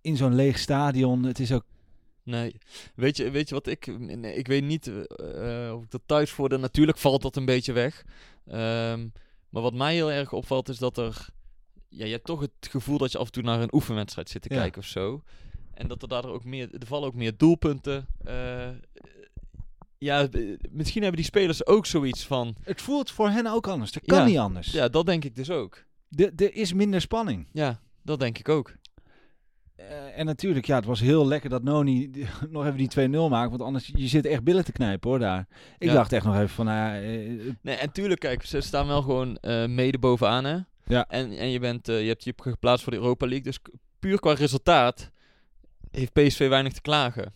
in 0.01 0.17
zo'n 0.17 0.35
leeg 0.35 0.59
stadion, 0.59 1.23
het 1.23 1.39
is 1.39 1.53
ook, 1.53 1.65
Nee. 2.29 2.55
Weet 2.95 3.17
je, 3.17 3.31
weet 3.31 3.49
je 3.49 3.55
wat 3.55 3.67
ik... 3.67 3.99
nee, 3.99 4.35
ik 4.35 4.47
weet 4.47 4.65
niet 4.65 4.87
eh, 4.87 5.73
of 5.77 5.83
ik 5.85 5.91
dat 5.91 6.03
thuis 6.07 6.31
voor 6.31 6.49
de... 6.49 6.57
Natuurlijk 6.57 6.99
valt 6.99 7.23
dat 7.23 7.37
een 7.37 7.45
beetje 7.45 7.73
weg. 7.73 8.05
Ehm, 8.47 9.09
maar 9.49 9.63
wat 9.63 9.75
mij 9.75 9.95
heel 9.95 10.13
erg 10.13 10.33
opvalt 10.33 10.69
is 10.69 10.79
dat 10.79 10.99
er... 10.99 11.27
Ja, 11.89 12.05
je 12.05 12.13
hebt 12.13 12.25
toch 12.25 12.41
het 12.41 12.53
gevoel 12.71 12.99
dat 12.99 13.13
je 13.13 13.19
af 13.19 13.27
en 13.27 13.33
toe 13.33 13.43
naar 13.43 13.61
een 13.61 13.75
oefenwedstrijd 13.75 14.31
zit 14.31 14.43
te 14.43 14.55
Ja. 14.55 14.61
kijken 14.61 14.81
of 14.81 14.87
zo. 14.87 15.23
En 15.75 15.89
dat 15.89 16.03
er 16.03 16.09
daardoor 16.09 16.33
ook 16.33 16.45
meer... 16.45 16.75
Er 16.75 16.87
vallen 16.87 17.09
ook 17.09 17.15
meer 17.15 17.37
doelpunten. 17.37 18.07
Eh, 18.25 18.69
ja, 19.99 20.29
misschien 20.71 21.03
hebben 21.03 21.21
die 21.21 21.31
spelers 21.31 21.67
ook 21.67 21.87
zoiets 21.87 22.27
van... 22.27 22.57
het 22.63 22.83
voelt 22.83 23.11
voor 23.11 23.29
hen 23.29 23.47
ook 23.47 23.67
anders. 23.69 23.93
Dat 23.93 24.05
kan 24.05 24.19
Ja. 24.19 24.25
niet 24.25 24.39
anders. 24.39 24.71
Ja, 24.73 24.89
dat 24.89 25.07
denk 25.07 25.25
ik 25.25 25.37
dus 25.37 25.51
ook. 25.51 25.85
De- 26.09 26.33
Er 26.37 26.55
is 26.55 26.73
minder 26.73 27.01
spanning. 27.01 27.47
Ja, 27.53 27.81
dat 28.03 28.21
denk 28.21 28.39
ik 28.39 28.49
ook. 28.49 28.75
Eh, 29.79 30.19
en 30.19 30.27
natuurlijk, 30.27 30.67
ja, 30.67 30.77
het 30.77 30.85
was 30.85 31.01
heel 31.01 31.27
lekker 31.27 31.51
dat 31.51 31.63
Noni 31.63 32.11
nog 32.51 32.67
even 32.67 32.77
die 32.79 33.09
2-0 33.09 33.29
maakt. 33.31 33.51
Want 33.51 33.63
anders, 33.63 33.91
je 33.95 34.09
zit 34.09 34.27
echt 34.27 34.45
billen 34.45 34.65
te 34.65 34.73
knijpen 34.73 35.11
hoor 35.11 35.19
daar. 35.19 35.47
Ik 35.79 35.89
Ja. 35.89 35.95
dacht 35.95 36.13
echt 36.13 36.25
nog 36.25 36.35
even 36.35 36.49
van, 36.49 36.65
nou 36.65 36.79
ja, 36.79 37.01
eh, 37.03 37.53
Nee, 37.63 37.75
en 37.77 37.93
tuurlijk, 37.93 38.21
kijk, 38.21 38.45
ze 38.45 38.61
staan 38.61 38.87
wel 38.87 39.03
gewoon 39.03 39.37
eh, 39.37 39.67
mede 39.67 39.99
bovenaan, 39.99 40.45
hè. 40.45 40.59
Ja. 40.85 41.07
En, 41.09 41.31
en 41.39 41.49
je, 41.51 41.59
bent, 41.59 41.89
eh, 41.89 42.03
je 42.03 42.09
hebt 42.09 42.25
je 42.25 42.33
geplaatst 42.37 42.83
voor 42.85 42.93
de 42.93 42.99
Europa 42.99 43.27
League. 43.27 43.45
Dus 43.45 43.59
puur 43.99 44.21
qua 44.21 44.33
resultaat 44.33 45.11
heeft 45.91 46.13
PSV 46.13 46.49
weinig 46.49 46.73
te 46.73 46.81
klagen. 46.81 47.33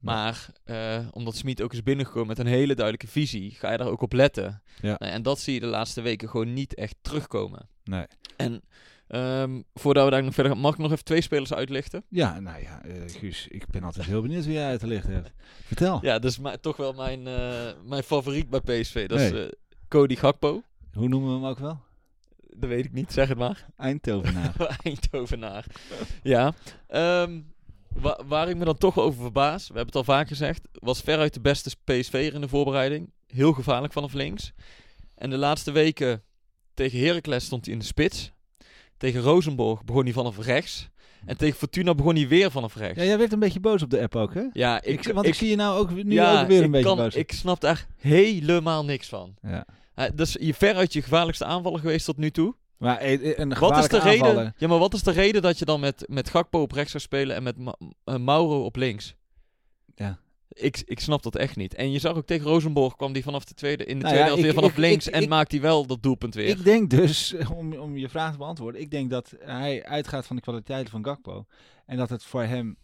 Maar 0.00 0.46
eh, 0.64 0.98
omdat 1.10 1.36
Smit 1.36 1.62
ook 1.62 1.72
is 1.72 1.82
binnengekomen 1.82 2.28
met 2.28 2.38
een 2.38 2.46
hele 2.46 2.74
duidelijke 2.74 3.08
visie, 3.08 3.50
ga 3.50 3.70
je 3.70 3.76
daar 3.78 3.86
ook 3.86 4.00
op 4.02 4.12
letten. 4.12 4.62
Ja. 4.80 4.98
En 4.98 5.22
dat 5.22 5.38
zie 5.40 5.54
je 5.54 5.60
de 5.60 5.66
laatste 5.66 6.00
weken 6.00 6.28
gewoon 6.28 6.52
niet 6.52 6.74
echt 6.74 6.96
terugkomen. 7.00 7.68
nee. 7.84 8.06
En 8.36 8.62
ehm, 9.06 9.62
voordat 9.74 10.04
we 10.04 10.10
daar 10.10 10.22
nog 10.24 10.34
verder 10.34 10.52
gaan, 10.52 10.60
mag 10.60 10.72
ik 10.72 10.78
nog 10.78 10.92
even 10.92 11.04
twee 11.04 11.20
spelers 11.20 11.52
uitlichten? 11.52 12.04
Ja, 12.08 12.40
nou 12.40 12.62
ja, 12.62 12.82
eh, 12.84 12.92
Guus, 13.06 13.46
ik 13.50 13.66
ben 13.66 13.82
altijd 13.82 14.06
heel 14.06 14.22
benieuwd 14.22 14.44
wie 14.44 14.54
jij 14.54 14.66
uit 14.66 14.80
te 14.80 14.86
lichten 14.86 15.12
hebt. 15.12 15.30
Vertel. 15.64 15.98
Ja, 16.02 16.18
dat 16.18 16.30
is 16.30 16.38
toch 16.60 16.76
wel 16.76 16.92
mijn, 16.92 17.26
eh, 17.26 17.70
mijn 17.84 18.02
favoriet 18.02 18.50
bij 18.50 18.60
PSV. 18.60 19.08
Dat 19.08 19.20
is 19.20 19.30
eh, 19.32 19.48
Cody 19.88 20.16
Gakpo. 20.16 20.62
Hoe 20.92 21.08
noemen 21.08 21.28
we 21.28 21.34
hem 21.34 21.44
ook 21.44 21.58
wel? 21.58 21.80
Dat 22.56 22.68
weet 22.68 22.84
ik 22.84 22.92
niet, 22.92 23.12
zeg 23.12 23.28
het 23.28 23.38
maar. 23.38 23.66
Eindhovenaar. 23.76 24.54
Eindhovenaar. 24.82 25.64
Ja. 26.22 26.54
Ehm, 26.88 27.40
wa- 27.88 28.20
waar 28.26 28.48
ik 28.48 28.56
me 28.56 28.64
dan 28.64 28.78
toch 28.78 28.98
over 28.98 29.20
verbaas, 29.22 29.60
we 29.68 29.74
hebben 29.74 29.86
het 29.86 29.96
al 30.08 30.14
vaak 30.14 30.28
gezegd, 30.28 30.68
was 30.72 31.00
veruit 31.00 31.34
de 31.34 31.40
beste 31.40 31.76
PSV'er 31.84 32.34
in 32.34 32.40
de 32.40 32.48
voorbereiding. 32.48 33.10
Heel 33.26 33.52
gevaarlijk 33.52 33.92
vanaf 33.92 34.12
links. 34.12 34.52
En 35.14 35.30
de 35.30 35.36
laatste 35.36 35.72
weken 35.72 36.22
tegen 36.74 36.98
Heracles 37.00 37.44
stond 37.44 37.64
hij 37.64 37.74
in 37.74 37.80
de 37.80 37.86
spits. 37.86 38.32
Tegen 39.02 39.20
Rosenborg 39.20 39.84
begon 39.84 40.04
hij 40.04 40.12
vanaf 40.12 40.38
rechts. 40.38 40.88
En 41.26 41.36
tegen 41.36 41.58
Fortuna 41.58 41.94
begon 41.94 42.14
hij 42.16 42.28
weer 42.28 42.50
vanaf 42.50 42.74
rechts. 42.76 42.98
ja, 42.98 43.04
jij 43.04 43.18
werd 43.18 43.32
een 43.32 43.38
beetje 43.38 43.60
boos 43.60 43.82
op 43.82 43.90
de 43.90 44.00
app 44.00 44.16
ook, 44.16 44.34
hè? 44.34 44.42
Ja, 44.52 44.82
Ik, 44.82 45.06
ik, 45.06 45.12
want 45.14 45.26
ik, 45.26 45.34
zie 45.34 45.48
je 45.48 45.56
nou 45.56 45.78
ook 45.78 45.90
nu 46.04 46.12
ja, 46.12 46.40
ook 46.42 46.46
weer 46.48 46.62
een 46.62 46.70
beetje 46.70 46.86
kan- 46.86 46.96
boos. 46.96 47.14
Ik 47.14 47.32
snap 47.32 47.60
daar 47.60 47.86
helemaal 47.96 48.84
niks 48.84 49.08
van. 49.08 49.34
Ja. 49.42 49.66
Uh, 49.96 50.04
dat 50.14 50.26
is 50.26 50.36
je 50.40 50.54
veruit 50.54 50.92
je 50.92 51.02
gevaarlijkste 51.02 51.44
aanvaller 51.44 51.80
geweest 51.80 52.04
tot 52.04 52.16
nu 52.16 52.30
toe. 52.30 52.54
Maar 52.76 52.96
eh, 52.98 53.38
een 53.38 53.54
Wat 53.58 53.78
is 53.78 53.88
de 53.88 53.98
reden? 53.98 54.54
Ja, 54.56 54.68
maar 54.68 54.78
wat 54.78 54.94
is 54.94 55.02
de 55.02 55.10
reden 55.10 55.42
dat 55.42 55.58
je 55.58 55.64
dan 55.64 55.80
met, 55.80 56.04
met 56.08 56.30
Gakpo 56.30 56.60
op 56.62 56.72
rechts 56.72 56.90
zou 56.90 57.02
spelen 57.02 57.36
en 57.36 57.42
met 57.42 57.58
Ma- 57.58 57.76
eh, 58.04 58.16
Mauro 58.16 58.64
op 58.64 58.76
links? 58.76 59.14
Ja. 59.94 60.18
Ik, 60.52 60.82
ik 60.84 61.00
snap 61.00 61.22
dat 61.22 61.36
echt 61.36 61.56
niet. 61.56 61.74
En 61.74 61.92
je 61.92 61.98
zag 61.98 62.16
ook 62.16 62.26
tegen 62.26 62.46
Rosenborg 62.46 62.96
kwam 62.96 63.12
die 63.12 63.22
vanaf 63.22 63.44
de 63.44 63.54
tweede 63.54 63.84
in 63.84 63.98
de 63.98 64.04
Nou 64.04 64.06
tweede 64.06 64.18
ja, 64.20 64.26
helft 64.26 64.42
weer 64.42 64.54
vanaf 64.54 64.70
ik- 64.70 64.76
links 64.76 65.06
ik- 65.08 65.14
en 65.14 65.22
ik- 65.22 65.28
maakt 65.28 65.52
hij 65.52 65.60
wel 65.60 65.86
dat 65.86 66.02
doelpunt 66.02 66.34
weer. 66.34 66.48
Ik 66.48 66.64
denk 66.64 66.90
dus, 66.90 67.34
om, 67.56 67.72
om 67.74 67.96
je 67.96 68.08
vraag 68.08 68.32
te 68.32 68.38
beantwoorden, 68.38 68.80
ik 68.80 68.90
denk 68.90 69.10
dat 69.10 69.32
hij 69.40 69.84
uitgaat 69.84 70.26
van 70.26 70.36
de 70.36 70.42
kwaliteiten 70.42 70.90
van 70.90 71.04
Gakpo. 71.04 71.44
En 71.86 71.96
dat 71.96 72.10
het 72.10 72.24
voor 72.24 72.42
hem 72.42 72.76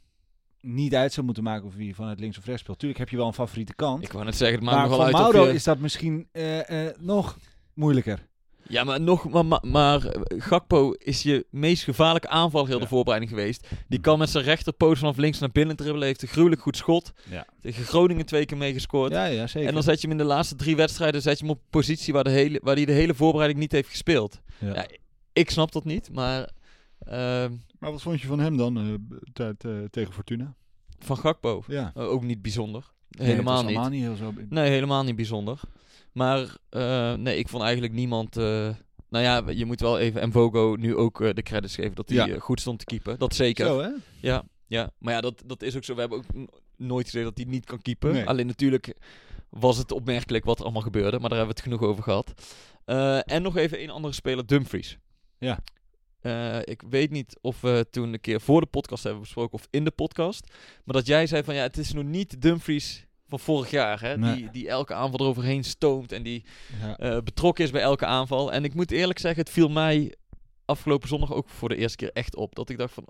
niet 0.60 0.94
uit 0.94 1.12
zou 1.12 1.26
moeten 1.26 1.44
maken 1.44 1.66
of 1.66 1.74
wie 1.74 1.94
van 1.94 2.08
het 2.08 2.20
links 2.20 2.38
of 2.38 2.44
rechts 2.44 2.60
speelt. 2.62 2.78
Tuurlijk 2.78 3.00
heb 3.00 3.08
je 3.08 3.16
wel 3.16 3.26
een 3.26 3.32
favoriete 3.34 3.74
kant. 3.74 4.02
Ik 4.02 4.12
wou 4.12 4.24
net 4.24 4.36
zeggen, 4.36 4.56
het 4.56 4.64
maakt 4.66 4.78
maar 4.78 4.88
voor 4.88 4.96
wel 4.96 5.06
uit 5.06 5.14
Mauro 5.16 5.46
je... 5.48 5.54
is 5.54 5.64
dat 5.64 5.78
misschien 5.78 6.28
eh, 6.32 6.86
eh, 6.86 6.94
nog 6.98 7.38
moeilijker. 7.74 8.27
Ja, 8.68 8.84
maar, 8.84 9.00
nog, 9.00 9.28
maar, 9.30 9.46
maar, 9.46 9.60
maar 9.66 10.04
eh, 10.06 10.40
Gakpo 10.42 10.92
is 10.92 11.22
je 11.22 11.46
meest 11.50 11.84
gevaarlijke 11.84 12.28
aanval 12.28 12.66
heel 12.66 12.78
de 12.78 12.86
voorbereiding 12.86 13.30
geweest. 13.32 13.68
Die 13.88 14.00
kan 14.00 14.18
met 14.18 14.30
zijn 14.30 14.44
rechterpoot 14.44 14.98
vanaf 14.98 15.16
links 15.16 15.38
naar 15.38 15.50
binnen 15.50 15.76
dribbelen. 15.76 16.06
Heeft 16.06 16.22
een 16.22 16.28
gruwelijk 16.28 16.60
goed 16.60 16.76
schot. 16.76 17.12
Ja. 17.30 17.46
Tegen 17.60 17.84
Groningen 17.84 18.26
twee 18.26 18.44
keer 18.46 18.56
meegescoord. 18.56 19.12
Ja, 19.12 19.24
ja, 19.24 19.46
zeker. 19.46 19.68
En 19.68 19.74
dan 19.74 19.82
zet 19.82 20.00
je 20.00 20.08
hem 20.08 20.18
in 20.18 20.22
de 20.22 20.32
laatste 20.32 20.54
drie 20.56 20.76
wedstrijden 20.76 21.22
zet 21.22 21.38
je 21.38 21.44
hem 21.44 21.54
op 21.54 21.60
een 21.60 21.70
positie 21.70 22.12
waar, 22.12 22.24
de 22.24 22.30
hele, 22.30 22.60
waar 22.62 22.74
hij 22.76 22.84
de 22.84 22.92
hele 22.92 23.14
voorbereiding 23.14 23.60
niet 23.60 23.72
heeft 23.72 23.88
gespeeld. 23.88 24.40
Ja. 24.58 24.74
Ja, 24.74 24.86
ik 25.32 25.50
snap 25.50 25.72
dat 25.72 25.84
niet, 25.84 26.12
maar 26.12 26.50
ehm, 26.98 27.52
Maar 27.78 27.90
wat 27.92 28.02
vond 28.02 28.20
je 28.20 28.26
van 28.26 28.40
hem 28.40 28.56
dan 28.56 28.76
eh, 28.78 28.84
tijd, 29.32 29.64
eh, 29.64 29.72
tegen 29.90 30.12
Fortuna? 30.12 30.54
van 30.98 31.16
Gakpo 31.16 31.62
Ja. 31.66 31.92
eh, 31.94 32.08
ook 32.08 32.22
niet 32.22 32.42
bijzonder. 32.42 32.84
Helemaal 33.10 33.56
niet. 33.62 33.64
allemaal 33.64 33.90
niet 33.90 34.02
heel 34.02 34.16
zo. 34.16 34.32
Nee, 34.48 34.70
helemaal 34.70 35.04
niet 35.04 35.16
bijzonder. 35.16 35.60
Maar 36.18 36.56
eh, 36.68 37.14
nee, 37.14 37.36
ik 37.38 37.48
vond 37.48 37.62
eigenlijk 37.62 37.92
niemand... 37.92 38.36
eh, 38.36 38.74
nou 39.08 39.24
ja, 39.24 39.42
je 39.50 39.64
moet 39.64 39.80
wel 39.80 39.98
even 39.98 40.28
Mvogo 40.28 40.76
nu 40.78 40.96
ook 40.96 41.20
eh, 41.20 41.34
de 41.34 41.42
credits 41.42 41.74
geven 41.74 41.94
dat 41.94 42.08
hij 42.08 42.26
Ja. 42.26 42.38
goed 42.38 42.60
stond 42.60 42.78
te 42.78 42.84
keepen. 42.84 43.18
Dat 43.18 43.34
zeker. 43.34 43.66
Zo, 43.66 43.80
hè? 43.80 43.88
Ja, 44.20 44.44
ja. 44.66 44.90
maar 44.98 45.14
ja, 45.14 45.20
dat, 45.20 45.42
dat 45.46 45.62
is 45.62 45.76
ook 45.76 45.84
zo. 45.84 45.94
We 45.94 46.00
hebben 46.00 46.18
ook 46.18 46.48
nooit 46.76 47.04
gezegd 47.04 47.24
dat 47.24 47.36
hij 47.36 47.46
niet 47.46 47.64
kan 47.64 47.82
keepen. 47.82 48.12
Nee. 48.12 48.26
Alleen 48.26 48.46
natuurlijk 48.46 48.94
was 49.48 49.76
het 49.78 49.92
opmerkelijk 49.92 50.44
wat 50.44 50.58
er 50.58 50.64
allemaal 50.64 50.82
gebeurde. 50.82 51.18
Maar 51.18 51.28
daar 51.28 51.38
hebben 51.38 51.56
we 51.56 51.62
het 51.62 51.72
genoeg 51.72 51.90
over 51.90 52.02
gehad. 52.02 52.32
Eh, 52.84 53.32
en 53.32 53.42
nog 53.42 53.56
even 53.56 53.82
een 53.82 53.90
andere 53.90 54.14
speler, 54.14 54.46
Dumfries. 54.46 54.98
Ja. 55.38 55.58
Ik 56.64 56.82
weet 56.90 57.10
niet 57.10 57.38
of 57.40 57.60
we 57.60 57.86
toen 57.90 58.12
een 58.12 58.20
keer 58.20 58.40
voor 58.40 58.60
de 58.60 58.66
podcast 58.66 59.02
hebben 59.02 59.22
besproken 59.22 59.52
of 59.52 59.66
in 59.70 59.84
de 59.84 59.90
podcast. 59.90 60.52
Maar 60.84 60.94
dat 60.94 61.06
jij 61.06 61.26
zei 61.26 61.42
van 61.44 61.54
ja, 61.54 61.62
het 61.62 61.76
is 61.78 61.92
nog 61.92 62.04
niet 62.04 62.40
Dumfries 62.42 63.06
van 63.28 63.38
vorig 63.38 63.70
jaar. 63.70 64.00
Hè? 64.00 64.16
Nee. 64.16 64.34
Die, 64.36 64.50
die 64.50 64.68
elke 64.68 64.94
aanval 64.94 65.20
eroverheen 65.20 65.64
stoomt 65.64 66.12
en 66.12 66.22
die 66.22 66.44
Ja. 66.82 66.96
eh, 66.96 67.18
betrokken 67.22 67.64
is 67.64 67.70
bij 67.70 67.80
elke 67.82 68.06
aanval. 68.06 68.52
En 68.52 68.64
ik 68.64 68.74
moet 68.74 68.90
eerlijk 68.90 69.18
zeggen, 69.18 69.40
het 69.42 69.50
viel 69.52 69.68
mij 69.68 70.14
afgelopen 70.64 71.08
zondag 71.08 71.32
ook 71.32 71.48
voor 71.48 71.68
de 71.68 71.76
eerste 71.76 71.96
keer 71.96 72.10
echt 72.12 72.36
op. 72.36 72.54
Dat 72.54 72.68
ik 72.70 72.78
dacht 72.78 72.94
van, 72.94 73.04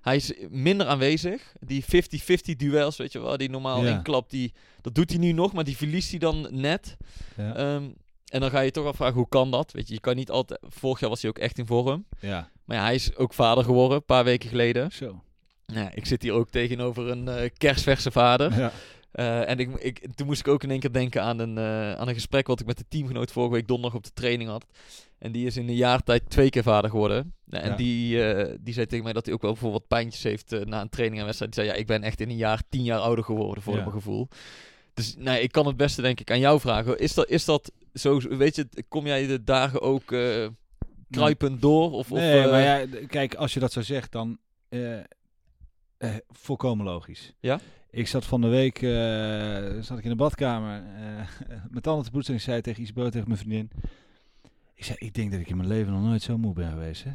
hij 0.00 0.16
is 0.16 0.32
minder 0.50 0.86
aanwezig. 0.86 1.52
Die 1.60 1.84
50-50 1.84 2.56
duels, 2.56 2.96
weet 2.96 3.12
je 3.12 3.20
wel, 3.20 3.36
die 3.36 3.50
normaal 3.50 3.84
Ja. 3.84 3.96
inklapt, 3.96 4.30
die, 4.30 4.52
dat 4.80 4.94
doet 4.94 5.10
hij 5.10 5.18
nu 5.18 5.32
nog, 5.32 5.52
maar 5.52 5.64
die 5.64 5.76
verliest 5.76 6.10
hij 6.10 6.18
dan 6.18 6.48
net. 6.50 6.96
Ja. 7.36 7.54
Ehm, 7.56 7.84
en 8.26 8.40
dan 8.40 8.50
ga 8.50 8.60
je 8.60 8.70
toch 8.70 8.86
afvragen, 8.86 9.14
hoe 9.16 9.28
kan 9.28 9.50
dat? 9.50 9.72
Weet 9.72 9.88
je, 9.88 9.94
je 9.94 10.00
kan 10.00 10.16
niet 10.16 10.30
altijd... 10.30 10.60
Vorig 10.68 11.00
jaar 11.00 11.10
was 11.10 11.20
hij 11.20 11.30
ook 11.30 11.38
echt 11.38 11.58
in 11.58 11.66
vorm. 11.66 12.04
ja. 12.20 12.50
Maar 12.64 12.76
ja, 12.78 12.84
hij 12.84 12.94
is 12.94 13.16
ook 13.16 13.34
vader 13.34 13.64
geworden, 13.64 13.96
een 13.96 14.04
paar 14.04 14.24
weken 14.24 14.48
geleden. 14.48 14.92
Zo. 14.92 15.22
Nou, 15.66 15.80
ja, 15.80 15.90
ik 15.94 16.06
zit 16.06 16.22
hier 16.22 16.32
ook 16.32 16.50
tegenover 16.50 17.08
een 17.08 17.28
eh 17.28 17.50
kerstverse 17.58 18.10
vader. 18.10 18.58
Ja. 18.58 18.72
Eh, 19.10 19.48
en 19.48 19.58
ik, 19.58 19.70
ik, 19.74 20.14
toen 20.14 20.26
moest 20.26 20.40
ik 20.40 20.48
ook 20.48 20.62
in 20.62 20.70
één 20.70 20.80
keer 20.80 20.92
denken 20.92 21.22
aan 21.22 21.38
een, 21.38 21.58
eh, 21.58 21.92
aan 21.92 22.08
een 22.08 22.14
gesprek 22.14 22.46
wat 22.46 22.60
ik 22.60 22.66
met 22.66 22.78
de 22.78 22.84
teamgenoot 22.88 23.32
vorige 23.32 23.52
week 23.54 23.66
donderdag 23.68 23.98
op 23.98 24.04
de 24.04 24.12
training 24.14 24.50
had. 24.50 24.66
En 25.18 25.32
die 25.32 25.46
is 25.46 25.56
in 25.56 25.68
een 25.68 25.74
jaar 25.74 26.02
tijd 26.02 26.30
twee 26.30 26.50
keer 26.50 26.62
vader 26.62 26.90
geworden. 26.90 27.34
Nou, 27.44 27.64
en 27.64 27.70
Ja. 27.70 27.76
die, 27.76 28.24
eh, 28.32 28.56
die 28.60 28.74
zei 28.74 28.86
tegen 28.86 29.04
mij 29.04 29.12
dat 29.12 29.24
hij 29.24 29.34
ook 29.34 29.42
wel 29.42 29.52
bijvoorbeeld 29.52 29.86
pijntjes 29.88 30.22
heeft 30.22 30.64
na 30.66 30.80
een 30.80 30.88
training 30.88 31.18
en 31.20 31.24
wedstrijd. 31.26 31.54
Die 31.54 31.62
zei, 31.64 31.74
ja, 31.74 31.80
ik 31.80 31.86
ben 31.86 32.02
echt 32.02 32.20
in 32.20 32.28
een 32.30 32.36
jaar 32.36 32.62
tien 32.68 32.84
jaar 32.84 32.98
ouder 32.98 33.24
geworden 33.24 33.62
voor 33.62 33.74
Ja. 33.74 33.80
mijn 33.80 33.92
gevoel. 33.92 34.28
Dus 34.94 35.14
nee, 35.18 35.42
ik 35.42 35.52
kan 35.52 35.66
het 35.66 35.76
beste 35.76 36.02
denk 36.02 36.20
ik 36.20 36.30
aan 36.30 36.38
jou 36.40 36.60
vragen. 36.60 36.98
Is 36.98 37.14
dat, 37.14 37.28
is 37.28 37.44
dat 37.44 37.72
zo, 37.94 38.18
weet 38.28 38.56
je, 38.56 38.68
kom 38.88 39.06
jij 39.06 39.26
de 39.26 39.44
dagen 39.44 39.80
ook 39.80 40.14
kruipend 41.10 41.60
door? 41.60 41.90
Of, 41.92 42.10
nee, 42.10 42.44
of, 42.44 42.50
maar 42.50 42.62
ja, 42.62 42.86
kijk, 43.06 43.34
als 43.34 43.54
je 43.54 43.60
dat 43.60 43.72
zo 43.72 43.80
zegt, 43.80 44.12
dan 44.12 44.38
volkomen 46.28 46.84
logisch. 46.84 47.32
Ja? 47.40 47.60
Ik 47.90 48.06
zat 48.06 48.24
van 48.24 48.40
de 48.40 48.48
week, 48.48 48.82
eh, 48.82 49.82
zat 49.82 49.98
ik 49.98 50.04
in 50.04 50.10
de 50.10 50.16
badkamer 50.16 50.82
eh 50.96 51.26
met 51.70 51.82
tanden 51.82 52.04
te 52.04 52.10
poetsen 52.10 52.32
en 52.34 52.38
ik 52.40 52.44
zei 52.46 52.60
tegen 52.60 52.82
Isabel, 52.82 53.10
tegen 53.10 53.28
mijn 53.28 53.40
vriendin. 53.40 53.70
Ik 54.74 54.84
zei, 54.84 54.96
ik 55.00 55.14
denk 55.14 55.30
dat 55.30 55.40
ik 55.40 55.48
in 55.48 55.56
mijn 55.56 55.68
leven 55.68 55.92
nog 55.92 56.02
nooit 56.02 56.22
zo 56.22 56.38
moe 56.38 56.54
ben 56.54 56.70
geweest, 56.70 57.04
hè. 57.04 57.10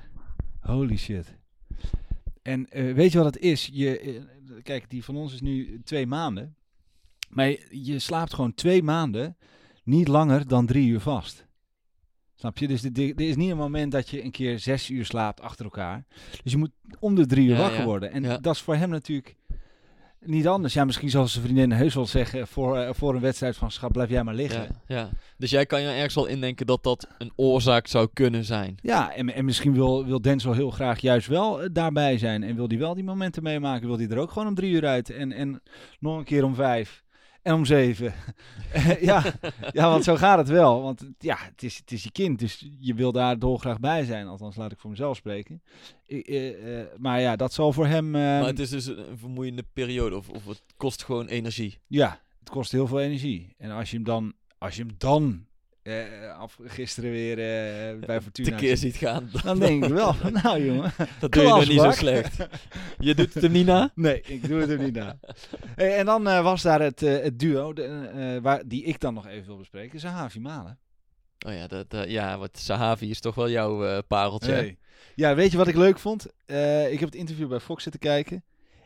Holy 0.60 0.98
shit. 0.98 1.36
En 2.42 2.70
eh, 2.70 2.94
weet 2.94 3.12
je 3.12 3.18
wat 3.18 3.34
het 3.34 3.44
is? 3.44 3.70
Je, 3.74 4.22
kijk, 4.64 4.90
die 4.90 5.04
van 5.04 5.16
ons 5.16 5.34
is 5.34 5.42
nu 5.42 5.82
twee 5.84 6.08
maanden. 6.08 6.56
Maar 7.30 7.48
je, 7.50 7.68
je 7.70 8.00
slaapt 8.00 8.34
gewoon 8.34 8.54
twee 8.54 8.84
maanden 8.84 9.38
niet 9.84 10.08
langer 10.08 10.48
dan 10.48 10.66
drie 10.66 10.88
uur 10.90 11.00
vast. 11.00 11.46
Snap 12.36 12.58
je? 12.58 12.68
Dus 12.68 12.84
er 12.84 12.92
er 13.00 13.22
is 13.22 13.36
niet 13.36 13.52
een 13.52 13.58
moment 13.58 13.92
dat 13.92 14.10
je 14.10 14.24
een 14.24 14.32
keer 14.32 14.60
zes 14.60 14.90
uur 14.90 15.06
slaapt 15.06 15.42
achter 15.42 15.66
elkaar. 15.66 16.06
Dus 16.44 16.52
je 16.52 16.58
moet 16.58 16.72
om 17.00 17.16
de 17.16 17.26
drie 17.26 17.46
uur 17.48 17.56
Ja, 17.56 17.62
wakker 17.62 17.80
ja. 17.80 17.86
worden. 17.86 18.12
En 18.12 18.24
Ja. 18.24 18.38
dat 18.38 18.56
is 18.56 18.62
voor 18.62 18.76
hem 18.76 18.90
natuurlijk 18.90 19.36
niet 20.26 20.48
anders. 20.48 20.74
Ja, 20.74 20.86
misschien 20.86 21.10
zal 21.10 21.28
zijn 21.28 21.44
vriendin 21.44 21.72
heus 21.72 21.94
wel 21.94 22.06
zeggen 22.06 22.48
voor, 22.48 22.78
eh, 22.78 22.90
voor 22.94 23.16
een 23.16 23.22
wedstrijd 23.22 23.58
van 23.58 23.72
schat, 23.72 23.92
blijf 23.92 24.10
jij 24.10 24.24
maar 24.24 24.34
liggen. 24.34 24.62
ja, 24.88 24.96
ja. 24.96 25.10
Dus 25.38 25.50
jij 25.50 25.66
kan 25.66 25.82
je 25.82 25.88
ergens 25.88 26.16
wel 26.16 26.26
indenken 26.26 26.66
dat 26.66 26.84
dat 26.84 27.08
een 27.18 27.32
oorzaak 27.36 27.88
zou 27.88 28.08
kunnen 28.14 28.46
zijn. 28.46 28.78
Ja, 28.82 29.14
en, 29.14 29.34
en 29.34 29.46
misschien 29.46 29.74
wil, 29.74 30.06
wil 30.06 30.22
Denzel 30.22 30.54
heel 30.54 30.72
graag 30.72 31.00
juist 31.00 31.28
wel 31.28 31.62
eh, 31.62 31.70
daarbij 31.72 32.18
zijn. 32.18 32.44
En 32.44 32.56
wil 32.56 32.68
hij 32.68 32.78
wel 32.78 32.94
die 32.94 33.04
momenten 33.04 33.44
meemaken. 33.44 33.88
Wil 33.88 33.98
hij 33.98 34.08
er 34.08 34.18
ook 34.18 34.32
gewoon 34.32 34.48
om 34.48 34.56
drie 34.56 34.72
uur 34.72 34.86
uit. 34.86 35.10
En, 35.10 35.32
en 35.32 35.62
nog 36.00 36.18
een 36.18 36.24
keer 36.24 36.44
om 36.44 36.56
vijf. 36.56 37.04
En 37.46 37.54
om 37.54 37.66
zeven. 37.66 38.14
ja, 39.02 39.24
ja, 39.72 39.90
want 39.90 40.04
zo 40.04 40.16
gaat 40.16 40.38
het 40.38 40.48
wel. 40.48 40.82
Want 40.82 41.06
ja, 41.20 41.38
het 41.40 41.64
is, 41.64 41.78
het 41.78 41.92
is 41.92 42.04
je 42.04 42.12
kind. 42.12 42.40
Dus 42.40 42.68
je 42.80 42.94
wil 42.94 43.12
daar 43.12 43.40
dolgraag 43.40 43.80
bij 43.80 44.04
zijn. 44.04 44.28
Althans, 44.28 44.56
laat 44.56 44.72
ik 44.72 44.80
voor 44.80 44.90
mezelf 44.90 45.18
spreken. 45.18 45.62
Ik, 46.06 46.28
eh, 46.28 46.80
eh, 46.80 46.88
maar 46.98 47.22
ja, 47.22 47.36
dat 47.36 47.54
zal 47.54 47.74
voor 47.74 47.88
hem... 47.88 48.06
eh, 48.16 48.22
Maar 48.22 48.46
het 48.46 48.60
is 48.60 48.70
dus 48.70 48.86
een 48.86 49.10
een 49.10 49.18
vermoeiende 49.18 49.64
periode. 49.74 50.16
Of, 50.18 50.30
of 50.30 50.46
het 50.46 50.64
kost 50.78 51.04
gewoon 51.04 51.28
energie. 51.28 51.80
Ja, 51.88 52.22
het 52.40 52.50
kost 52.50 52.72
heel 52.72 52.88
veel 52.88 53.00
energie. 53.02 53.54
En 53.58 53.72
als 53.72 53.90
je 53.90 53.96
hem 53.96 54.06
dan... 54.06 54.34
Als 54.58 54.76
je 54.76 54.82
hem 54.84 54.96
dan... 54.98 55.46
eh, 55.86 56.38
af, 56.38 56.58
gisteren 56.64 57.12
weer 57.12 57.32
eh, 57.32 58.00
bij 58.00 58.22
Fortuna... 58.22 58.50
Tekeer 58.50 58.78
ziet 58.78 58.96
gaan. 58.96 59.30
Dan 59.44 59.60
denk 59.60 59.84
ik 59.84 59.92
wel, 59.92 60.16
nou 60.44 60.66
jongen, 60.66 60.94
Dat 61.20 61.32
doe 61.32 61.44
je 61.44 61.50
nog 61.50 61.68
niet 61.68 61.82
zo 61.82 61.92
slecht. 61.92 62.48
Je 63.00 63.16
doet 63.16 63.34
het 63.34 63.44
hem 63.44 63.52
niet 63.52 63.66
na? 63.66 63.92
Nee, 63.96 64.22
ik 64.22 64.48
doe 64.48 64.60
het 64.60 64.70
er 64.70 64.80
niet 64.80 64.94
na. 64.94 65.20
Hey, 65.76 65.98
en 65.98 66.06
dan 66.06 66.28
eh, 66.28 66.44
was 66.44 66.62
daar 66.62 66.82
het, 66.82 67.00
het 67.00 67.40
duo, 67.40 67.74
de, 67.74 68.40
waar, 68.42 68.68
die 68.68 68.84
ik 68.84 69.00
dan 69.00 69.14
nog 69.14 69.28
even 69.28 69.46
wil 69.46 69.58
bespreken, 69.58 70.00
Zahavi 70.00 70.40
Malen. 70.40 70.80
Oh 71.48 71.54
ja, 71.54 71.68
dat, 71.68 71.86
ja 72.08 72.38
wat 72.38 72.58
Sahavi 72.58 73.10
is 73.10 73.20
toch 73.20 73.36
wel 73.36 73.50
jouw 73.50 74.02
pareltje. 74.02 74.52
Hey. 74.52 74.78
Ja, 75.16 75.36
weet 75.36 75.52
je 75.52 75.58
wat 75.58 75.68
ik 75.68 75.76
leuk 75.76 76.00
vond? 76.00 76.26
Ik 76.90 77.00
heb 77.00 77.10
het 77.10 77.16
interview 77.16 77.50
bij 77.50 77.60
Fox 77.60 77.84
zitten 77.84 78.02
kijken. 78.02 78.44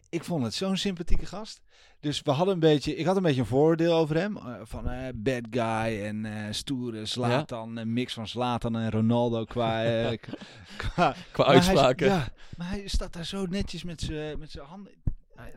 Ik 0.09 0.23
vond 0.23 0.43
het 0.43 0.53
zo'n 0.53 0.77
sympathieke 0.77 1.25
gast. 1.25 1.61
Dus 1.99 2.21
we 2.21 2.31
hadden 2.31 2.53
een 2.53 2.59
beetje, 2.59 2.95
ik 2.95 3.05
had 3.05 3.15
een 3.15 3.23
beetje 3.23 3.41
een 3.41 3.47
vooroordeel 3.47 3.93
over 3.93 4.15
hem. 4.15 4.37
eh, 4.37 4.53
van 4.63 4.89
eh, 4.89 5.07
bad 5.15 5.43
guy 5.49 6.05
en 6.05 6.25
eh 6.25 6.45
stoere 6.53 7.05
Zlatan, 7.05 7.77
een 7.77 7.93
mix 7.93 8.13
van 8.13 8.27
Zlatan 8.27 8.75
en 8.75 8.91
Ronaldo 8.91 9.43
qua... 9.45 9.83
qua 10.77 11.15
Qua 11.31 11.45
Maar 11.45 11.45
hij 11.45 11.55
uitspraken. 11.55 12.07
ja, 12.07 12.27
maar 12.57 12.69
hij 12.69 12.87
staat 12.87 13.13
daar 13.13 13.25
zo 13.25 13.45
netjes 13.45 13.83
met 13.83 14.01
zijn 14.01 14.39
met 14.39 14.51
zijn 14.51 14.65
handen. 14.65 14.91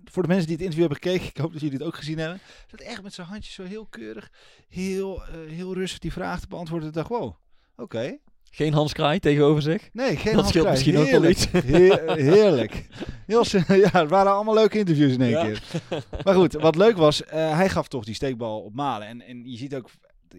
Voor 0.04 0.22
de 0.22 0.28
mensen 0.28 0.46
die 0.46 0.56
het 0.56 0.64
interview 0.64 0.88
hebben 0.90 1.10
gekeken, 1.10 1.28
ik 1.28 1.36
hoop 1.36 1.52
dat 1.52 1.60
jullie 1.60 1.78
het 1.78 1.86
ook 1.86 1.96
gezien 1.96 2.18
hebben. 2.18 2.40
Dat 2.70 2.80
echt 2.80 3.02
met 3.02 3.14
zijn 3.14 3.26
handjes 3.26 3.54
zo 3.54 3.62
heel 3.62 3.86
keurig, 3.86 4.30
heel, 4.68 5.22
heel 5.48 5.74
rustig 5.74 5.98
die 5.98 6.12
vraag 6.12 6.40
te 6.40 6.48
beantwoorden. 6.48 6.88
Ik 6.88 6.94
dacht, 6.94 7.08
wow, 7.08 7.34
oké. 7.76 8.18
Geen 8.54 8.72
Hans 8.72 8.92
Kraai 8.92 9.18
tegenover 9.18 9.62
zich. 9.62 9.88
Nee, 9.92 10.16
geen 10.16 10.36
Dat 10.36 10.48
scheelt 10.48 10.66
handschrijf. 10.66 10.68
misschien 10.70 10.96
ook 10.98 11.10
wel 11.10 11.22
Heerlijk. 11.22 11.64
Heer- 11.66 12.16
heerlijk. 12.34 12.86
Heel, 13.26 13.44
ja, 13.84 14.00
het 14.00 14.10
waren 14.10 14.32
allemaal 14.32 14.54
leuke 14.54 14.78
interviews 14.78 15.12
in 15.12 15.20
één 15.20 15.30
Ja. 15.30 15.42
keer. 15.44 15.62
Maar 16.24 16.34
goed, 16.34 16.52
wat 16.52 16.76
leuk 16.76 16.96
was, 16.96 17.24
eh, 17.24 17.56
hij 17.56 17.68
gaf 17.68 17.88
toch 17.88 18.04
die 18.04 18.14
steekbal 18.14 18.60
op 18.60 18.74
Malen. 18.74 19.06
En, 19.08 19.22
en 19.22 19.50
je 19.50 19.56
ziet 19.56 19.74
ook, 19.74 19.90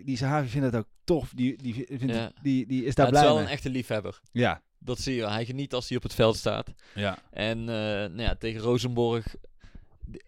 die 0.04 0.18
Zahavi 0.18 0.48
vindt 0.50 0.66
het 0.66 0.76
ook 0.76 0.88
tof. 1.04 1.32
Die, 1.36 1.58
die, 1.62 1.86
vindt, 1.90 2.14
Ja. 2.14 2.32
die, 2.42 2.68
die 2.68 2.86
is 2.86 2.96
daar 2.96 3.06
het 3.06 3.16
is 3.16 3.22
blij 3.22 3.32
wel 3.32 3.40
mee. 3.42 3.46
een 3.50 3.56
echte 3.58 3.70
liefhebber. 3.70 4.20
Ja, 4.32 4.62
Dat 4.80 5.00
zie 5.00 5.16
je. 5.16 5.28
Hij 5.28 5.46
geniet 5.46 5.74
als 5.74 5.88
hij 5.88 5.98
op 5.98 6.04
het 6.04 6.14
veld 6.14 6.36
staat. 6.38 6.68
ja. 6.96 7.18
En 7.32 7.60
eh, 7.60 7.66
nou 7.76 8.22
ja, 8.22 8.36
tegen 8.36 8.62
Rosenborg, 8.62 9.36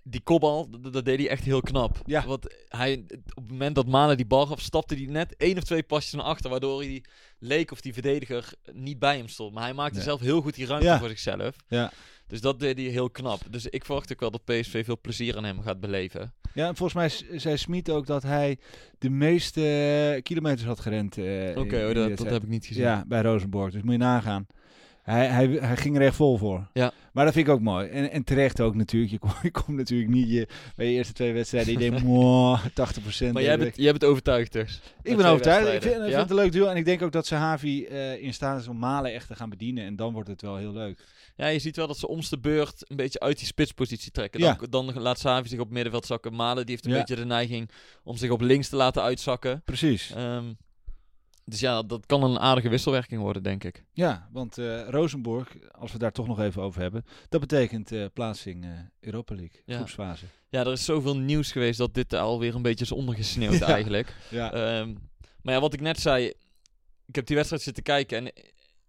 die, 0.04 0.21
kopbal, 0.21 0.69
dat, 0.69 0.93
dat 0.93 1.06
deed 1.06 1.19
hij 1.19 1.30
echt 1.30 1.43
heel 1.43 1.62
knap. 1.62 2.02
Ja. 2.06 2.26
Want 2.26 2.56
hij, 2.67 3.04
op 3.34 3.41
het 3.43 3.52
moment 3.52 3.76
dat 3.76 3.88
Malen 3.88 4.17
die 4.17 4.26
bal 4.26 4.45
gaf, 4.45 4.62
stapte 4.62 4.95
hij 4.95 5.06
net 5.06 5.36
één 5.38 5.58
of 5.58 5.63
twee 5.63 5.84
pasjes 5.84 6.13
naar 6.13 6.26
achter, 6.26 6.50
waardoor 6.50 6.82
hij 6.82 7.04
leek 7.45 7.71
of 7.71 7.81
die 7.81 7.93
verdediger 7.93 8.53
niet 8.71 8.99
bij 8.99 9.17
hem 9.17 9.27
stond. 9.27 9.53
Maar 9.53 9.63
hij 9.63 9.73
maakte 9.73 10.01
zelf 10.01 10.19
heel 10.21 10.41
goed 10.41 10.55
die 10.55 10.65
ruimte 10.65 10.86
Ja. 10.88 10.99
voor 10.99 11.10
zichzelf. 11.10 11.55
Ja. 11.67 11.91
Dus 12.27 12.41
dat 12.41 12.60
deed 12.60 12.77
hij 12.77 12.86
heel 12.86 13.10
knap. 13.10 13.39
Dus 13.49 13.65
ik 13.65 13.86
verwacht 13.86 14.12
ook 14.12 14.19
wel 14.19 14.31
dat 14.31 14.43
PSV 14.45 14.86
veel 14.86 14.99
plezier 15.01 15.38
aan 15.38 15.43
hem 15.43 15.62
gaat 15.62 15.79
beleven. 15.79 16.34
Ja, 16.53 16.67
en 16.67 16.75
volgens 16.75 17.21
mij 17.21 17.39
zei 17.39 17.58
Smit 17.58 17.89
ook 17.89 18.05
dat 18.08 18.23
hij 18.23 18.58
de 18.99 19.10
meeste 19.10 20.19
kilometers 20.23 20.63
had 20.67 20.79
gerend. 20.79 21.17
eh, 21.17 21.58
Oké, 21.58 21.93
dat, 21.93 22.17
dat 22.17 22.29
heb 22.29 22.43
ik 22.43 22.49
niet 22.49 22.65
gezien. 22.65 22.84
Ja, 22.84 23.03
bij 23.08 23.21
Rosenborg. 23.21 23.71
Dus 23.71 23.81
moet 23.81 23.91
je 23.91 23.97
nagaan. 23.97 24.47
Hij, 25.05 25.27
hij, 25.27 25.47
hij 25.47 25.77
ging 25.77 25.95
er 25.95 26.01
echt 26.01 26.15
vol 26.15 26.37
voor. 26.37 26.67
Ja. 26.73 26.91
Maar 27.13 27.25
dat 27.25 27.33
vind 27.33 27.47
ik 27.47 27.53
ook 27.53 27.61
mooi. 27.61 27.87
En, 27.87 28.11
en 28.11 28.23
terecht 28.23 28.61
ook 28.61 28.75
natuurlijk. 28.75 29.11
Je 29.11 29.19
komt 29.27 29.51
kom 29.51 29.75
natuurlijk 29.75 30.09
niet 30.09 30.29
je, 30.29 30.47
bij 30.75 30.85
je 30.85 30.91
eerste 30.97 31.13
twee 31.13 31.33
wedstrijden. 31.33 31.73
Je 31.73 31.79
denkt, 31.79 32.03
"Mwah, 32.03 32.65
80%. 32.65 33.31
Maar 33.31 33.41
jij 33.43 33.57
bent, 33.57 33.75
jij 33.77 33.91
bent 33.91 34.03
overtuigd 34.03 34.51
dus. 34.51 34.81
ik 35.01 35.17
ben 35.17 35.25
overtuigd. 35.25 35.73
Ik 35.73 35.81
vind, 35.91 36.10
Ja? 36.10 36.19
het 36.19 36.29
een 36.29 36.35
leuk 36.35 36.51
duo. 36.51 36.67
En 36.67 36.75
ik 36.77 36.85
denk 36.85 37.01
ook 37.01 37.12
dat 37.12 37.25
Sahavi 37.25 37.85
eh 37.85 38.21
in 38.23 38.33
staat 38.33 38.60
is 38.62 38.67
om 38.67 38.77
Malen 38.77 39.13
echt 39.13 39.27
te 39.27 39.35
gaan 39.35 39.49
bedienen. 39.49 39.85
En 39.85 39.95
dan 39.95 40.13
wordt 40.13 40.29
het 40.29 40.41
wel 40.41 40.56
heel 40.56 40.73
leuk. 40.73 41.03
Ja, 41.35 41.47
je 41.47 41.60
ziet 41.60 41.75
wel 41.75 41.87
dat 41.87 41.97
ze 41.97 42.08
omste 42.08 42.35
de 42.35 42.41
beurt 42.41 42.85
een 42.89 42.95
beetje 42.95 43.19
uit 43.19 43.37
die 43.37 43.47
spitspositie 43.47 44.12
trekken. 44.12 44.39
Ja. 44.39 44.58
Dan, 44.69 44.85
dan 44.85 45.01
laat 45.01 45.19
Savi 45.19 45.47
zich 45.47 45.60
op 45.60 45.65
het 45.65 45.73
middenveld 45.73 46.06
zakken. 46.06 46.35
Malen 46.35 46.65
die 46.65 46.71
heeft 46.73 46.85
een 46.85 46.91
Ja. 46.91 46.97
beetje 46.97 47.15
de 47.15 47.25
neiging 47.25 47.69
om 48.03 48.17
zich 48.17 48.29
op 48.29 48.41
links 48.41 48.69
te 48.69 48.75
laten 48.75 49.01
uitzakken. 49.01 49.62
Precies. 49.65 50.12
Ehm, 50.15 50.43
Dus 51.48 51.60
ja, 51.60 51.81
dat 51.83 52.06
kan 52.06 52.23
een 52.23 52.39
aardige 52.39 52.69
wisselwerking 52.69 53.21
worden, 53.21 53.43
denk 53.43 53.63
ik. 53.63 53.83
Ja, 53.93 54.29
want 54.31 54.58
eh 54.58 54.87
Rosenborg, 54.89 55.56
als 55.71 55.91
we 55.91 55.98
daar 55.98 56.12
toch 56.12 56.27
nog 56.27 56.39
even 56.39 56.62
over 56.62 56.81
hebben, 56.81 57.06
dat 57.29 57.39
betekent 57.41 57.91
eh, 57.91 58.06
plaatsing 58.13 58.63
eh, 58.63 58.69
Europa 59.00 59.35
League, 59.35 59.62
Ja. 59.65 59.75
groepsfase. 59.75 60.25
Ja, 60.50 60.60
er 60.60 60.71
is 60.71 60.85
zoveel 60.85 61.17
nieuws 61.17 61.52
geweest 61.52 61.77
dat 61.77 61.93
dit 61.93 62.13
alweer 62.13 62.56
een 62.56 62.62
beetje 62.62 62.85
is 62.85 62.91
ondergesneeuwd 62.91 63.60
Ja. 63.65 63.65
eigenlijk. 63.67 64.15
Ja, 64.29 64.52
Ehm, 64.54 64.93
maar 65.41 65.54
ja, 65.54 65.60
wat 65.60 65.73
ik 65.73 65.81
net 65.81 66.00
zei, 66.00 66.33
ik 67.06 67.15
heb 67.15 67.25
die 67.25 67.35
wedstrijd 67.35 67.62
zitten 67.63 67.83
kijken 67.83 68.17
en 68.17 68.33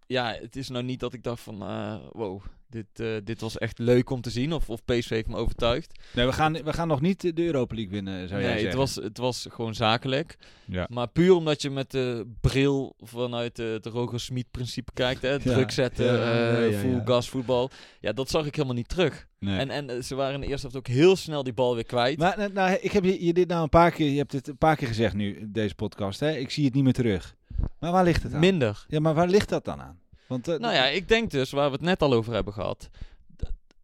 ja, 0.07 0.37
het 0.41 0.55
is 0.55 0.69
nou 0.69 0.83
niet 0.83 0.99
dat 0.99 1.13
ik 1.13 1.23
dacht 1.23 1.41
van, 1.41 1.61
eh, 1.61 1.95
wow, 2.11 2.41
dit, 2.69 2.99
eh, 2.99 3.07
dit 3.23 3.41
was 3.41 3.57
echt 3.57 3.79
leuk 3.79 4.09
om 4.09 4.21
te 4.21 4.29
zien 4.29 4.53
of, 4.53 4.69
of 4.69 4.85
PSV 4.85 5.09
heeft 5.09 5.27
me 5.27 5.35
overtuigd. 5.35 5.99
nee, 6.13 6.25
we 6.25 6.33
gaan, 6.33 6.53
we 6.53 6.73
gaan 6.73 6.87
nog 6.87 7.01
niet 7.01 7.35
de 7.35 7.45
Europa 7.45 7.75
League 7.75 7.93
winnen, 7.93 8.27
zou 8.27 8.41
jij 8.41 8.49
nee, 8.49 8.59
zeggen. 8.59 8.79
het 8.79 8.89
was, 8.93 9.03
het 9.03 9.17
was 9.17 9.47
gewoon 9.49 9.75
zakelijk. 9.75 10.37
Ja. 10.65 10.87
Maar 10.89 11.07
puur 11.07 11.33
omdat 11.33 11.61
je 11.61 11.69
met 11.69 11.91
de 11.91 12.33
bril 12.41 12.95
vanuit 12.99 13.55
de 13.55 13.79
Roger 13.83 14.19
Smit 14.19 14.51
principe 14.51 14.91
kijkt, 14.93 15.21
hè, 15.21 15.39
druk 15.53 15.71
zetten, 15.71 16.05
Ja, 16.05 16.57
eh, 16.57 16.71
ja, 16.71 16.77
full 16.77 17.01
gas 17.05 17.29
voetbal. 17.29 17.69
Ja, 17.99 18.13
dat 18.13 18.29
zag 18.29 18.45
ik 18.45 18.55
helemaal 18.55 18.75
niet 18.75 18.89
terug. 18.89 19.27
Nee. 19.39 19.59
En, 19.59 19.69
en 19.69 19.89
eh, 19.89 20.01
ze 20.01 20.15
waren 20.15 20.33
in 20.33 20.41
de 20.41 20.47
eerste 20.47 20.67
helft 20.67 20.89
ook 20.89 20.95
heel 20.95 21.15
snel 21.15 21.43
die 21.43 21.53
bal 21.53 21.75
weer 21.75 21.85
kwijt. 21.85 22.17
Maar 22.17 22.37
nou, 22.37 22.53
nou, 22.53 22.77
ik 22.81 22.91
heb 22.91 23.03
je, 23.03 23.25
je 23.25 23.33
dit 23.33 23.47
nou 23.47 23.63
een 23.63 23.69
paar 23.69 23.91
keer, 23.91 24.09
je 24.09 24.17
hebt 24.17 24.31
het 24.31 24.47
een 24.47 24.57
paar 24.57 24.75
keer 24.75 24.87
gezegd 24.87 25.13
nu, 25.13 25.47
deze 25.51 25.75
podcast, 25.75 26.19
hè? 26.19 26.31
ik 26.35 26.49
zie 26.49 26.65
het 26.65 26.73
niet 26.73 26.83
meer 26.83 26.93
terug. 26.93 27.35
Maar 27.79 27.91
waar 27.91 28.03
ligt 28.03 28.23
het 28.23 28.33
aan? 28.33 28.39
Minder. 28.39 28.85
Ja, 28.87 28.99
maar 28.99 29.13
waar 29.13 29.27
ligt 29.27 29.49
dat 29.49 29.65
dan 29.65 29.81
aan? 29.81 29.99
Want, 30.27 30.47
eh, 30.47 30.57
Nou 30.57 30.73
ja, 30.73 30.85
ik 30.85 31.07
denk 31.07 31.31
dus, 31.31 31.51
waar 31.51 31.67
we 31.69 31.75
het 31.75 31.85
net 31.85 32.01
al 32.01 32.13
over 32.13 32.33
hebben 32.33 32.53
gehad, 32.53 32.89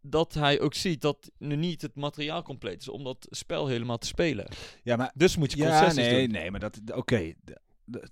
dat 0.01 0.33
hij 0.33 0.59
ook 0.61 0.73
ziet 0.73 1.01
dat 1.01 1.31
nu 1.37 1.55
niet 1.55 1.81
het 1.81 1.95
materiaal 1.95 2.41
compleet 2.41 2.81
is 2.81 2.89
om 2.89 3.03
dat 3.03 3.27
spel 3.29 3.67
helemaal 3.67 3.97
te 3.97 4.07
spelen. 4.07 4.47
ja, 4.83 4.95
maar 4.95 5.11
Dus 5.15 5.37
moet 5.37 5.51
je 5.51 5.57
ja, 5.57 5.79
concessies 5.79 6.11
nee, 6.11 6.27
doen. 6.27 6.31
nee, 6.31 6.51
maar 6.51 6.59
dat, 6.59 6.79
oké, 6.93 7.33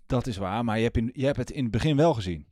dat 0.05 0.27
is 0.27 0.37
waar. 0.37 0.63
Maar 0.65 0.77
je 0.77 0.83
hebt, 0.83 0.97
in, 0.97 1.09
je 1.13 1.25
hebt 1.25 1.37
het 1.37 1.51
in 1.51 1.63
het 1.63 1.71
begin 1.71 1.95
wel 1.95 2.13
gezien. 2.13 2.45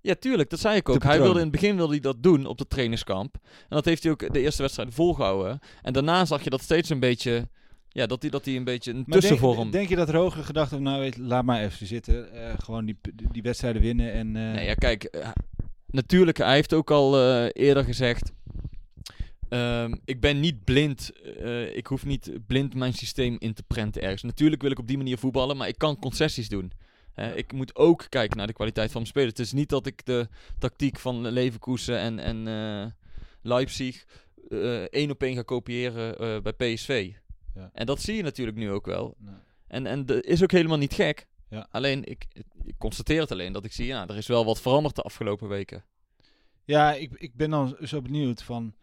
Ja, 0.00 0.14
tuurlijk, 0.14 0.50
dat 0.50 0.60
zei 0.60 0.76
ik 0.76 0.88
ook. 0.88 1.02
Hij 1.02 1.18
wilde 1.18 1.38
in 1.38 1.42
het 1.42 1.50
begin 1.50 1.76
wilde 1.76 1.92
hij 1.92 2.00
dat 2.00 2.22
doen 2.22 2.46
op 2.46 2.58
de 2.58 2.66
trainingskamp. 2.66 3.36
En 3.42 3.50
dat 3.68 3.84
heeft 3.84 4.02
hij 4.02 4.12
ook 4.12 4.32
de 4.32 4.40
eerste 4.40 4.62
wedstrijd 4.62 4.94
volgehouden. 4.94 5.58
En 5.82 5.92
daarna 5.92 6.24
zag 6.24 6.44
je 6.44 6.50
dat 6.50 6.62
steeds 6.62 6.88
een 6.88 7.00
beetje, 7.00 7.48
ja, 7.94 8.06
dat 8.06 8.22
hij, 8.22 8.30
dat 8.30 8.44
hij 8.44 8.56
een 8.56 8.64
beetje 8.64 8.90
een 8.90 9.04
Maar 9.06 9.18
tussenvorm... 9.18 9.56
Denk, 9.56 9.72
denk 9.72 9.88
je 9.88 9.96
dat 9.96 10.10
Roger 10.10 10.44
gedacht 10.44 10.70
heeft, 10.70 10.82
nou 10.82 11.00
weet, 11.00 11.16
laat 11.16 11.44
maar 11.44 11.62
even 11.62 11.86
zitten, 11.86 12.32
eh, 12.32 12.54
gewoon 12.58 12.84
die, 12.84 12.98
die 13.32 13.42
wedstrijden 13.42 13.82
winnen 13.82 14.12
en... 14.12 14.36
eh, 14.36 14.52
Nee, 14.52 14.66
ja, 14.66 14.74
kijk, 14.74 15.04
eh, 15.04 15.28
natuurlijk, 15.86 16.36
hij 16.36 16.54
heeft 16.54 16.72
ook 16.72 16.90
al 16.90 17.18
eerder 17.48 17.84
gezegd. 17.84 18.32
ehm, 19.48 19.94
ik 20.04 20.20
ben 20.20 20.40
niet 20.40 20.64
blind. 20.64 21.12
ik 21.74 21.86
hoef 21.86 22.04
niet 22.04 22.30
blind 22.46 22.74
mijn 22.74 22.92
systeem 22.92 23.36
in 23.38 23.54
te 23.54 23.62
prenten 23.62 24.02
ergens. 24.02 24.22
Natuurlijk 24.22 24.62
wil 24.62 24.70
ik 24.70 24.78
op 24.78 24.86
die 24.86 24.96
manier 24.96 25.18
voetballen, 25.18 25.56
maar 25.56 25.68
ik 25.68 25.78
kan 25.78 25.98
concessies 25.98 26.48
doen. 26.48 26.72
Ik 27.34 27.52
moet 27.52 27.76
ook 27.76 28.06
kijken 28.08 28.36
naar 28.36 28.46
de 28.46 28.52
kwaliteit 28.52 28.90
van 28.90 29.00
mijn 29.00 29.12
spelen. 29.12 29.28
Het 29.28 29.38
is 29.38 29.52
niet 29.52 29.68
dat 29.68 29.86
ik 29.86 30.06
de 30.06 30.28
tactiek 30.58 30.98
van 30.98 31.28
Leverkusen 31.28 31.98
en, 31.98 32.18
en 32.18 32.94
Leipzig 33.42 34.04
één 34.90 35.10
op 35.10 35.22
één 35.22 35.34
ga 35.34 35.42
kopiëren 35.42 36.42
bij 36.42 36.52
PSV. 36.52 37.12
Ja. 37.54 37.70
En 37.72 37.86
dat 37.86 38.00
zie 38.00 38.16
je 38.16 38.22
natuurlijk 38.22 38.56
nu 38.56 38.70
ook 38.70 38.86
wel. 38.86 39.14
Nee. 39.18 39.34
En, 39.66 39.86
en 39.86 40.06
dat 40.06 40.24
is 40.24 40.42
ook 40.42 40.50
helemaal 40.52 40.78
niet 40.78 40.94
gek. 40.94 41.26
Ja. 41.48 41.66
Alleen, 41.70 42.04
ik, 42.04 42.26
ik 42.64 42.74
constateer 42.78 43.20
het 43.20 43.32
alleen 43.32 43.52
dat 43.52 43.64
ik 43.64 43.72
zie, 43.72 43.86
ja, 43.86 44.08
er 44.08 44.16
is 44.16 44.26
wel 44.26 44.44
wat 44.44 44.60
veranderd 44.60 44.94
de 44.94 45.02
afgelopen 45.02 45.48
weken. 45.48 45.84
Ja, 46.64 46.92
ik, 46.94 47.12
ik 47.14 47.34
ben 47.34 47.50
dan 47.50 47.76
zo 47.82 48.02
benieuwd 48.02 48.42
van... 48.42 48.74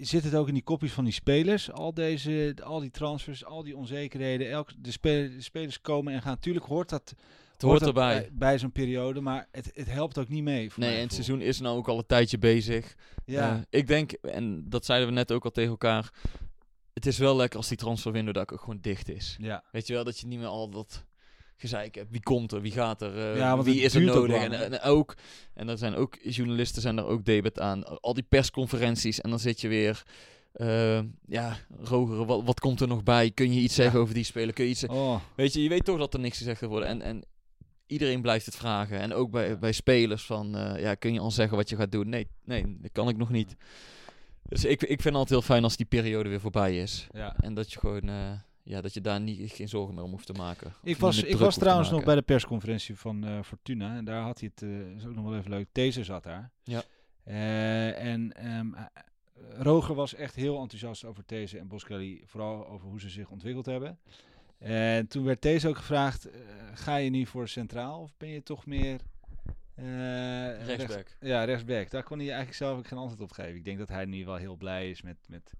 Zit 0.00 0.24
het 0.24 0.34
ook 0.34 0.48
in 0.48 0.54
die 0.54 0.62
kopjes 0.62 0.92
van 0.92 1.04
die 1.04 1.12
spelers? 1.12 1.70
Al, 1.72 1.94
deze, 1.94 2.56
al 2.62 2.80
die 2.80 2.90
transfers, 2.90 3.44
al 3.44 3.62
die 3.62 3.76
onzekerheden. 3.76 4.50
Elk, 4.50 4.70
de, 4.78 4.90
spe- 4.90 5.30
de 5.36 5.42
spelers 5.42 5.80
komen 5.80 6.12
en 6.12 6.22
gaan. 6.22 6.38
Tuurlijk 6.38 6.64
hoort 6.66 6.88
dat, 6.88 7.14
Het 7.52 7.62
hoort 7.62 7.82
erbij. 7.86 8.20
bij, 8.20 8.30
bij 8.32 8.58
zo'n 8.58 8.72
periode. 8.72 9.20
Maar 9.20 9.48
het, 9.50 9.70
het 9.74 9.90
helpt 9.90 10.18
ook 10.18 10.28
niet 10.28 10.42
mee. 10.42 10.70
voor 10.70 10.82
Nee, 10.82 10.96
en 10.96 11.02
het 11.02 11.12
seizoen 11.12 11.40
is 11.40 11.60
nou 11.60 11.76
ook 11.76 11.88
al 11.88 11.98
een 11.98 12.06
tijdje 12.06 12.38
bezig. 12.38 12.94
Ja, 13.24 13.54
Eh, 13.56 13.60
ik 13.80 13.86
denk, 13.86 14.12
en 14.12 14.64
dat 14.68 14.84
zeiden 14.84 15.08
we 15.08 15.14
net 15.14 15.32
ook 15.32 15.44
al 15.44 15.50
tegen 15.50 15.70
elkaar. 15.70 16.12
Het 16.94 17.06
is 17.06 17.18
wel 17.18 17.36
lekker 17.36 17.58
als 17.58 17.68
die 17.68 17.76
transferwindow 17.76 18.34
dat 18.34 18.52
ook 18.52 18.60
gewoon 18.60 18.78
dicht 18.80 19.08
is. 19.08 19.36
ja. 19.40 19.64
Weet 19.72 19.86
je 19.86 19.92
wel, 19.92 20.04
dat 20.04 20.18
je 20.18 20.26
niet 20.26 20.38
meer 20.38 20.48
al 20.48 20.70
dat 20.70 21.04
gezeik 21.56 21.94
hebt. 21.94 22.10
Wie 22.10 22.22
komt 22.22 22.52
er, 22.52 22.60
wie 22.60 22.72
gaat 22.72 23.02
er, 23.02 23.30
eh, 23.32 23.36
Ja, 23.36 23.62
wie 23.62 23.80
is 23.80 23.94
er 23.94 24.08
ook 24.08 24.14
nodig. 24.28 24.42
En, 24.42 24.80
ook, 24.80 25.14
en 25.54 25.68
er 25.68 25.78
zijn 25.78 25.94
ook 25.94 26.18
journalisten 26.22 26.82
zijn 26.82 26.98
er 26.98 27.04
ook 27.04 27.24
debet 27.24 27.60
aan. 27.60 28.00
Al 28.00 28.14
die 28.14 28.24
persconferenties 28.28 29.20
en 29.20 29.30
dan 29.30 29.38
zit 29.38 29.60
je 29.60 29.68
weer... 29.68 30.02
eh, 30.52 31.00
ja, 31.26 31.56
Roger, 31.82 32.24
wat, 32.26 32.42
wat 32.44 32.60
komt 32.60 32.80
er 32.80 32.88
nog 32.88 33.02
bij? 33.02 33.30
Kun 33.30 33.52
je 33.52 33.60
iets 33.60 33.74
zeggen 33.74 34.00
over 34.00 34.14
die 34.14 34.24
speler? 34.24 34.54
Kun 34.54 34.64
je 34.64 34.70
iets 34.70 34.86
Oh, 34.86 35.20
Weet 35.34 35.52
je, 35.52 35.62
je 35.62 35.68
weet 35.68 35.84
toch 35.84 35.98
dat 35.98 36.14
er 36.14 36.20
niks 36.20 36.38
gezegd 36.38 36.58
gaat 36.58 36.68
worden. 36.68 36.88
En, 36.88 37.02
en 37.02 37.22
iedereen 37.86 38.22
blijft 38.22 38.46
het 38.46 38.56
vragen. 38.56 38.98
En 39.00 39.14
ook 39.14 39.30
bij, 39.30 39.58
bij 39.58 39.72
spelers 39.72 40.22
van, 40.24 40.56
eh, 40.56 40.82
ja, 40.82 40.94
kun 40.94 41.12
je 41.12 41.20
al 41.20 41.30
zeggen 41.30 41.56
wat 41.56 41.68
je 41.68 41.76
gaat 41.76 41.92
doen? 41.92 42.08
Nee, 42.08 42.26
nee, 42.44 42.76
dat 42.80 42.92
kan 42.92 43.08
ik 43.08 43.16
nog 43.16 43.30
niet. 43.30 43.56
Dus 44.50 44.64
ik, 44.64 44.82
ik 44.82 44.88
vind 44.88 45.04
het 45.04 45.14
altijd 45.14 45.28
heel 45.28 45.42
fijn 45.42 45.64
als 45.64 45.76
die 45.76 45.86
periode 45.86 46.28
weer 46.28 46.40
voorbij 46.40 46.78
is. 46.78 47.06
ja. 47.12 47.36
En 47.36 47.54
dat 47.54 47.72
je 47.72 47.78
gewoon, 47.78 48.08
eh, 48.08 48.32
ja, 48.62 48.80
dat 48.80 48.94
je 48.94 49.00
daar 49.00 49.20
niet, 49.20 49.52
geen 49.52 49.68
zorgen 49.68 49.94
meer 49.94 50.04
om 50.04 50.10
hoeft 50.10 50.26
te 50.26 50.32
maken. 50.32 50.72
Ik 50.82 50.96
was, 50.96 51.22
ik 51.22 51.36
was 51.36 51.58
trouwens 51.58 51.90
nog 51.90 52.04
bij 52.04 52.14
de 52.14 52.22
persconferentie 52.22 52.96
van 52.96 53.24
eh, 53.24 53.42
Fortuna. 53.42 53.96
En 53.96 54.04
daar 54.04 54.22
had 54.22 54.40
hij 54.40 54.50
het, 54.54 54.62
eh, 54.62 54.96
is 54.96 55.06
ook 55.06 55.14
nog 55.14 55.24
wel 55.24 55.38
even 55.38 55.50
leuk. 55.50 55.68
Deze 55.72 56.04
zat 56.04 56.22
daar. 56.22 56.50
Ja. 56.62 56.82
En 57.94 58.32
eh, 58.32 58.60
Roger 59.58 59.94
was 59.94 60.14
echt 60.14 60.34
heel 60.34 60.60
enthousiast 60.60 61.04
over 61.04 61.24
These 61.24 61.58
en 61.58 61.68
Boskelly. 61.68 62.22
Vooral 62.26 62.68
over 62.68 62.88
hoe 62.88 63.00
ze 63.00 63.08
zich 63.08 63.30
ontwikkeld 63.30 63.66
hebben. 63.66 63.98
En 64.58 65.06
toen 65.06 65.24
werd 65.24 65.40
These 65.40 65.68
ook 65.68 65.76
gevraagd, 65.76 66.28
ga 66.74 66.96
je 66.96 67.10
nu 67.10 67.26
voor 67.26 67.48
centraal 67.48 68.00
of 68.00 68.12
ben 68.16 68.28
je 68.28 68.42
toch 68.42 68.66
meer... 68.66 69.00
eh, 69.80 70.66
rechts- 70.66 70.66
Rechtsback. 70.66 71.16
ja, 71.20 71.44
rechtsback. 71.44 71.90
Daar 71.90 72.02
kon 72.02 72.16
hij 72.18 72.26
eigenlijk 72.26 72.56
zelf 72.56 72.78
ook 72.78 72.86
geen 72.86 72.98
antwoord 72.98 73.20
op 73.20 73.32
geven. 73.32 73.54
Ik 73.56 73.64
denk 73.64 73.78
dat 73.78 73.88
hij 73.88 74.04
nu 74.04 74.24
wel 74.24 74.36
heel 74.36 74.56
blij 74.56 74.90
is 74.90 75.02
met, 75.02 75.16
met 75.28 75.52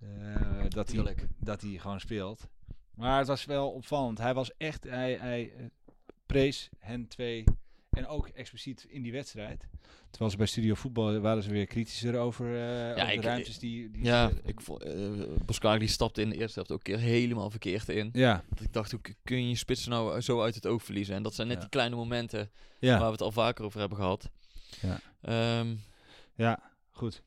eh, 0.00 0.64
dat, 0.68 0.92
hij, 0.92 1.14
dat 1.38 1.60
hij 1.60 1.70
gewoon 1.70 2.00
speelt. 2.00 2.48
Maar 2.94 3.18
het 3.18 3.26
was 3.26 3.44
wel 3.44 3.70
opvallend. 3.70 4.18
Hij 4.18 4.34
was 4.34 4.56
echt, 4.56 4.84
hij, 4.84 5.14
hij 5.14 5.52
eh, 5.56 5.64
prees 6.26 6.68
hen 6.78 7.08
twee 7.08 7.44
en 7.96 8.06
ook 8.06 8.28
expliciet 8.28 8.86
in 8.88 9.02
die 9.02 9.12
wedstrijd. 9.12 9.66
Terwijl 10.10 10.30
ze 10.30 10.36
bij 10.36 10.46
Studio 10.46 10.74
Voetbal 10.74 11.18
waren 11.20 11.42
ze 11.42 11.50
weer 11.50 11.66
kritischer 11.66 12.18
over, 12.18 12.46
eh, 12.46 12.90
over 13.02 13.12
ik- 13.12 13.20
de 13.20 13.26
ruimtes 13.26 13.58
die... 13.58 13.90
die 13.90 14.04
Ja, 14.04 14.28
ze- 14.28 14.40
ik 14.44 14.60
vond, 14.60 14.82
eh 14.82 14.94
Boskari 15.44 15.78
die 15.78 15.88
stapte 15.88 16.22
in 16.22 16.28
de 16.28 16.36
eerste 16.36 16.54
helft 16.54 16.70
ook 16.72 16.82
keer 16.82 16.98
helemaal 16.98 17.50
verkeerd 17.50 17.88
in. 17.88 18.08
ja, 18.12 18.44
Dat 18.48 18.60
ik 18.60 18.72
dacht, 18.72 18.90
hoe 18.90 19.00
kun 19.24 19.42
je 19.42 19.48
je 19.48 19.56
spitsen 19.56 19.90
nou 19.90 20.20
zo 20.20 20.42
uit 20.42 20.54
het 20.54 20.66
oog 20.66 20.82
verliezen? 20.82 21.14
En 21.14 21.22
dat 21.22 21.34
zijn 21.34 21.46
net 21.46 21.56
Ja. 21.56 21.62
die 21.62 21.70
kleine 21.70 21.96
momenten 21.96 22.50
ja, 22.78 22.96
waar 22.98 23.06
we 23.06 23.12
het 23.12 23.20
al 23.22 23.32
vaker 23.32 23.64
over 23.64 23.80
hebben 23.80 23.98
gehad. 23.98 24.30
Ja. 24.80 25.00
Ehm, 25.20 25.74
ja, 26.34 26.60
goed. 26.90 27.22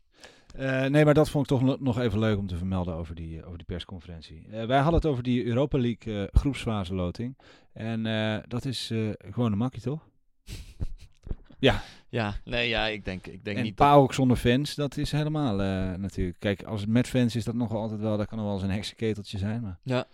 Eh, 0.56 0.86
nee, 0.86 1.06
maar 1.06 1.14
dat 1.14 1.30
vond 1.30 1.44
ik 1.44 1.58
toch 1.58 1.62
no- 1.68 1.78
nog 1.80 2.00
even 2.00 2.20
leuk 2.20 2.38
om 2.38 2.48
te 2.48 2.58
vermelden 2.58 2.94
over 2.94 3.16
die, 3.16 3.38
eh, 3.40 3.46
over 3.46 3.58
die 3.58 3.68
persconferentie. 3.68 4.48
Eh, 4.52 4.66
wij 4.66 4.78
hadden 4.78 4.94
het 4.96 5.06
over 5.06 5.24
die 5.24 5.46
Europa 5.46 5.78
League 5.80 6.22
eh, 6.22 6.28
groepsfase 6.40 6.94
loting. 6.96 7.38
En 7.74 8.06
eh, 8.06 8.38
dat 8.48 8.66
is 8.66 8.90
eh, 8.92 9.10
gewoon 9.30 9.52
een 9.52 9.58
makkie, 9.58 9.82
toch? 9.82 10.08
ja, 11.60 11.84
Ja, 12.10 12.36
nee, 12.46 12.70
ja, 12.70 12.86
ik 12.88 13.06
denk, 13.06 13.28
ik 13.28 13.44
denk 13.46 13.58
en 13.58 13.64
niet 13.64 13.78
dat... 13.78 13.88
PAOK 13.88 14.14
zonder 14.14 14.38
fans, 14.38 14.76
dat 14.76 14.98
is 14.98 15.12
helemaal 15.12 15.62
eh, 15.62 15.94
natuurlijk. 15.98 16.40
Kijk, 16.40 16.64
als 16.64 16.82
het 16.82 16.90
met 16.90 17.08
fans 17.08 17.36
is 17.36 17.44
dat 17.44 17.56
nog 17.56 17.72
altijd 17.72 18.00
wel, 18.00 18.18
dat 18.18 18.28
kan 18.28 18.38
nog 18.38 18.48
wel 18.48 18.56
eens 18.56 18.64
een 18.64 18.72
heksenketeltje 18.72 19.38
zijn. 19.38 19.62
Maar 19.62 19.80
Ja. 19.84 20.08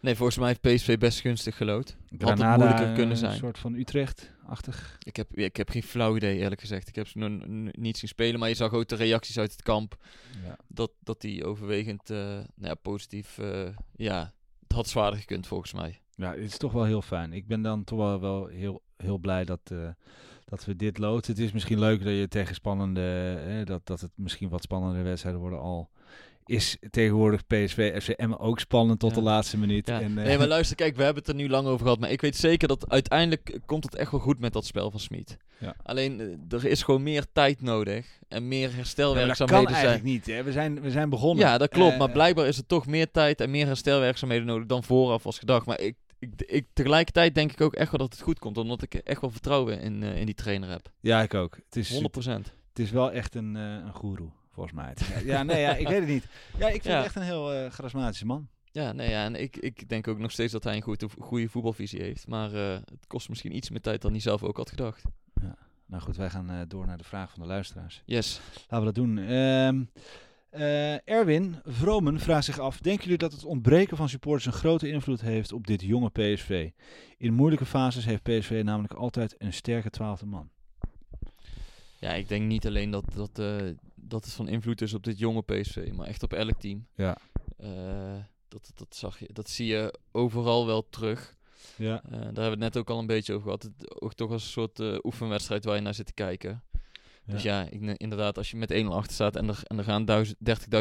Nee, 0.00 0.14
volgens 0.14 0.38
mij 0.38 0.48
heeft 0.48 0.60
PSV 0.60 0.98
best 0.98 1.20
gunstig 1.20 1.56
gelood. 1.56 1.96
Had 2.18 2.38
het 2.38 2.56
moeilijker 2.56 2.92
kunnen 2.92 3.10
een 3.10 3.16
zijn. 3.16 3.36
soort 3.36 3.58
van 3.58 3.74
Utrecht-achtig. 3.74 4.96
Ik 5.02 5.16
heb, 5.16 5.34
ik 5.36 5.56
heb 5.56 5.68
geen 5.70 5.82
flauw 5.82 6.16
idee, 6.16 6.38
eerlijk 6.38 6.60
gezegd. 6.60 6.88
Ik 6.88 6.94
heb 6.94 7.08
ze 7.08 7.18
nog 7.18 7.30
niet 7.72 7.98
zien 7.98 8.08
spelen, 8.08 8.40
maar 8.40 8.48
je 8.48 8.54
zag 8.54 8.72
ook 8.72 8.88
de 8.88 8.94
reacties 8.96 9.38
uit 9.38 9.52
het 9.52 9.62
kamp. 9.62 9.96
Ja. 10.44 10.56
Dat, 10.68 10.90
dat 11.02 11.20
die 11.20 11.44
overwegend 11.44 12.10
eh, 12.10 12.16
nou 12.16 12.44
ja, 12.56 12.74
positief... 12.74 13.38
eh, 13.38 13.68
ja, 13.96 14.32
het 14.62 14.72
had 14.72 14.88
zwaarder 14.88 15.20
gekund, 15.20 15.46
volgens 15.46 15.72
mij. 15.72 16.00
ja, 16.14 16.30
het 16.30 16.40
is 16.40 16.56
toch 16.58 16.72
wel 16.72 16.84
heel 16.84 17.02
fijn. 17.02 17.32
Ik 17.32 17.46
ben 17.46 17.62
dan 17.62 17.84
toch 17.84 17.98
wel, 17.98 18.20
wel 18.20 18.46
heel, 18.46 18.82
heel 18.96 19.18
blij 19.18 19.44
dat, 19.44 19.60
eh, 19.64 19.78
dat 20.44 20.64
we 20.64 20.76
dit 20.76 20.98
loten. 20.98 21.32
Het 21.32 21.42
is 21.42 21.52
misschien 21.52 21.78
leuk 21.78 22.04
dat 22.04 22.12
je 22.14 22.28
tegen 22.28 22.54
spannende, 22.54 23.34
eh, 23.48 23.64
dat, 23.66 23.86
dat 23.86 24.00
het 24.00 24.10
misschien 24.14 24.48
wat 24.48 24.62
spannende 24.62 25.02
wedstrijden 25.02 25.40
worden 25.40 25.60
al. 25.60 25.88
Is 26.44 26.76
tegenwoordig 26.90 27.46
PSV, 27.46 28.02
FCM 28.02 28.32
ook 28.32 28.60
spannend 28.60 28.98
tot 29.00 29.10
Ja. 29.10 29.16
de 29.16 29.22
laatste 29.22 29.58
minuut. 29.58 29.86
Ja. 29.86 30.00
En, 30.00 30.18
eh, 30.18 30.24
nee, 30.24 30.38
maar 30.38 30.46
luister, 30.46 30.76
kijk, 30.76 30.96
we 30.96 31.02
hebben 31.02 31.22
het 31.22 31.32
er 31.32 31.38
nu 31.38 31.48
lang 31.48 31.66
over 31.66 31.82
gehad. 31.82 31.98
Maar 32.00 32.10
ik 32.10 32.20
weet 32.20 32.36
zeker 32.36 32.68
dat 32.68 32.90
uiteindelijk 32.90 33.58
komt 33.66 33.84
het 33.84 33.94
echt 33.94 34.10
wel 34.10 34.20
goed 34.20 34.38
met 34.38 34.52
dat 34.52 34.66
spel 34.66 34.90
van 34.90 35.00
Smit. 35.00 35.36
Ja. 35.58 35.74
Alleen, 35.82 36.20
eh, 36.20 36.56
er 36.58 36.64
is 36.66 36.82
gewoon 36.82 37.02
meer 37.02 37.26
tijd 37.32 37.62
nodig. 37.62 38.06
En 38.28 38.48
meer 38.48 38.58
ja, 38.58 38.64
maar 38.66 38.68
dat 38.70 38.76
herstelwerkzaamheden 38.76 39.64
kan 39.64 39.74
zijn. 39.74 39.86
eigenlijk 39.86 40.14
niet. 40.26 40.36
Hè? 40.36 40.42
We, 40.42 40.52
zijn, 40.52 40.80
we 40.80 40.90
zijn 40.90 41.08
begonnen. 41.10 41.44
Ja, 41.46 41.58
dat 41.58 41.68
klopt. 41.68 41.98
Maar 41.98 42.10
blijkbaar 42.10 42.46
is 42.46 42.58
er 42.58 42.66
toch 42.66 42.86
meer 42.86 43.10
tijd 43.10 43.40
en 43.40 43.50
meer 43.50 43.66
herstelwerkzaamheden 43.66 44.46
nodig 44.46 44.66
dan 44.66 44.84
vooraf 44.84 45.22
was 45.22 45.38
gedacht. 45.38 45.66
Maar 45.66 45.80
ik, 45.80 45.96
ik, 46.26 46.42
ik, 46.50 46.66
tegelijkertijd 46.72 47.34
denk 47.34 47.52
ik 47.52 47.60
ook 47.60 47.74
echt 47.74 47.90
wel 47.90 48.00
dat 48.00 48.12
het 48.12 48.22
goed 48.22 48.38
komt. 48.38 48.58
Omdat 48.58 48.82
ik 48.82 48.94
echt 48.94 49.20
wel 49.20 49.30
vertrouwen 49.30 49.80
in, 49.80 50.02
eh, 50.02 50.18
in 50.20 50.26
die 50.26 50.34
trainer 50.34 50.68
heb. 50.68 50.90
Ja, 51.00 51.22
ik 51.22 51.34
ook. 51.34 51.56
Het 51.64 51.76
is, 51.76 51.90
100%. 51.90 52.54
Het 52.68 52.78
is 52.78 52.90
wel 52.90 53.12
echt 53.12 53.34
een, 53.34 53.56
eh 53.56 53.62
een 53.62 53.92
goeroe, 53.94 54.30
volgens 54.50 54.74
mij. 54.76 54.94
Ja, 55.14 55.18
ja, 55.24 55.42
nee, 55.42 55.60
ja, 55.60 55.74
ik 55.74 55.88
weet 55.88 55.98
het 56.00 56.08
niet. 56.08 56.26
Ja, 56.58 56.66
ik 56.66 56.72
vind 56.72 56.84
Ja. 56.84 56.96
het 56.96 57.04
echt 57.04 57.16
een 57.16 57.22
heel 57.22 57.52
eh 57.52 57.70
charismatische 57.70 58.26
man. 58.26 58.48
Ja, 58.72 58.92
nee, 58.92 59.10
ja, 59.10 59.24
en 59.24 59.34
ik, 59.34 59.56
ik 59.56 59.88
denk 59.88 60.08
ook 60.08 60.18
nog 60.18 60.30
steeds 60.30 60.52
dat 60.52 60.64
hij 60.64 60.76
een 60.76 60.82
goede, 60.82 61.08
goede 61.18 61.48
voetbalvisie 61.48 62.02
heeft. 62.02 62.26
Maar 62.26 62.50
het 62.52 63.06
kost 63.06 63.28
misschien 63.28 63.56
iets 63.56 63.70
meer 63.70 63.80
tijd 63.80 64.02
dan 64.02 64.10
hij 64.10 64.20
zelf 64.20 64.42
ook 64.42 64.56
had 64.56 64.68
gedacht. 64.70 65.02
Nou 65.88 66.02
goed, 66.02 66.16
wij 66.16 66.30
gaan 66.30 66.64
door 66.68 66.86
naar 66.86 66.96
de 66.98 67.04
vraag 67.04 67.30
van 67.30 67.40
de 67.40 67.46
luisteraars. 67.48 68.02
Yes. 68.04 68.40
Laten 68.54 68.78
we 68.78 68.84
dat 68.84 68.94
doen. 68.94 69.18
Ehm, 69.18 69.84
eh, 70.50 71.08
Erwin 71.08 71.56
Vromen 71.64 72.20
vraagt 72.20 72.44
zich 72.44 72.58
af: 72.58 72.78
Denken 72.78 73.02
jullie 73.02 73.18
dat 73.18 73.32
het 73.32 73.44
ontbreken 73.44 73.96
van 73.96 74.08
supporters 74.08 74.46
een 74.46 74.52
grote 74.52 74.88
invloed 74.88 75.20
heeft 75.20 75.52
op 75.52 75.66
dit 75.66 75.82
jonge 75.82 76.10
PSV? 76.10 76.70
In 77.16 77.34
moeilijke 77.34 77.66
fases 77.66 78.04
heeft 78.04 78.22
PSV 78.22 78.62
namelijk 78.64 78.94
altijd 78.94 79.34
een 79.38 79.52
sterke 79.52 79.90
twaalfde 79.90 80.26
man. 80.26 80.50
Ja, 82.00 82.12
ik 82.12 82.28
denk 82.28 82.46
niet 82.46 82.66
alleen 82.66 82.90
dat, 82.90 83.04
dat, 83.14 83.38
eh, 83.38 83.56
dat 83.94 84.24
het 84.24 84.34
van 84.34 84.48
invloed 84.48 84.80
is 84.80 84.94
op 84.94 85.04
dit 85.04 85.18
jonge 85.18 85.42
PSV, 85.42 85.92
maar 85.94 86.06
echt 86.06 86.22
op 86.22 86.32
elk 86.32 86.60
team. 86.60 86.86
Ja. 86.94 87.16
Eh, 87.56 88.18
dat, 88.48 88.70
dat, 88.74 88.94
zag 88.96 89.18
je, 89.18 89.28
dat 89.32 89.48
zie 89.48 89.66
je 89.66 89.98
overal 90.12 90.66
wel 90.66 90.88
terug. 90.88 91.36
Ja. 91.76 92.02
Daar 92.08 92.20
hebben 92.20 92.34
we 92.34 92.50
het 92.50 92.58
net 92.58 92.76
ook 92.76 92.90
al 92.90 92.98
een 92.98 93.06
beetje 93.06 93.32
over 93.32 93.44
gehad. 93.44 93.62
Het 93.62 94.00
ook 94.00 94.14
toch 94.14 94.30
als 94.30 94.42
een 94.42 94.50
soort 94.50 95.04
oefenwedstrijd 95.04 95.64
waar 95.64 95.74
je 95.74 95.80
naar 95.80 95.94
zit 95.94 96.06
te 96.06 96.12
kijken. 96.12 96.62
Dus 97.26 97.42
ja, 97.42 97.66
ik, 97.70 97.80
inderdaad, 97.96 98.36
als 98.38 98.50
je 98.50 98.56
met 98.56 98.72
1-0 98.72 98.86
achter 98.86 99.12
staat 99.14 99.36
en 99.36 99.48
er, 99.48 99.60
en 99.62 99.78
er 99.78 99.84
gaan 99.84 100.04
duizend- 100.04 100.36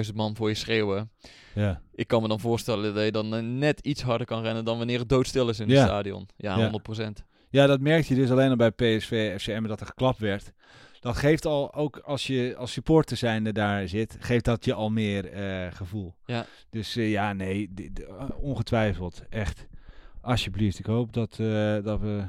30.000 0.07 0.15
man 0.15 0.35
voor 0.35 0.49
je 0.49 0.55
schreeuwen. 0.55 1.11
ja. 1.55 1.81
Ik 1.95 2.07
kan 2.07 2.21
me 2.21 2.27
dan 2.27 2.39
voorstellen 2.39 2.93
dat 2.93 3.03
je 3.03 3.11
dan 3.11 3.35
eh, 3.35 3.41
net 3.43 3.79
iets 3.79 4.01
harder 4.01 4.27
kan 4.27 4.41
rennen 4.41 4.65
dan 4.65 4.77
wanneer 4.77 4.99
het 4.99 5.09
doodstil 5.09 5.49
is 5.49 5.59
in 5.59 5.67
Ja. 5.67 5.73
het 5.75 5.83
stadion. 5.87 6.27
Ja, 6.37 6.57
Ja. 6.57 6.69
100%. 6.69 7.23
Ja, 7.49 7.65
dat 7.67 7.79
merkte 7.79 8.13
je 8.15 8.19
dus 8.21 8.31
alleen 8.31 8.49
al 8.49 8.55
bij 8.55 8.71
PSV, 8.71 9.35
FCM, 9.39 9.63
dat 9.67 9.79
er 9.79 9.85
geklapt 9.85 10.19
werd. 10.19 10.51
Dat 10.99 11.15
geeft 11.17 11.45
al, 11.45 11.73
ook 11.73 11.97
als 11.97 12.27
je 12.27 12.55
als 12.57 12.71
supporter 12.71 13.17
zijnde 13.17 13.51
daar 13.51 13.87
zit, 13.87 14.17
geeft 14.19 14.45
dat 14.45 14.65
je 14.65 14.73
al 14.73 14.89
meer 14.89 15.31
eh, 15.31 15.71
gevoel. 15.71 16.15
Ja. 16.25 16.45
Dus 16.69 16.95
eh, 16.95 17.11
ja, 17.11 17.33
nee, 17.33 17.71
ongetwijfeld, 18.39 19.21
echt. 19.29 19.67
Alsjeblieft, 20.21 20.79
ik 20.79 20.85
hoop 20.85 21.13
dat, 21.13 21.35
dat 21.83 21.99
we 21.99 22.23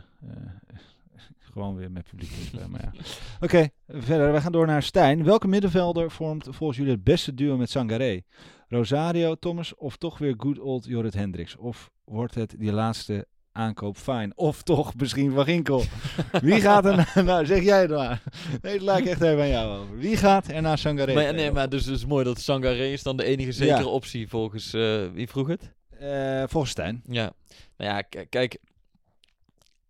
gewoon 1.57 1.77
weer 1.77 1.91
met 1.91 2.05
publiek 2.05 2.31
spelen. 2.47 2.71
Maar 2.71 2.81
ja. 2.93 3.01
Oké, 3.47 3.69
verder. 3.89 4.33
We 4.33 4.41
gaan 4.41 4.53
door 4.53 4.67
naar 4.67 4.83
Stijn. 4.83 5.25
Welke 5.25 5.49
middenvelder 5.49 6.11
vormt 6.11 6.49
volgens 6.51 6.79
jullie 6.79 6.93
het 6.93 7.05
beste 7.05 7.35
duo 7.35 7.57
met 7.57 7.71
Sangaré? 7.71 8.21
Rosario, 8.69 9.35
Thomas 9.35 9.75
of 9.75 9.97
toch 9.97 10.19
weer 10.19 10.35
good 10.37 10.59
old 10.59 10.85
Jorrit 10.85 11.15
Hendricks? 11.15 11.57
Of 11.57 11.91
wordt 12.05 12.35
het 12.35 12.55
die 12.59 12.73
laatste 12.73 13.27
aankoop 13.53 13.97
fijn? 13.97 14.37
Of 14.37 14.63
toch 14.63 14.95
misschien 14.95 15.33
Van 15.33 15.45
Ginkel? 15.45 15.83
Wie 16.43 16.61
gaat 16.61 16.85
er 16.85 16.97
naar... 16.97 17.25
Nou, 17.25 17.47
zeg 17.47 17.63
jij 17.63 17.81
het 17.81 17.91
maar. 17.91 18.23
Nee, 18.63 18.73
het 18.73 18.83
lijkt 18.83 19.09
echt 19.09 19.21
even 19.21 19.41
aan 19.41 19.49
jou 19.49 19.79
over. 19.79 19.97
Wie 19.99 20.17
gaat 20.17 20.49
er 20.49 20.63
naar 20.63 20.79
Sangaré? 20.79 21.15
Maar, 21.15 21.35
nee, 21.35 21.53
maar 21.53 21.69
dus 21.69 21.85
het 21.85 21.95
is 21.97 22.07
mooi 22.07 22.25
dat 22.25 22.41
Sangaré 22.41 22.85
is 22.87 23.03
dan 23.03 23.17
de 23.17 23.25
enige 23.25 23.53
zekere 23.53 23.79
Ja. 23.79 23.85
optie 23.87 24.29
volgens... 24.29 24.73
eh, 24.73 25.07
wie 25.13 25.29
vroeg 25.29 25.49
het? 25.49 25.75
Eh, 25.99 26.43
volgens 26.47 26.73
Stijn. 26.73 27.03
Ja. 27.09 27.33
Nou 27.77 27.91
ja, 27.91 28.03
kijk. 28.29 28.59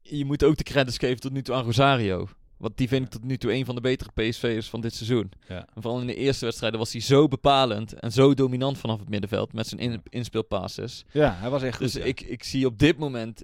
Je 0.08 0.24
moet 0.24 0.44
ook 0.44 0.56
de 0.56 0.62
credits 0.64 0.98
geven 0.98 1.20
tot 1.20 1.32
nu 1.32 1.42
toe 1.42 1.54
aan 1.54 1.64
Rosario. 1.64 2.28
Want 2.56 2.76
die 2.76 2.88
vind 2.88 3.04
ik 3.04 3.10
tot 3.10 3.24
nu 3.24 3.36
toe 3.36 3.52
een 3.52 3.64
van 3.64 3.74
de 3.74 3.80
betere 3.80 4.10
PSV'ers 4.14 4.68
van 4.68 4.80
dit 4.80 4.94
seizoen. 4.94 5.30
Ja. 5.48 5.66
En 5.74 5.82
vooral 5.82 6.00
in 6.00 6.06
de 6.06 6.14
eerste 6.14 6.44
wedstrijden 6.44 6.78
was 6.78 6.92
hij 6.92 7.00
zo 7.00 7.28
bepalend 7.28 7.92
en 7.92 8.12
zo 8.12 8.34
dominant 8.34 8.78
vanaf 8.78 8.98
het 8.98 9.08
middenveld 9.08 9.52
met 9.52 9.66
zijn 9.66 9.80
in 9.80 10.02
inspeelpasses. 10.08 11.04
Ja, 11.12 11.34
hij 11.38 11.50
was 11.50 11.62
echt 11.62 11.76
goed. 11.76 11.84
Dus 11.92 11.94
ja. 12.02 12.04
ik, 12.08 12.20
ik 12.20 12.44
zie 12.44 12.66
op 12.66 12.78
dit 12.78 12.98
moment 12.98 13.42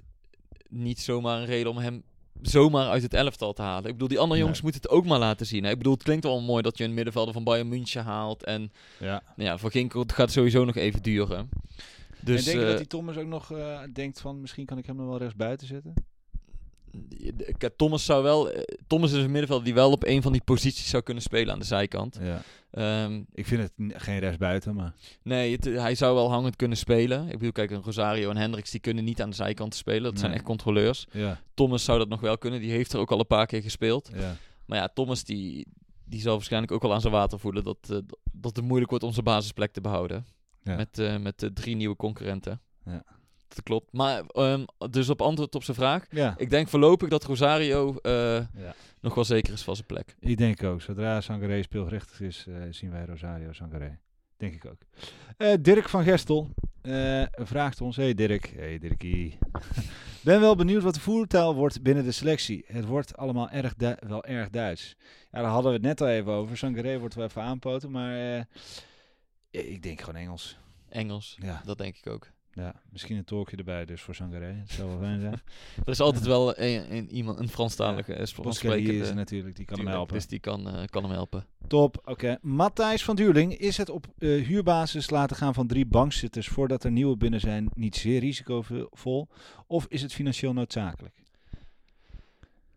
niet 0.69 0.99
zomaar 0.99 1.39
een 1.39 1.45
reden 1.45 1.71
om 1.71 1.77
hem 1.77 2.03
zomaar 2.41 2.89
uit 2.89 3.01
het 3.01 3.13
elftal 3.13 3.53
te 3.53 3.61
halen. 3.61 3.85
Ik 3.85 3.91
bedoel, 3.91 4.07
die 4.07 4.17
andere 4.17 4.33
Nee. 4.33 4.41
jongens 4.41 4.61
moeten 4.61 4.81
het 4.81 4.91
ook 4.91 5.05
maar 5.05 5.19
laten 5.19 5.45
zien. 5.45 5.63
Hè? 5.63 5.69
Ik 5.71 5.77
bedoel, 5.77 5.93
het 5.93 6.03
klinkt 6.03 6.23
wel 6.23 6.41
mooi 6.41 6.61
dat 6.61 6.77
je 6.77 6.83
een 6.83 6.93
middenvelder 6.93 7.33
van 7.33 7.43
Bayern 7.43 7.67
München 7.67 8.03
haalt. 8.03 8.43
En 8.43 8.71
Ja. 8.99 9.23
nou 9.35 9.49
ja, 9.49 9.57
voor 9.57 9.71
Ginkel 9.71 10.01
het 10.01 10.11
gaat 10.11 10.31
sowieso 10.31 10.65
nog 10.65 10.75
even 10.75 11.01
duren. 11.01 11.49
Dus 12.19 12.37
en 12.39 12.43
denk 12.45 12.57
je 12.57 12.63
eh, 12.63 12.69
dat 12.69 12.77
die 12.77 12.87
Thomas 12.87 13.17
ook 13.17 13.27
nog 13.27 13.51
eh, 13.51 13.79
denkt 13.93 14.21
van 14.21 14.41
misschien 14.41 14.65
kan 14.65 14.77
ik 14.77 14.85
hem 14.85 14.95
nog 14.95 15.05
wel 15.07 15.17
rechts 15.17 15.35
buiten 15.35 15.67
zetten? 15.67 15.93
Kijk, 17.57 17.73
Thomas 17.77 18.05
zou 18.05 18.23
wel. 18.23 18.51
eh, 18.51 18.63
Thomas 18.87 19.11
is 19.11 19.23
een 19.23 19.31
middenvelder 19.31 19.65
die 19.65 19.73
wel 19.73 19.91
op 19.91 20.03
een 20.05 20.21
van 20.21 20.31
die 20.31 20.41
posities 20.43 20.89
zou 20.89 21.03
kunnen 21.03 21.23
spelen 21.23 21.53
aan 21.53 21.59
de 21.59 21.65
zijkant. 21.65 22.19
Ja. 22.21 22.41
Ehm, 22.71 23.21
Ik 23.33 23.45
vind 23.47 23.61
het 23.61 23.71
geen 24.03 24.19
rechts 24.19 24.37
buiten, 24.37 24.75
maar 24.75 24.93
nee, 25.23 25.51
het- 25.51 25.63
hij 25.65 25.95
zou 25.95 26.15
wel 26.15 26.29
hangend 26.31 26.55
kunnen 26.55 26.77
spelen. 26.77 27.25
Ik 27.25 27.31
bedoel, 27.37 27.51
kijk, 27.51 27.71
een 27.71 27.81
Rosario 27.83 28.29
en 28.29 28.37
Hendricks 28.37 28.71
die 28.71 28.79
kunnen 28.79 29.03
niet 29.03 29.21
aan 29.21 29.29
de 29.29 29.35
zijkant 29.35 29.75
spelen. 29.75 30.03
Dat 30.03 30.19
zijn 30.19 30.31
echt 30.31 30.43
controleurs. 30.43 31.07
ja, 31.11 31.41
Thomas 31.53 31.83
zou 31.83 31.97
dat 31.99 32.09
nog 32.09 32.19
wel 32.21 32.37
kunnen. 32.37 32.59
Die 32.59 32.71
heeft 32.71 32.93
er 32.93 32.99
ook 32.99 33.11
al 33.11 33.19
een 33.19 33.27
paar 33.27 33.45
keer 33.45 33.61
gespeeld. 33.61 34.09
ja. 34.15 34.35
Maar 34.65 34.77
ja, 34.77 34.87
Thomas 34.93 35.23
die, 35.23 35.67
die 36.05 36.21
zal 36.21 36.33
waarschijnlijk 36.33 36.71
ook 36.71 36.83
al 36.83 36.93
aan 36.93 37.01
zijn 37.01 37.13
water 37.13 37.39
voelen 37.39 37.63
dat, 37.63 37.77
eh, 37.89 37.97
dat 38.31 38.55
het 38.55 38.65
moeilijk 38.65 38.89
wordt 38.89 39.05
om 39.05 39.11
zijn 39.13 39.25
basisplek 39.25 39.71
te 39.73 39.81
behouden. 39.81 40.25
Met, 40.75 40.99
eh, 40.99 41.17
met 41.17 41.43
eh, 41.43 41.49
drie 41.49 41.75
nieuwe 41.75 41.95
concurrenten. 41.95 42.61
Ja. 42.85 43.03
Klopt. 43.63 43.91
Maar 43.93 44.23
ehm, 44.27 44.63
dus 44.89 45.09
op 45.09 45.21
antwoord 45.21 45.55
op 45.55 45.63
zijn 45.63 45.77
vraag. 45.77 46.05
ja. 46.09 46.33
Ik 46.37 46.49
denk 46.49 46.67
voorlopig 46.67 47.09
dat 47.09 47.23
Rosario 47.23 47.95
eh, 48.01 48.11
Ja. 48.37 48.75
nog 49.01 49.15
wel 49.15 49.25
zeker 49.25 49.53
is 49.53 49.61
van 49.63 49.75
zijn 49.75 49.87
plek. 49.87 50.15
Ik 50.19 50.37
denk 50.37 50.63
ook. 50.63 50.81
Zodra 50.81 51.21
Sangaré 51.21 51.61
speelgerichtig 51.63 52.21
is, 52.21 52.45
eh, 52.47 52.55
zien 52.69 52.91
wij 52.91 53.05
Rosario 53.05 53.51
Sangaré. 53.53 53.97
Denk 54.37 54.53
ik 54.53 54.65
ook. 54.65 54.81
Eh, 55.37 55.53
Dirk 55.61 55.89
van 55.89 56.03
Gestel 56.03 56.49
vraagt 57.31 57.81
ons. 57.81 57.95
Hey 57.95 58.13
Dirk. 58.13 58.53
Hey 58.55 58.77
Dirkie. 58.79 59.37
ben 60.21 60.39
wel 60.39 60.55
benieuwd 60.55 60.83
wat 60.83 60.93
de 60.93 60.99
voertaal 60.99 61.55
wordt 61.55 61.81
binnen 61.81 62.03
de 62.03 62.11
selectie. 62.11 62.63
Het 62.67 62.85
wordt 62.85 63.17
allemaal 63.17 63.49
erg 63.49 63.73
wel 64.07 64.25
erg 64.25 64.49
Duits. 64.49 64.95
Ja, 65.31 65.41
daar 65.41 65.49
hadden 65.51 65.71
we 65.71 65.77
het 65.77 65.85
net 65.85 66.01
al 66.01 66.07
even 66.07 66.31
over. 66.31 66.57
Sangaré 66.57 66.99
wordt 66.99 67.15
wel 67.15 67.25
even 67.25 67.41
aanpoten. 67.41 67.91
Maar 67.91 68.47
ik 69.51 69.81
denk 69.83 69.99
gewoon 70.01 70.21
Engels. 70.21 70.57
Engels, 70.89 71.37
Ja, 71.41 71.61
dat 71.65 71.77
denk 71.77 71.97
ik 71.97 72.07
ook. 72.07 72.31
Ja, 72.55 72.81
misschien 72.89 73.17
een 73.17 73.23
tolkje 73.23 73.57
erbij 73.57 73.85
dus 73.85 74.01
voor 74.01 74.15
Sangaré. 74.15 74.45
Het 74.45 74.71
zou 74.71 74.89
wel 74.89 74.99
fijn 74.99 75.19
zijn. 75.19 75.33
Er 75.85 75.91
is 75.91 75.99
altijd 75.99 76.25
wel 76.25 76.59
een, 76.59 76.95
een, 76.95 77.09
iemand, 77.09 77.39
een 77.39 77.49
Franstalige, 77.49 78.13
ja. 78.13 78.41
Boskelly 78.41 78.89
is 78.89 79.09
er 79.09 79.15
natuurlijk. 79.15 79.55
Die 79.55 79.65
kan 79.65 79.77
hem 79.77 79.87
helpen. 79.87 80.13
Dus 80.13 80.27
die 80.27 80.39
kan, 80.39 80.69
eh, 80.69 80.83
kan 80.85 81.03
hem 81.03 81.11
helpen. 81.11 81.45
Top, 81.67 82.01
oké. 82.05 82.37
Matthijs 82.41 83.03
van 83.03 83.15
Duurling, 83.15 83.57
is 83.57 83.77
het 83.77 83.89
op 83.89 84.07
eh, 84.17 84.45
huurbasis 84.45 85.09
laten 85.09 85.35
gaan 85.35 85.53
van 85.53 85.67
drie 85.67 85.85
bankzitters 85.85 86.47
voordat 86.47 86.83
er 86.83 86.91
nieuwe 86.91 87.17
binnen 87.17 87.39
zijn 87.39 87.69
niet 87.73 87.95
zeer 87.95 88.19
risicovol? 88.19 89.27
Of 89.67 89.85
is 89.87 90.01
het 90.01 90.13
financieel 90.13 90.53
noodzakelijk? 90.53 91.15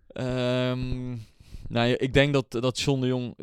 Ehm, 0.09 1.17
nou, 1.69 1.89
ik 1.89 2.13
denk 2.13 2.33
dat, 2.33 2.51
dat 2.51 2.81
John 2.81 3.01
de 3.01 3.07
Jong 3.07 3.35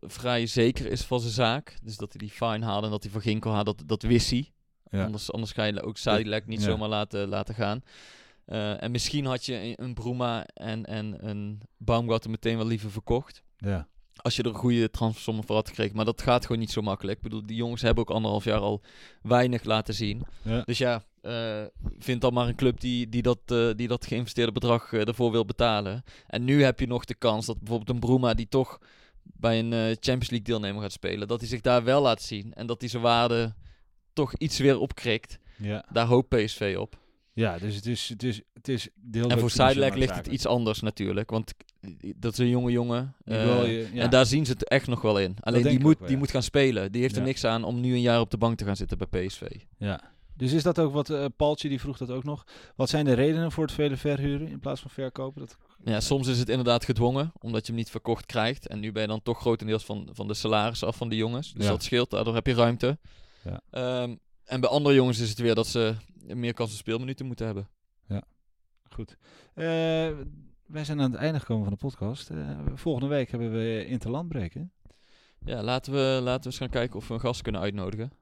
vrij 0.00 0.46
zeker 0.46 0.86
is 0.86 1.02
van 1.02 1.20
zijn 1.20 1.32
zaak. 1.32 1.76
Dus 1.82 1.96
dat 1.96 2.12
hij 2.12 2.18
die 2.18 2.30
fine 2.30 2.64
haalde 2.64 2.86
en 2.86 2.92
dat 2.92 3.02
hij 3.02 3.12
van 3.12 3.20
Ginkel 3.20 3.52
had, 3.52 3.64
dat, 3.64 3.82
dat 3.86 4.02
wist 4.02 4.30
hij. 4.30 4.52
Ja. 4.90 5.04
Anders, 5.04 5.32
anders 5.32 5.52
ga 5.52 5.64
je 5.64 5.82
ook 5.82 5.96
Sadilek 5.96 6.46
niet 6.46 6.60
Ja. 6.60 6.64
zomaar 6.66 6.88
laten, 6.88 7.28
laten 7.28 7.54
gaan. 7.54 7.82
Eh, 8.44 8.82
en 8.82 8.90
misschien 8.90 9.24
had 9.24 9.46
je 9.46 9.54
een, 9.54 9.74
een 9.76 9.94
Bruma 9.94 10.46
en, 10.46 10.84
en 10.86 11.28
een 11.28 11.60
Baumgarten 11.76 12.30
meteen 12.30 12.56
wel 12.56 12.66
liever 12.66 12.90
verkocht. 12.90 13.42
Ja. 13.56 13.88
Als 14.16 14.36
je 14.36 14.42
er 14.42 14.48
een 14.48 14.54
goede 14.54 14.90
transfersommen 14.90 15.44
voor 15.44 15.56
had 15.56 15.68
gekregen. 15.68 15.96
Maar 15.96 16.04
dat 16.04 16.22
gaat 16.22 16.46
gewoon 16.46 16.60
niet 16.60 16.70
zo 16.70 16.82
makkelijk. 16.82 17.16
Ik 17.16 17.22
bedoel, 17.22 17.46
die 17.46 17.56
jongens 17.56 17.82
hebben 17.82 18.02
ook 18.04 18.14
anderhalf 18.14 18.44
jaar 18.44 18.58
al 18.58 18.82
weinig 19.22 19.64
laten 19.64 19.94
zien. 19.94 20.22
Ja. 20.42 20.62
Dus 20.64 20.78
ja, 20.78 21.04
eh, 21.20 21.62
vind 21.98 22.20
dan 22.20 22.32
maar 22.32 22.48
een 22.48 22.54
club 22.54 22.80
die, 22.80 23.08
die, 23.08 23.22
dat, 23.22 23.38
eh, 23.46 23.70
die 23.76 23.88
dat 23.88 24.06
geïnvesteerde 24.06 24.52
bedrag 24.52 24.92
ervoor 24.92 25.30
wil 25.30 25.44
betalen. 25.44 26.04
En 26.26 26.44
nu 26.44 26.62
heb 26.62 26.80
je 26.80 26.86
nog 26.86 27.04
de 27.04 27.14
kans 27.14 27.46
dat 27.46 27.58
bijvoorbeeld 27.58 27.90
een 27.90 28.00
Bruma 28.00 28.34
die 28.34 28.48
toch 28.48 28.78
bij 29.22 29.58
een 29.58 29.72
Champions 29.72 30.30
League 30.30 30.42
deelnemer 30.42 30.82
gaat 30.82 30.92
spelen, 30.92 31.28
dat 31.28 31.40
hij 31.40 31.48
zich 31.48 31.60
daar 31.60 31.84
wel 31.84 32.02
laat 32.02 32.22
zien. 32.22 32.54
En 32.54 32.66
dat 32.66 32.80
hij 32.80 32.90
zijn 32.90 33.02
waarde 33.02 33.54
toch 34.12 34.34
iets 34.36 34.58
weer 34.58 34.78
opkrikt. 34.78 35.38
Ja. 35.58 35.84
Daar 35.92 36.06
hoopt 36.06 36.28
PSV 36.28 36.76
op. 36.78 36.98
ja, 37.32 37.58
dus 37.58 37.74
het 37.74 37.86
is, 37.86 38.08
het 38.08 38.22
is, 38.22 38.40
het 38.52 38.68
is 38.68 38.88
deels 38.94 39.32
en 39.32 39.38
voor 39.38 39.50
Sidelec 39.50 39.94
ligt 39.94 40.16
het 40.16 40.26
iets 40.26 40.46
anders 40.46 40.80
natuurlijk. 40.80 41.30
Want 41.30 41.52
dat 42.16 42.32
is 42.32 42.38
een 42.38 42.48
jonge 42.48 42.70
jongen. 42.70 43.14
Eh, 43.24 43.42
wil 43.44 43.64
je- 43.64 43.88
ja. 43.92 44.02
En 44.02 44.10
daar 44.10 44.26
zien 44.26 44.46
ze 44.46 44.52
het 44.52 44.68
echt 44.68 44.86
nog 44.86 45.02
wel 45.02 45.18
in. 45.18 45.36
Alleen 45.40 45.62
die, 45.62 45.80
moet, 45.80 45.98
wel, 45.98 46.06
die 46.06 46.16
ja. 46.16 46.22
moet 46.22 46.30
gaan 46.30 46.42
spelen. 46.42 46.92
Die 46.92 47.00
heeft 47.02 47.16
er 47.16 47.22
niks 47.22 47.44
aan 47.44 47.64
om 47.64 47.80
nu 47.80 47.92
een 47.94 48.00
jaar 48.00 48.20
op 48.20 48.30
de 48.30 48.36
bank 48.38 48.58
te 48.58 48.64
gaan 48.64 48.76
zitten 48.76 48.98
bij 48.98 49.26
PSV. 49.26 49.42
Ja. 49.78 50.00
Dus 50.36 50.52
is 50.52 50.62
dat 50.62 50.78
ook 50.78 50.92
wat, 50.92 51.10
eh 51.10 51.24
Paultje 51.36 51.68
die 51.68 51.80
vroeg 51.80 51.96
dat 51.98 52.10
ook 52.10 52.24
nog. 52.24 52.44
Wat 52.76 52.88
zijn 52.88 53.04
de 53.04 53.12
redenen 53.12 53.52
voor 53.52 53.64
het 53.64 53.72
vele 53.74 53.96
verhuren 53.96 54.48
in 54.48 54.60
plaats 54.60 54.80
van 54.80 54.90
verkopen? 54.90 55.40
Dat, 55.40 55.56
Ja, 55.84 56.00
soms 56.00 56.26
is 56.28 56.38
het 56.38 56.48
inderdaad 56.48 56.84
gedwongen, 56.84 57.32
omdat 57.40 57.60
je 57.60 57.66
hem 57.72 57.76
niet 57.80 57.90
verkocht 57.90 58.26
krijgt. 58.26 58.66
En 58.68 58.80
nu 58.80 58.92
ben 58.92 59.02
je 59.02 59.08
dan 59.08 59.22
toch 59.22 59.40
grotendeels 59.40 59.84
van, 59.84 60.08
van 60.12 60.28
de 60.28 60.34
salaris 60.34 60.84
af 60.84 60.96
van 60.96 61.08
de 61.08 61.16
jongens. 61.16 61.52
Dus 61.52 61.66
dat 61.66 61.82
scheelt, 61.82 62.10
daardoor 62.10 62.34
heb 62.34 62.46
je 62.46 62.54
ruimte. 62.54 62.98
Ja. 63.42 63.60
Ehm, 63.70 64.16
en 64.44 64.60
bij 64.60 64.70
andere 64.70 64.94
jongens 64.94 65.18
is 65.18 65.28
het 65.28 65.38
weer 65.38 65.54
dat 65.54 65.66
ze 65.66 65.94
meer 66.20 66.54
kans 66.54 66.70
op 66.70 66.76
speelminuten 66.76 67.26
moeten 67.26 67.46
hebben. 67.46 67.68
Goed. 68.94 69.16
Eh, 69.54 69.64
wij 70.66 70.84
zijn 70.84 71.00
aan 71.00 71.10
het 71.10 71.20
einde 71.20 71.40
gekomen 71.40 71.64
van 71.64 71.72
de 71.72 71.78
podcast. 71.78 72.30
Eh, 72.30 72.60
volgende 72.74 73.08
week 73.08 73.30
hebben 73.30 73.52
we 73.52 73.86
Interland 73.86 74.28
breken. 74.28 74.72
Ja, 75.44 75.62
laten 75.62 75.92
we, 75.92 76.20
laten 76.22 76.40
we 76.40 76.46
eens 76.46 76.58
gaan 76.58 76.68
kijken 76.68 76.96
of 76.96 77.08
we 77.08 77.14
een 77.14 77.20
gast 77.20 77.42
kunnen 77.42 77.60
uitnodigen. 77.60 78.12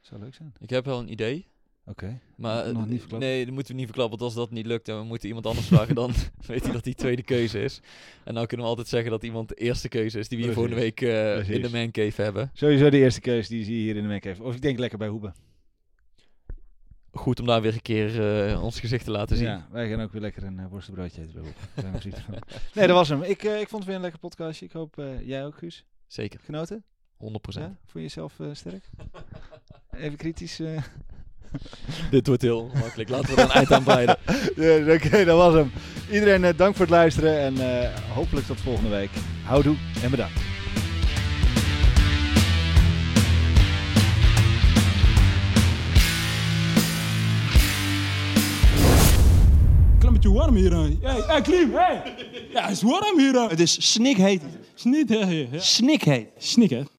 Zou 0.00 0.20
leuk 0.20 0.34
zijn. 0.34 0.52
Ik 0.58 0.70
heb 0.70 0.84
wel 0.84 0.98
een 0.98 1.10
idee. 1.10 1.48
Oké. 1.88 2.20
Maar 2.36 2.72
Nog 2.72 2.82
eh, 2.82 2.88
niet 2.88 3.00
verklappen? 3.00 3.28
nee, 3.28 3.44
dat 3.44 3.54
moeten 3.54 3.72
we 3.72 3.78
niet 3.78 3.88
verklappen. 3.88 4.18
Want 4.18 4.30
als 4.30 4.44
dat 4.44 4.50
niet 4.50 4.66
lukt 4.66 4.88
en 4.88 4.98
we 4.98 5.04
moeten 5.04 5.26
iemand 5.28 5.46
anders 5.46 5.66
vragen, 5.66 5.94
dan 5.94 6.12
weet 6.46 6.62
hij 6.62 6.72
dat 6.72 6.84
die 6.84 6.94
tweede 6.94 7.22
keuze 7.22 7.62
is. 7.62 7.80
En 8.24 8.34
dan 8.34 8.46
kunnen 8.46 8.66
we 8.66 8.70
altijd 8.70 8.88
zeggen 8.88 9.10
dat 9.10 9.22
iemand 9.22 9.48
de 9.48 9.54
eerste 9.54 9.88
keuze 9.88 10.18
is 10.18 10.28
die 10.28 10.38
we 10.38 10.44
hier 10.44 10.52
volgende 10.52 10.78
week 10.78 11.00
eh, 11.00 11.48
in 11.50 11.62
de 11.62 11.70
mancave 11.70 12.22
hebben. 12.22 12.50
Sowieso 12.54 12.90
de 12.90 12.98
eerste 12.98 13.20
keuze 13.20 13.48
die 13.48 13.64
zie 13.64 13.76
je 13.76 13.82
hier 13.82 13.96
in 13.96 14.08
de 14.08 14.18
heeft. 14.20 14.40
Of 14.40 14.54
ik 14.54 14.62
denk 14.62 14.78
lekker 14.78 14.98
bij 14.98 15.08
Hoeben. 15.08 15.34
goed 17.12 17.40
om 17.40 17.46
daar 17.46 17.62
weer 17.62 17.72
een 17.72 17.82
keer 17.82 18.46
eh, 18.48 18.62
ons 18.62 18.80
gezicht 18.80 19.04
te 19.04 19.10
laten 19.10 19.36
zien. 19.36 19.46
Ja, 19.46 19.68
wij 19.70 19.88
gaan 19.88 20.00
ook 20.00 20.12
weer 20.12 20.20
lekker 20.20 20.42
een 20.42 20.58
uh, 20.58 20.66
worstenbroodje 20.66 21.22
eten. 21.22 21.42
bij 21.74 22.00
van. 22.00 22.34
nee, 22.74 22.86
dat 22.86 22.96
was 22.96 23.08
hem. 23.08 23.22
Ik, 23.22 23.42
ik 23.42 23.68
vond 23.68 23.72
het 23.72 23.84
weer 23.84 23.94
een 23.94 24.00
lekker 24.00 24.20
podcastje. 24.20 24.64
Ik 24.64 24.72
hoop 24.72 25.02
jij 25.22 25.44
ook, 25.44 25.58
Guus. 25.58 25.84
Zeker, 26.06 26.40
Genoten? 26.40 26.84
100%. 26.84 27.26
Ja? 27.48 27.60
Vond 27.60 27.92
je 27.92 28.00
jezelf 28.00 28.40
sterk? 28.52 28.90
Even 29.90 30.16
kritisch. 30.16 30.60
Dit 32.10 32.26
wordt 32.26 32.42
heel 32.42 32.70
makkelijk. 32.80 33.08
Laten 33.08 33.34
we 33.34 33.40
er 33.40 33.46
een 33.46 33.50
eind 33.50 33.72
aan 33.72 33.82
breiden. 33.82 34.16
ja, 34.56 34.94
Oké, 34.94 35.24
dat 35.24 35.36
was 35.36 35.54
hem. 35.54 35.72
Iedereen 36.10 36.44
eh, 36.44 36.56
dank 36.56 36.76
voor 36.76 36.86
het 36.86 36.94
luisteren 36.94 37.40
en 37.40 37.82
eh, 37.82 37.88
hopelijk 38.14 38.46
tot 38.46 38.60
volgende 38.60 38.90
week. 38.90 39.10
Houdoe 39.44 39.76
en 40.02 40.10
bedankt. 40.10 40.40
Beetje 50.18 50.38
warm 50.38 50.54
hier. 50.54 50.72
Hey, 50.72 51.22
hey, 51.26 51.40
Klim, 51.40 51.72
hey. 51.74 52.14
Ja, 52.52 52.62
het 52.62 52.70
is 52.70 52.82
warm 52.82 53.18
hier. 53.18 53.48
Het 53.48 53.60
is 53.60 53.92
snikheet. 53.92 54.42
Snik, 54.74 55.08
hè. 55.08 55.16
ja. 55.16 55.46
Snikheet. 55.58 56.26
Snik, 56.38 56.70
hè. 56.70 56.82